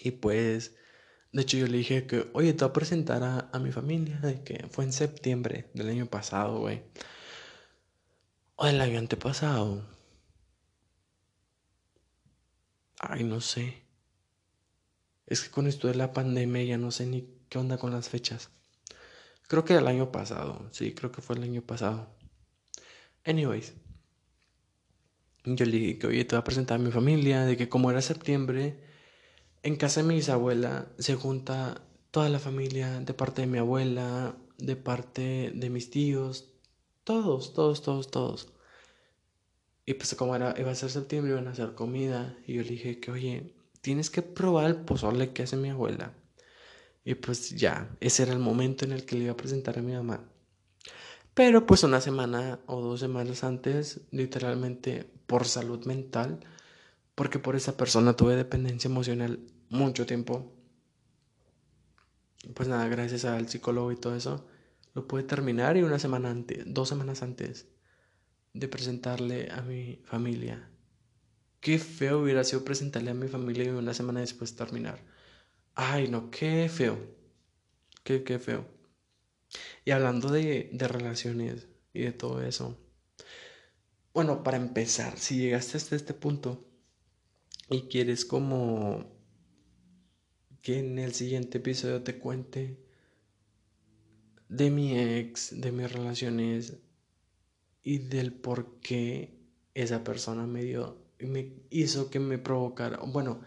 Y 0.00 0.12
pues 0.12 0.76
de 1.32 1.42
hecho, 1.42 1.56
yo 1.56 1.66
le 1.66 1.78
dije 1.78 2.06
que, 2.06 2.30
oye, 2.34 2.52
te 2.52 2.64
voy 2.64 2.70
a 2.70 2.72
presentar 2.74 3.22
a, 3.52 3.58
mi 3.58 3.72
familia, 3.72 4.18
de 4.18 4.42
que 4.44 4.66
fue 4.70 4.84
en 4.84 4.92
septiembre 4.92 5.70
del 5.72 5.88
año 5.88 6.06
pasado, 6.06 6.58
güey. 6.60 6.82
O 8.56 8.66
del 8.66 8.80
año 8.80 8.98
antepasado. 8.98 9.82
Ay, 12.98 13.24
no 13.24 13.40
sé. 13.40 13.82
Es 15.26 15.42
que 15.42 15.50
con 15.50 15.66
esto 15.66 15.88
de 15.88 15.94
la 15.94 16.12
pandemia 16.12 16.62
ya 16.64 16.78
no 16.78 16.90
sé 16.90 17.06
ni 17.06 17.26
qué 17.48 17.58
onda 17.58 17.78
con 17.78 17.92
las 17.92 18.08
fechas. 18.10 18.50
Creo 19.48 19.64
que 19.64 19.74
el 19.74 19.86
año 19.86 20.12
pasado, 20.12 20.68
sí, 20.72 20.94
creo 20.94 21.12
que 21.12 21.22
fue 21.22 21.36
el 21.36 21.44
año 21.44 21.62
pasado. 21.62 22.14
Anyways, 23.24 23.74
yo 25.44 25.64
le 25.64 25.72
dije 25.78 25.98
que, 25.98 26.06
oye, 26.08 26.24
te 26.24 26.36
voy 26.36 26.40
a 26.40 26.44
presentar 26.44 26.78
a 26.78 26.82
mi 26.82 26.90
familia, 26.90 27.44
de 27.44 27.56
que 27.56 27.68
como 27.68 27.90
era 27.90 28.02
septiembre 28.02 28.91
en 29.62 29.76
casa 29.76 30.02
de 30.02 30.08
mi 30.08 30.14
bisabuela 30.16 30.88
se 30.98 31.14
junta 31.14 31.82
toda 32.10 32.28
la 32.28 32.38
familia, 32.38 33.00
de 33.00 33.14
parte 33.14 33.42
de 33.42 33.46
mi 33.46 33.58
abuela, 33.58 34.36
de 34.58 34.76
parte 34.76 35.52
de 35.54 35.70
mis 35.70 35.90
tíos, 35.90 36.52
todos, 37.04 37.54
todos, 37.54 37.82
todos, 37.82 38.10
todos. 38.10 38.52
Y 39.84 39.94
pues 39.94 40.14
como 40.14 40.36
era, 40.36 40.54
iba 40.58 40.70
a 40.70 40.74
ser 40.74 40.90
septiembre, 40.90 41.32
iban 41.32 41.48
a 41.48 41.52
hacer 41.52 41.74
comida. 41.74 42.36
Y 42.46 42.54
yo 42.54 42.62
le 42.62 42.68
dije 42.68 43.00
que, 43.00 43.10
oye, 43.10 43.54
tienes 43.80 44.10
que 44.10 44.22
probar 44.22 44.66
el 44.66 44.76
pozole 44.76 45.32
que 45.32 45.42
hace 45.42 45.56
mi 45.56 45.70
abuela. 45.70 46.14
Y 47.04 47.14
pues 47.14 47.50
ya, 47.50 47.96
ese 48.00 48.22
era 48.22 48.32
el 48.32 48.38
momento 48.38 48.84
en 48.84 48.92
el 48.92 49.04
que 49.04 49.16
le 49.16 49.24
iba 49.24 49.32
a 49.32 49.36
presentar 49.36 49.78
a 49.78 49.82
mi 49.82 49.92
mamá. 49.92 50.28
Pero 51.34 51.66
pues 51.66 51.82
una 51.82 52.00
semana 52.00 52.60
o 52.66 52.80
dos 52.80 53.00
semanas 53.00 53.42
antes, 53.42 54.02
literalmente 54.10 55.10
por 55.26 55.46
salud 55.46 55.84
mental, 55.86 56.40
porque 57.14 57.38
por 57.38 57.56
esa 57.56 57.76
persona 57.76 58.14
tuve 58.16 58.36
dependencia 58.36 58.88
emocional 58.88 59.40
mucho 59.68 60.06
tiempo. 60.06 60.52
Pues 62.54 62.68
nada, 62.68 62.88
gracias 62.88 63.24
al 63.24 63.48
psicólogo 63.48 63.92
y 63.92 63.96
todo 63.96 64.16
eso, 64.16 64.46
lo 64.94 65.06
pude 65.06 65.22
terminar 65.22 65.76
y 65.76 65.82
una 65.82 65.98
semana 65.98 66.30
antes, 66.30 66.64
dos 66.66 66.88
semanas 66.88 67.22
antes 67.22 67.68
de 68.52 68.68
presentarle 68.68 69.50
a 69.50 69.62
mi 69.62 70.00
familia. 70.04 70.68
Qué 71.60 71.78
feo 71.78 72.20
hubiera 72.20 72.44
sido 72.44 72.64
presentarle 72.64 73.12
a 73.12 73.14
mi 73.14 73.28
familia 73.28 73.64
y 73.64 73.68
una 73.68 73.94
semana 73.94 74.20
después 74.20 74.56
terminar. 74.56 75.00
Ay, 75.74 76.08
no, 76.08 76.30
qué 76.30 76.68
feo. 76.68 76.98
Qué, 78.02 78.24
qué 78.24 78.38
feo. 78.38 78.66
Y 79.84 79.92
hablando 79.92 80.30
de, 80.30 80.70
de 80.72 80.88
relaciones 80.88 81.68
y 81.92 82.02
de 82.02 82.12
todo 82.12 82.42
eso. 82.42 82.76
Bueno, 84.12 84.42
para 84.42 84.56
empezar, 84.56 85.18
si 85.18 85.38
llegaste 85.38 85.76
hasta 85.76 85.96
este 85.96 86.14
punto, 86.14 86.66
y 87.72 87.82
quieres 87.88 88.24
como 88.24 89.10
que 90.60 90.78
en 90.78 90.98
el 90.98 91.14
siguiente 91.14 91.58
episodio 91.58 92.02
te 92.02 92.18
cuente 92.18 92.78
de 94.48 94.70
mi 94.70 94.98
ex, 94.98 95.60
de 95.60 95.72
mis 95.72 95.90
relaciones 95.90 96.74
y 97.82 97.98
del 97.98 98.32
por 98.32 98.78
qué 98.80 99.34
esa 99.74 100.04
persona 100.04 100.46
me 100.46 100.62
dio, 100.62 100.98
me 101.18 101.54
hizo 101.70 102.10
que 102.10 102.20
me 102.20 102.38
provocara, 102.38 102.98
bueno, 102.98 103.40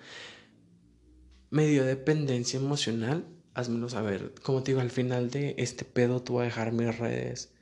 me 1.51 1.67
dio 1.67 1.85
dependencia 1.85 2.59
emocional, 2.59 3.27
házmelo 3.53 3.87
saber. 3.89 4.33
Como 4.41 4.63
te 4.63 4.71
digo, 4.71 4.81
al 4.81 4.89
final 4.91 5.29
de 5.29 5.53
este 5.59 5.85
pedo 5.85 6.23
tú 6.23 6.33
vas 6.35 6.41
a 6.41 6.45
dejar 6.45 6.73
mis 6.73 6.97
redes 6.97 7.53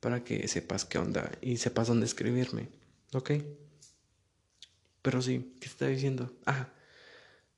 para 0.00 0.22
que 0.22 0.46
sepas 0.48 0.84
qué 0.84 0.98
onda 0.98 1.32
y 1.40 1.56
sepas 1.56 1.88
dónde 1.88 2.04
escribirme, 2.04 2.68
¿ok? 3.14 3.30
Pero 5.04 5.20
sí, 5.20 5.54
¿qué 5.60 5.68
está 5.68 5.86
diciendo? 5.86 6.32
Ah, 6.46 6.70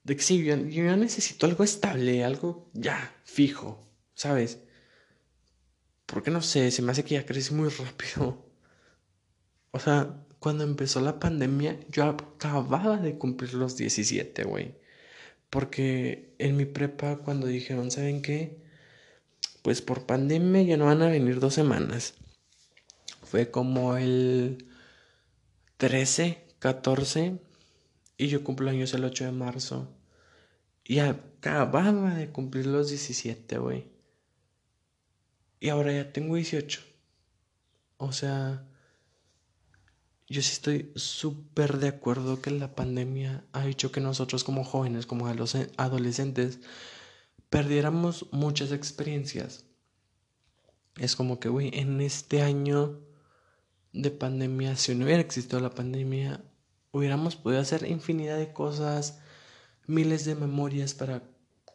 de 0.03 0.16
que 0.16 0.22
sí, 0.24 0.44
yo, 0.44 0.57
necesito 0.97 1.47
algo 1.47 1.62
estable, 1.62 2.24
algo 2.24 2.68
ya 2.74 3.14
fijo, 3.22 3.88
¿sabes? 4.14 4.59
Porque 6.07 6.32
no 6.32 6.42
sé, 6.42 6.72
se 6.72 6.82
me 6.82 6.90
hace 6.90 7.05
que 7.05 7.14
ya 7.14 7.24
crecí 7.24 7.55
muy 7.55 7.68
rápido. 7.68 8.44
O 9.70 9.78
sea, 9.78 10.24
cuando 10.40 10.64
empezó 10.64 11.01
la 11.01 11.20
pandemia, 11.20 11.78
yo 11.88 12.05
acababa 12.05 12.97
de 12.97 13.16
cumplir 13.16 13.55
los 13.55 13.76
17, 13.76 14.42
güey. 14.42 14.74
Porque 15.49 16.34
en 16.38 16.57
mi 16.57 16.64
prepa, 16.64 17.18
cuando 17.18 17.47
dijeron, 17.47 17.92
¿saben 17.92 18.22
qué? 18.22 18.61
Pues 19.62 19.82
por 19.82 20.05
pandemia 20.05 20.62
ya 20.62 20.76
no 20.76 20.86
van 20.86 21.03
a 21.03 21.09
venir 21.09 21.38
dos 21.38 21.55
semanas. 21.55 22.14
Fue 23.22 23.53
como 23.53 23.97
el 23.97 24.66
13 25.76 26.45
14 26.67 27.39
y 28.19 28.27
yo 28.27 28.43
cumplo 28.43 28.71
años 28.71 28.93
el 28.93 29.05
8 29.05 29.27
de 29.27 29.31
marzo. 29.31 29.89
Y 30.83 30.99
acababa 30.99 32.12
de 32.12 32.33
cumplir 32.33 32.67
los 32.67 32.89
17, 32.89 33.59
güey. 33.59 33.87
Y 35.61 35.69
ahora 35.69 35.93
ya 35.93 36.12
tengo 36.12 36.35
18. 36.35 36.81
O 37.99 38.11
sea, 38.11 38.67
yo 40.27 40.43
sí 40.43 40.51
estoy 40.55 40.91
súper 40.97 41.79
de 41.79 41.87
acuerdo 41.87 42.43
que 42.43 42.51
la 42.51 42.75
pandemia 42.75 43.45
ha 43.53 43.69
hecho 43.69 43.93
que 43.93 44.01
nosotros 44.01 44.43
como 44.43 44.64
jóvenes, 44.64 45.07
como 45.07 45.29
adolescentes, 45.29 46.59
perdiéramos 47.49 48.27
muchas 48.33 48.73
experiencias. 48.73 49.67
Es 50.97 51.14
como 51.14 51.39
que, 51.39 51.49
güey, 51.49 51.71
en 51.75 52.01
este 52.01 52.43
año 52.43 53.07
de 53.93 54.11
pandemia, 54.11 54.75
si 54.75 54.97
no 54.97 55.05
hubiera 55.05 55.23
existido 55.23 55.61
la 55.61 55.71
pandemia, 55.71 56.43
hubiéramos 56.97 57.36
podido 57.36 57.61
hacer 57.61 57.86
infinidad 57.86 58.38
de 58.38 58.53
cosas, 58.53 59.18
miles 59.86 60.24
de 60.24 60.34
memorias 60.34 60.94
para 60.94 61.22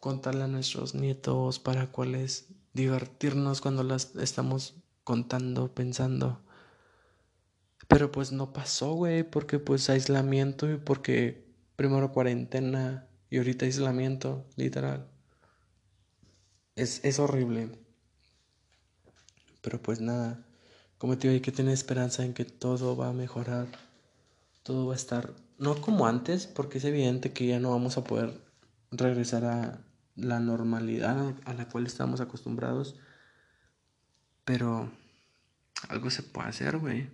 contarle 0.00 0.42
a 0.42 0.48
nuestros 0.48 0.94
nietos, 0.96 1.60
para 1.60 1.92
cuales 1.92 2.48
divertirnos 2.74 3.60
cuando 3.60 3.84
las 3.84 4.16
estamos 4.16 4.74
contando, 5.04 5.72
pensando. 5.72 6.40
Pero 7.86 8.10
pues 8.10 8.32
no 8.32 8.52
pasó, 8.52 8.94
güey, 8.94 9.22
porque 9.22 9.60
pues 9.60 9.90
aislamiento 9.90 10.70
y 10.70 10.76
porque 10.76 11.46
primero 11.76 12.10
cuarentena 12.10 13.06
y 13.30 13.38
ahorita 13.38 13.66
aislamiento, 13.66 14.44
literal. 14.56 15.06
Es, 16.74 17.00
es 17.04 17.20
horrible. 17.20 17.70
Pero 19.60 19.80
pues 19.80 20.00
nada, 20.00 20.44
como 20.98 21.16
te 21.16 21.28
digo, 21.28 21.34
hay 21.34 21.40
que 21.40 21.52
tener 21.52 21.74
esperanza 21.74 22.24
en 22.24 22.34
que 22.34 22.44
todo 22.44 22.96
va 22.96 23.10
a 23.10 23.12
mejorar 23.12 23.68
todo 24.62 24.86
va 24.86 24.94
a 24.94 24.96
estar, 24.96 25.34
no 25.58 25.80
como 25.80 26.06
antes, 26.06 26.46
porque 26.46 26.78
es 26.78 26.84
evidente 26.84 27.32
que 27.32 27.46
ya 27.46 27.58
no 27.58 27.70
vamos 27.70 27.96
a 27.96 28.04
poder 28.04 28.40
regresar 28.90 29.44
a 29.44 29.84
la 30.14 30.40
normalidad 30.40 31.34
a 31.44 31.54
la 31.54 31.68
cual 31.68 31.86
estamos 31.86 32.20
acostumbrados, 32.20 32.96
pero 34.44 34.90
algo 35.88 36.10
se 36.10 36.22
puede 36.22 36.48
hacer, 36.48 36.78
güey. 36.78 37.10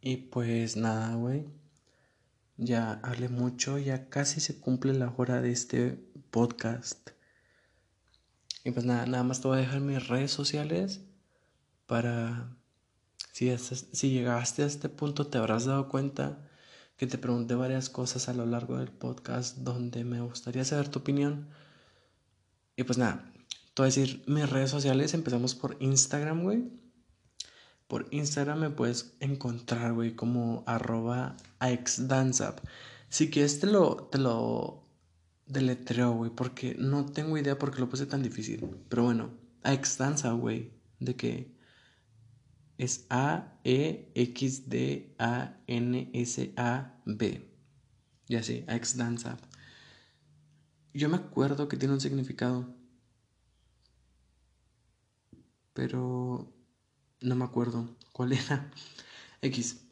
Y 0.00 0.16
pues 0.16 0.76
nada, 0.76 1.14
güey. 1.14 1.46
Ya 2.56 2.94
hablé 3.02 3.28
mucho, 3.28 3.78
ya 3.78 4.08
casi 4.08 4.40
se 4.40 4.58
cumple 4.58 4.92
la 4.94 5.12
hora 5.16 5.40
de 5.40 5.52
este 5.52 5.92
podcast. 6.30 7.10
Y 8.64 8.70
pues 8.72 8.84
nada, 8.84 9.06
nada 9.06 9.22
más 9.22 9.40
te 9.40 9.48
voy 9.48 9.58
a 9.58 9.60
dejar 9.60 9.80
mis 9.80 10.08
redes 10.08 10.32
sociales 10.32 11.02
para 11.86 12.57
si, 13.38 14.10
llegaste 14.10 14.64
a 14.64 14.66
este 14.66 14.88
punto 14.88 15.28
te 15.28 15.38
habrás 15.38 15.64
dado 15.64 15.88
cuenta 15.88 16.44
que 16.96 17.06
te 17.06 17.18
pregunté 17.18 17.54
varias 17.54 17.88
cosas 17.88 18.28
a 18.28 18.34
lo 18.34 18.44
largo 18.46 18.78
del 18.78 18.90
podcast 18.90 19.58
donde 19.58 20.02
me 20.02 20.20
gustaría 20.20 20.64
saber 20.64 20.88
tu 20.88 20.98
opinión. 20.98 21.48
Y 22.74 22.82
pues 22.82 22.98
nada, 22.98 23.32
te 23.74 23.82
voy 23.82 23.84
a 23.84 23.94
decir 23.94 24.24
mis 24.26 24.50
redes 24.50 24.70
sociales. 24.70 25.14
Empezamos 25.14 25.54
por 25.54 25.76
Instagram, 25.78 26.42
güey. 26.42 26.64
Por 27.86 28.08
Instagram 28.10 28.58
me 28.58 28.70
puedes 28.70 29.14
encontrar, 29.20 29.92
güey, 29.92 30.16
como 30.16 30.64
arroba 30.66 31.36
axdanzap. 31.60 32.58
Si 33.08 33.30
quieres 33.30 33.60
te 33.60 33.68
lo, 33.68 34.08
te 34.10 34.18
lo 34.18 34.84
deletreo, 35.46 36.10
güey, 36.10 36.32
porque 36.32 36.74
no 36.76 37.06
tengo 37.06 37.38
idea 37.38 37.56
por 37.56 37.72
qué 37.72 37.78
lo 37.78 37.88
puse 37.88 38.06
tan 38.06 38.24
difícil. 38.24 38.68
Pero 38.88 39.04
bueno, 39.04 39.30
a 39.62 39.72
extensa, 39.72 40.32
güey, 40.32 40.72
de 40.98 41.14
que 41.14 41.57
es 42.78 43.04
A-E-X-D-A-N-S-A-B. 43.10 44.08
Y 48.28 48.36
así, 48.36 48.64
a 48.68 48.76
extensa. 48.76 49.36
Yo 50.94 51.08
me 51.08 51.16
acuerdo 51.16 51.66
que 51.68 51.76
tiene 51.76 51.94
un 51.94 52.00
significado. 52.00 52.72
Pero 55.74 56.54
no 57.20 57.34
me 57.34 57.44
acuerdo 57.44 57.96
cuál 58.12 58.32
era. 58.32 58.70
X. 59.42 59.84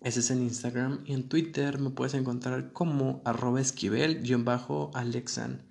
Ese 0.00 0.20
es 0.20 0.30
en 0.30 0.42
Instagram 0.42 1.02
y 1.06 1.14
en 1.14 1.28
Twitter 1.28 1.80
me 1.80 1.90
puedes 1.90 2.14
encontrar 2.14 2.72
como 2.72 3.20
arroba 3.24 3.60
esquivel-alexan. 3.60 5.66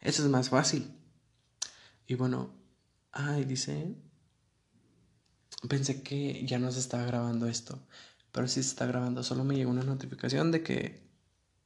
Eso 0.00 0.22
es 0.22 0.28
más 0.30 0.48
fácil. 0.48 0.90
Y 2.06 2.14
bueno, 2.14 2.54
ay, 3.12 3.44
dice, 3.44 3.94
pensé 5.68 6.02
que 6.02 6.44
ya 6.46 6.58
no 6.58 6.70
se 6.72 6.80
estaba 6.80 7.04
grabando 7.04 7.46
esto, 7.46 7.78
pero 8.32 8.48
sí 8.48 8.62
se 8.62 8.70
está 8.70 8.86
grabando. 8.86 9.22
Solo 9.22 9.44
me 9.44 9.56
llegó 9.56 9.70
una 9.70 9.82
notificación 9.82 10.52
de 10.52 10.62
que 10.62 11.06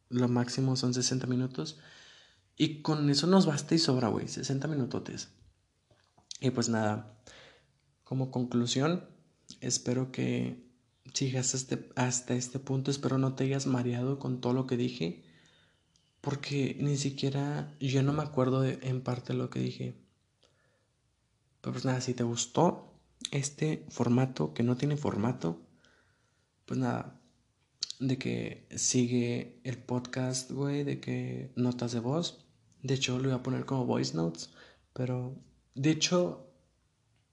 lo 0.09 0.29
máximo 0.29 0.77
son 0.77 0.95
60 0.95 1.27
minutos. 1.27 1.79
Y 2.57 2.83
con 2.83 3.09
eso 3.09 3.27
nos 3.27 3.47
basta 3.47 3.75
y 3.75 3.79
sobra, 3.79 4.09
güey, 4.09 4.29
60 4.29 4.69
minutotes. 4.69 5.29
Y 6.41 6.51
pues 6.51 6.69
nada, 6.69 7.19
como 8.05 8.31
conclusión, 8.31 9.09
espero 9.61 10.13
que 10.13 10.69
si 11.15 11.35
hasta 11.37 12.35
este, 12.35 12.59
punto, 12.59 12.91
espero 12.91 13.19
no 13.19 13.35
te 13.35 13.45
hayas 13.45 13.67
mareado 13.67 14.19
con 14.19 14.41
todo 14.41 14.53
lo 14.53 14.67
que 14.67 14.77
dije, 14.77 15.25
porque 16.21 16.77
ni 16.81 16.97
siquiera 16.97 17.75
yo 17.81 18.03
no 18.03 18.13
me 18.13 18.23
acuerdo 18.23 18.65
en 18.65 19.01
parte 19.03 19.35
lo 19.35 19.51
que 19.51 19.61
dije. 19.61 19.95
Pero 21.61 21.73
pues 21.73 21.85
nada, 21.85 22.01
si 22.01 22.15
te 22.15 22.25
gustó 22.25 22.90
este 23.31 23.87
formato 23.91 24.55
que 24.55 24.63
no 24.63 24.77
tiene 24.77 24.97
formato, 24.97 25.61
pues 26.67 26.79
nada, 26.81 27.21
de 27.99 28.19
que 28.19 28.67
sigue 28.77 29.61
el 29.65 29.79
podcast, 29.79 30.51
güey, 30.51 30.85
de 30.85 31.01
que 31.01 31.53
notas 31.57 31.93
de 31.93 32.01
voz. 32.01 32.45
De 32.83 32.95
hecho, 32.95 33.19
lo 33.19 33.25
voy 33.25 33.39
a 33.39 33.43
poner 33.43 33.67
como 33.67 33.85
voice 33.85 34.17
notes, 34.17 34.51
pero 34.93 35.37
de 35.75 35.91
hecho, 35.91 36.47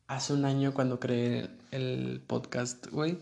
hace 0.08 0.34
un 0.34 0.46
año 0.46 0.74
cuando 0.74 1.00
creé 1.00 1.50
el 1.72 2.22
podcast, 2.28 2.88
güey, 2.88 3.20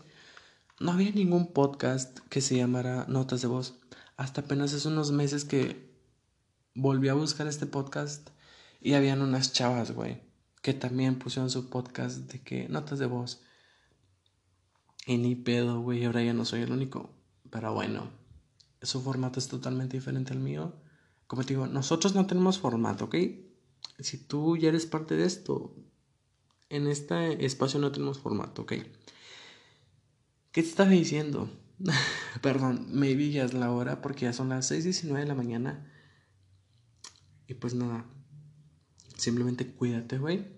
no 0.80 0.92
había 0.92 1.10
ningún 1.10 1.52
podcast 1.52 2.18
que 2.28 2.40
se 2.40 2.56
llamara 2.56 3.06
Notas 3.08 3.42
de 3.42 3.48
Voz. 3.48 3.78
Hasta 4.16 4.42
apenas 4.42 4.74
hace 4.74 4.88
unos 4.88 5.10
meses 5.10 5.44
que 5.44 5.90
volví 6.74 7.08
a 7.08 7.14
buscar 7.14 7.46
este 7.46 7.66
podcast 7.66 8.28
y 8.80 8.92
habían 8.94 9.22
unas 9.22 9.52
chavas, 9.52 9.92
güey, 9.92 10.20
que 10.66 10.74
también 10.74 11.20
pusieron 11.20 11.48
su 11.48 11.70
podcast 11.70 12.28
de 12.28 12.40
que 12.40 12.68
Notas 12.68 12.98
de 12.98 13.06
Voz. 13.06 13.40
Y 15.06 15.16
ni 15.16 15.36
pedo, 15.36 15.80
güey, 15.80 16.04
ahora 16.04 16.24
ya 16.24 16.32
no 16.32 16.44
soy 16.44 16.62
el 16.62 16.72
único. 16.72 17.14
Pero 17.50 17.72
bueno, 17.72 18.10
su 18.82 19.00
formato 19.00 19.38
es 19.38 19.46
totalmente 19.46 19.96
diferente 19.96 20.32
al 20.32 20.40
mío. 20.40 20.74
Como 21.28 21.44
te 21.44 21.54
digo, 21.54 21.68
nosotros 21.68 22.16
no 22.16 22.26
tenemos 22.26 22.58
formato, 22.58 23.04
¿ok? 23.04 23.14
Si 24.00 24.18
tú 24.18 24.56
ya 24.56 24.70
eres 24.70 24.86
parte 24.86 25.14
de 25.14 25.26
esto, 25.26 25.72
en 26.68 26.88
este 26.88 27.46
espacio 27.46 27.78
no 27.78 27.92
tenemos 27.92 28.18
formato, 28.18 28.62
¿ok? 28.62 28.72
¿Qué 28.72 28.88
te 30.50 30.60
estaba 30.68 30.90
diciendo? 30.90 31.48
Perdón, 32.42 32.88
maybe 32.90 33.30
ya 33.30 33.46
la 33.46 33.70
hora 33.70 34.02
porque 34.02 34.24
ya 34.24 34.32
son 34.32 34.48
las 34.48 34.68
6.19 34.72 35.16
de 35.16 35.26
la 35.26 35.36
mañana. 35.36 35.92
Y 37.46 37.54
pues 37.54 37.72
nada, 37.74 38.04
simplemente 39.16 39.72
cuídate, 39.72 40.18
güey. 40.18 40.55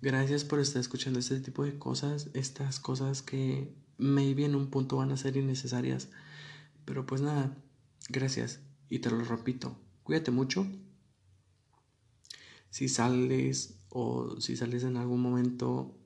Gracias 0.00 0.44
por 0.44 0.60
estar 0.60 0.80
escuchando 0.80 1.18
este 1.18 1.40
tipo 1.40 1.64
de 1.64 1.76
cosas, 1.76 2.28
estas 2.32 2.78
cosas 2.78 3.20
que 3.22 3.74
maybe 3.96 4.44
en 4.44 4.54
un 4.54 4.70
punto 4.70 4.96
van 4.96 5.10
a 5.10 5.16
ser 5.16 5.36
innecesarias. 5.36 6.08
Pero 6.84 7.04
pues 7.04 7.20
nada, 7.20 7.56
gracias. 8.08 8.60
Y 8.88 9.00
te 9.00 9.10
lo 9.10 9.18
repito, 9.24 9.76
cuídate 10.04 10.30
mucho. 10.30 10.66
Si 12.70 12.88
sales 12.88 13.74
o 13.88 14.40
si 14.40 14.56
sales 14.56 14.84
en 14.84 14.96
algún 14.96 15.20
momento, 15.20 15.96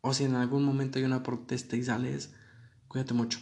o 0.00 0.12
si 0.12 0.24
en 0.24 0.34
algún 0.34 0.64
momento 0.64 0.98
hay 0.98 1.04
una 1.04 1.22
protesta 1.22 1.76
y 1.76 1.84
sales, 1.84 2.34
cuídate 2.88 3.14
mucho. 3.14 3.38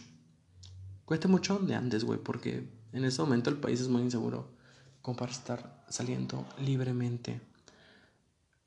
Cuídate 1.05 1.27
mucho 1.27 1.55
donde 1.55 1.73
andes, 1.73 2.03
güey, 2.03 2.19
porque 2.19 2.69
en 2.91 3.03
este 3.03 3.21
momento 3.23 3.49
el 3.49 3.57
país 3.57 3.81
es 3.81 3.87
muy 3.87 4.03
inseguro 4.03 4.55
como 5.01 5.17
para 5.17 5.31
estar 5.31 5.85
saliendo 5.89 6.45
libremente. 6.59 7.41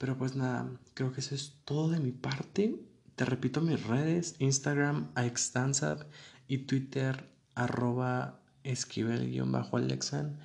Pero 0.00 0.16
pues 0.16 0.34
nada, 0.34 0.66
creo 0.94 1.12
que 1.12 1.20
eso 1.20 1.34
es 1.34 1.60
todo 1.66 1.90
de 1.90 2.00
mi 2.00 2.10
parte. 2.10 2.74
Te 3.16 3.26
repito 3.26 3.60
mis 3.60 3.84
redes, 3.86 4.34
Instagram, 4.38 5.10
aextansab 5.14 6.06
y 6.48 6.64
Twitter, 6.64 7.28
arroba 7.54 8.40
esquivel-alexan. 8.64 10.38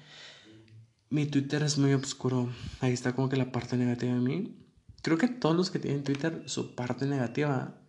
Mi 1.10 1.26
Twitter 1.26 1.64
es 1.64 1.78
muy 1.78 1.93
oscuro. 1.93 2.51
Ahí 2.82 2.91
está 2.91 3.16
como 3.16 3.30
que 3.30 3.38
la 3.38 3.53
parte 3.53 3.78
negativa 3.78 4.14
de 4.14 4.20
mí. 4.20 4.58
Creo 5.01 5.18
que 5.18 5.30
todos 5.30 5.56
los 5.56 5.72
que 5.72 5.80
tienen 5.80 6.03
Twitter, 6.03 6.43
su 6.47 6.76
parte 6.76 7.06
negativa, 7.06 7.80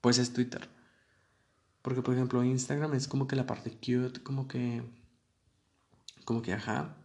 pues 0.00 0.18
es 0.18 0.32
Twitter. 0.32 0.68
Porque, 1.82 2.02
por 2.02 2.14
ejemplo, 2.14 2.42
Instagram 2.42 2.94
es 2.94 3.06
como 3.06 3.28
que 3.28 3.36
la 3.36 3.46
parte 3.46 3.70
cute, 3.70 4.24
como 4.24 4.48
que. 4.48 4.82
Como 6.24 6.42
que 6.42 6.52
ajá. 6.52 6.96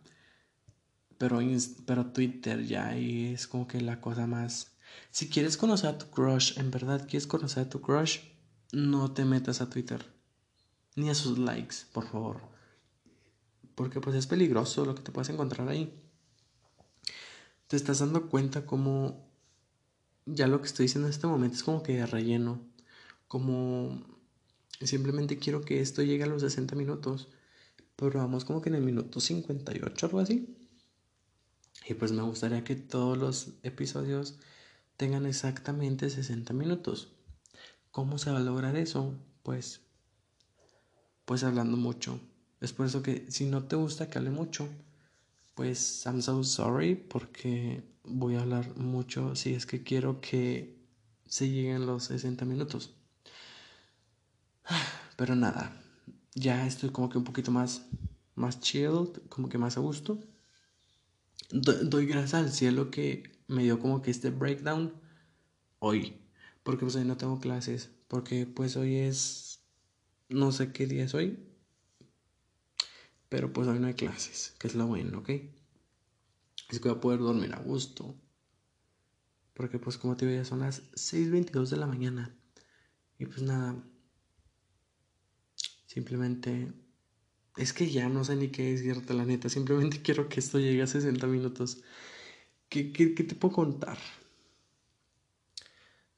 Pero, 1.21 1.39
pero 1.85 2.07
Twitter 2.07 2.65
ya 2.65 2.97
es 2.97 3.45
como 3.45 3.67
que 3.67 3.79
la 3.79 4.01
cosa 4.01 4.25
más. 4.25 4.71
Si 5.11 5.29
quieres 5.29 5.55
conocer 5.55 5.91
a 5.91 5.97
tu 5.99 6.07
crush, 6.09 6.57
en 6.57 6.71
verdad 6.71 7.07
quieres 7.07 7.27
conocer 7.27 7.67
a 7.67 7.69
tu 7.69 7.79
crush, 7.79 8.21
no 8.71 9.11
te 9.11 9.23
metas 9.23 9.61
a 9.61 9.69
Twitter. 9.69 10.03
Ni 10.95 11.11
a 11.11 11.13
sus 11.13 11.37
likes, 11.37 11.75
por 11.93 12.07
favor. 12.07 12.41
Porque 13.75 14.01
pues 14.01 14.15
es 14.15 14.25
peligroso 14.25 14.83
lo 14.83 14.95
que 14.95 15.03
te 15.03 15.11
puedes 15.11 15.29
encontrar 15.29 15.69
ahí. 15.69 15.93
Te 17.67 17.75
estás 17.75 17.99
dando 17.99 18.27
cuenta 18.27 18.65
como 18.65 19.29
ya 20.25 20.47
lo 20.47 20.59
que 20.59 20.65
estoy 20.65 20.85
diciendo 20.85 21.07
en 21.07 21.13
este 21.13 21.27
momento 21.27 21.55
es 21.55 21.63
como 21.63 21.83
que 21.83 22.03
relleno. 22.03 22.61
Como 23.27 24.03
Simplemente 24.81 25.37
quiero 25.37 25.61
que 25.61 25.81
esto 25.81 26.01
llegue 26.01 26.23
a 26.23 26.27
los 26.27 26.41
60 26.41 26.75
minutos. 26.75 27.27
Pero 27.95 28.17
vamos 28.17 28.43
como 28.43 28.59
que 28.59 28.69
en 28.69 28.75
el 28.75 28.81
minuto 28.81 29.19
58 29.19 30.07
algo 30.07 30.19
así. 30.19 30.57
Y 31.91 31.93
pues 31.93 32.13
me 32.13 32.21
gustaría 32.21 32.63
que 32.63 32.77
todos 32.77 33.17
los 33.17 33.49
episodios 33.63 34.39
tengan 34.95 35.25
exactamente 35.25 36.09
60 36.09 36.53
minutos. 36.53 37.11
¿Cómo 37.91 38.17
se 38.17 38.31
va 38.31 38.37
a 38.37 38.41
lograr 38.41 38.77
eso? 38.77 39.13
Pues 39.43 39.81
pues 41.25 41.43
hablando 41.43 41.75
mucho. 41.75 42.17
Es 42.61 42.71
por 42.71 42.85
eso 42.85 43.03
que 43.03 43.29
si 43.29 43.45
no 43.45 43.65
te 43.65 43.75
gusta 43.75 44.09
que 44.09 44.19
hable 44.19 44.29
mucho, 44.29 44.69
pues 45.53 46.05
I'm 46.05 46.21
so 46.21 46.41
sorry 46.45 46.95
porque 46.95 47.83
voy 48.05 48.35
a 48.35 48.41
hablar 48.41 48.77
mucho 48.77 49.35
si 49.35 49.53
es 49.53 49.65
que 49.65 49.83
quiero 49.83 50.21
que 50.21 50.79
se 51.25 51.49
lleguen 51.49 51.85
los 51.85 52.05
60 52.05 52.45
minutos. 52.45 52.93
Pero 55.17 55.35
nada, 55.35 55.75
ya 56.35 56.65
estoy 56.65 56.91
como 56.91 57.09
que 57.09 57.17
un 57.17 57.25
poquito 57.25 57.51
más, 57.51 57.85
más 58.35 58.61
chilled, 58.61 59.09
como 59.27 59.49
que 59.49 59.57
más 59.57 59.75
a 59.75 59.81
gusto. 59.81 60.17
Doy 61.51 62.05
gracias 62.05 62.33
al 62.33 62.51
cielo 62.51 62.91
que 62.91 63.31
me 63.47 63.63
dio 63.63 63.79
como 63.79 64.01
que 64.01 64.11
este 64.11 64.29
breakdown 64.29 64.93
hoy. 65.79 66.17
Porque 66.63 66.85
pues 66.85 66.95
hoy 66.95 67.05
no 67.05 67.17
tengo 67.17 67.39
clases. 67.39 67.89
Porque 68.07 68.45
pues 68.45 68.75
hoy 68.75 68.97
es... 68.97 69.61
No 70.29 70.51
sé 70.51 70.71
qué 70.71 70.87
día 70.87 71.03
es 71.03 71.13
hoy. 71.13 71.39
Pero 73.29 73.51
pues 73.53 73.67
hoy 73.67 73.79
no 73.79 73.87
hay 73.87 73.95
clases. 73.95 74.55
Que 74.59 74.67
es 74.67 74.75
lo 74.75 74.87
bueno, 74.87 75.19
¿ok? 75.19 75.29
Es 76.69 76.79
que 76.79 76.89
voy 76.89 76.97
a 76.97 77.01
poder 77.01 77.19
dormir 77.19 77.53
a 77.53 77.59
gusto. 77.59 78.15
Porque 79.53 79.79
pues 79.79 79.97
como 79.97 80.15
te 80.15 80.25
digo 80.25 80.37
ya 80.37 80.45
son 80.45 80.59
las 80.59 80.83
6.22 80.93 81.69
de 81.69 81.77
la 81.77 81.87
mañana. 81.87 82.35
Y 83.19 83.25
pues 83.25 83.41
nada, 83.41 83.75
Simplemente 85.93 86.71
es 87.57 87.73
que 87.73 87.89
ya 87.89 88.09
no 88.09 88.23
sé 88.23 88.35
ni 88.35 88.49
qué 88.49 88.71
decirte, 88.71 89.13
la 89.13 89.25
neta. 89.25 89.49
Simplemente 89.49 90.01
quiero 90.03 90.29
que 90.29 90.39
esto 90.39 90.59
llegue 90.59 90.81
a 90.81 90.87
60 90.87 91.27
minutos. 91.27 91.81
¿Qué, 92.69 92.91
qué, 92.91 93.13
qué 93.13 93.23
te 93.23 93.35
puedo 93.35 93.53
contar? 93.53 93.97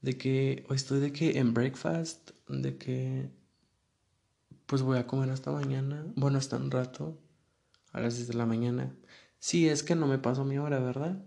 De 0.01 0.17
que 0.17 0.65
hoy 0.69 0.75
estoy 0.75 0.99
de 0.99 1.11
que 1.13 1.39
en 1.39 1.53
breakfast, 1.53 2.31
de 2.47 2.77
que 2.77 3.29
pues 4.65 4.81
voy 4.81 4.97
a 4.97 5.07
comer 5.07 5.29
hasta 5.29 5.51
mañana. 5.51 6.05
Bueno, 6.15 6.37
hasta 6.37 6.57
un 6.57 6.71
rato, 6.71 7.19
a 7.91 8.01
las 8.01 8.15
10 8.15 8.27
de 8.29 8.33
la 8.35 8.45
mañana. 8.45 8.95
Sí, 9.39 9.67
es 9.67 9.83
que 9.83 9.95
no 9.95 10.07
me 10.07 10.17
paso 10.19 10.45
mi 10.45 10.57
hora, 10.57 10.79
¿verdad? 10.79 11.23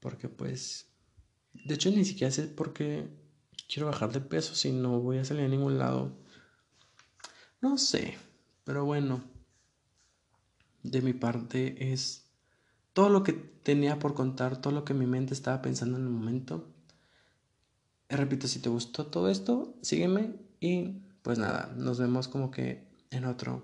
Porque 0.00 0.28
pues, 0.28 0.86
de 1.52 1.74
hecho 1.74 1.90
ni 1.90 2.04
siquiera 2.04 2.30
sé 2.30 2.44
por 2.44 2.72
qué 2.72 3.08
quiero 3.68 3.86
bajar 3.86 4.12
de 4.12 4.20
peso 4.20 4.54
si 4.54 4.72
no 4.72 5.00
voy 5.00 5.18
a 5.18 5.24
salir 5.24 5.44
a 5.44 5.48
ningún 5.48 5.78
lado. 5.78 6.12
No 7.60 7.78
sé, 7.78 8.16
Pero 8.64 8.84
bueno, 8.84 9.20
de 10.82 11.02
mi 11.02 11.12
parte 11.12 11.92
es 11.92 12.24
todo 12.92 13.08
lo 13.10 13.22
que 13.22 13.32
tenía 13.32 13.98
por 13.98 14.14
contar, 14.14 14.60
todo 14.60 14.72
lo 14.72 14.84
que 14.84 14.94
mi 14.94 15.06
mente 15.06 15.34
estaba 15.34 15.62
pensando 15.62 15.98
en 15.98 16.04
el 16.04 16.10
momento. 16.10 16.66
repito, 18.08 18.48
si 18.48 18.60
te 18.60 18.68
gustó 18.68 19.06
todo 19.06 19.28
esto, 19.28 19.74
sígueme 19.82 20.34
y 20.60 21.00
pues 21.22 21.38
nada, 21.38 21.72
nos 21.76 21.98
vemos 21.98 22.28
como 22.28 22.50
que 22.50 22.86
en 23.10 23.24
otro 23.24 23.62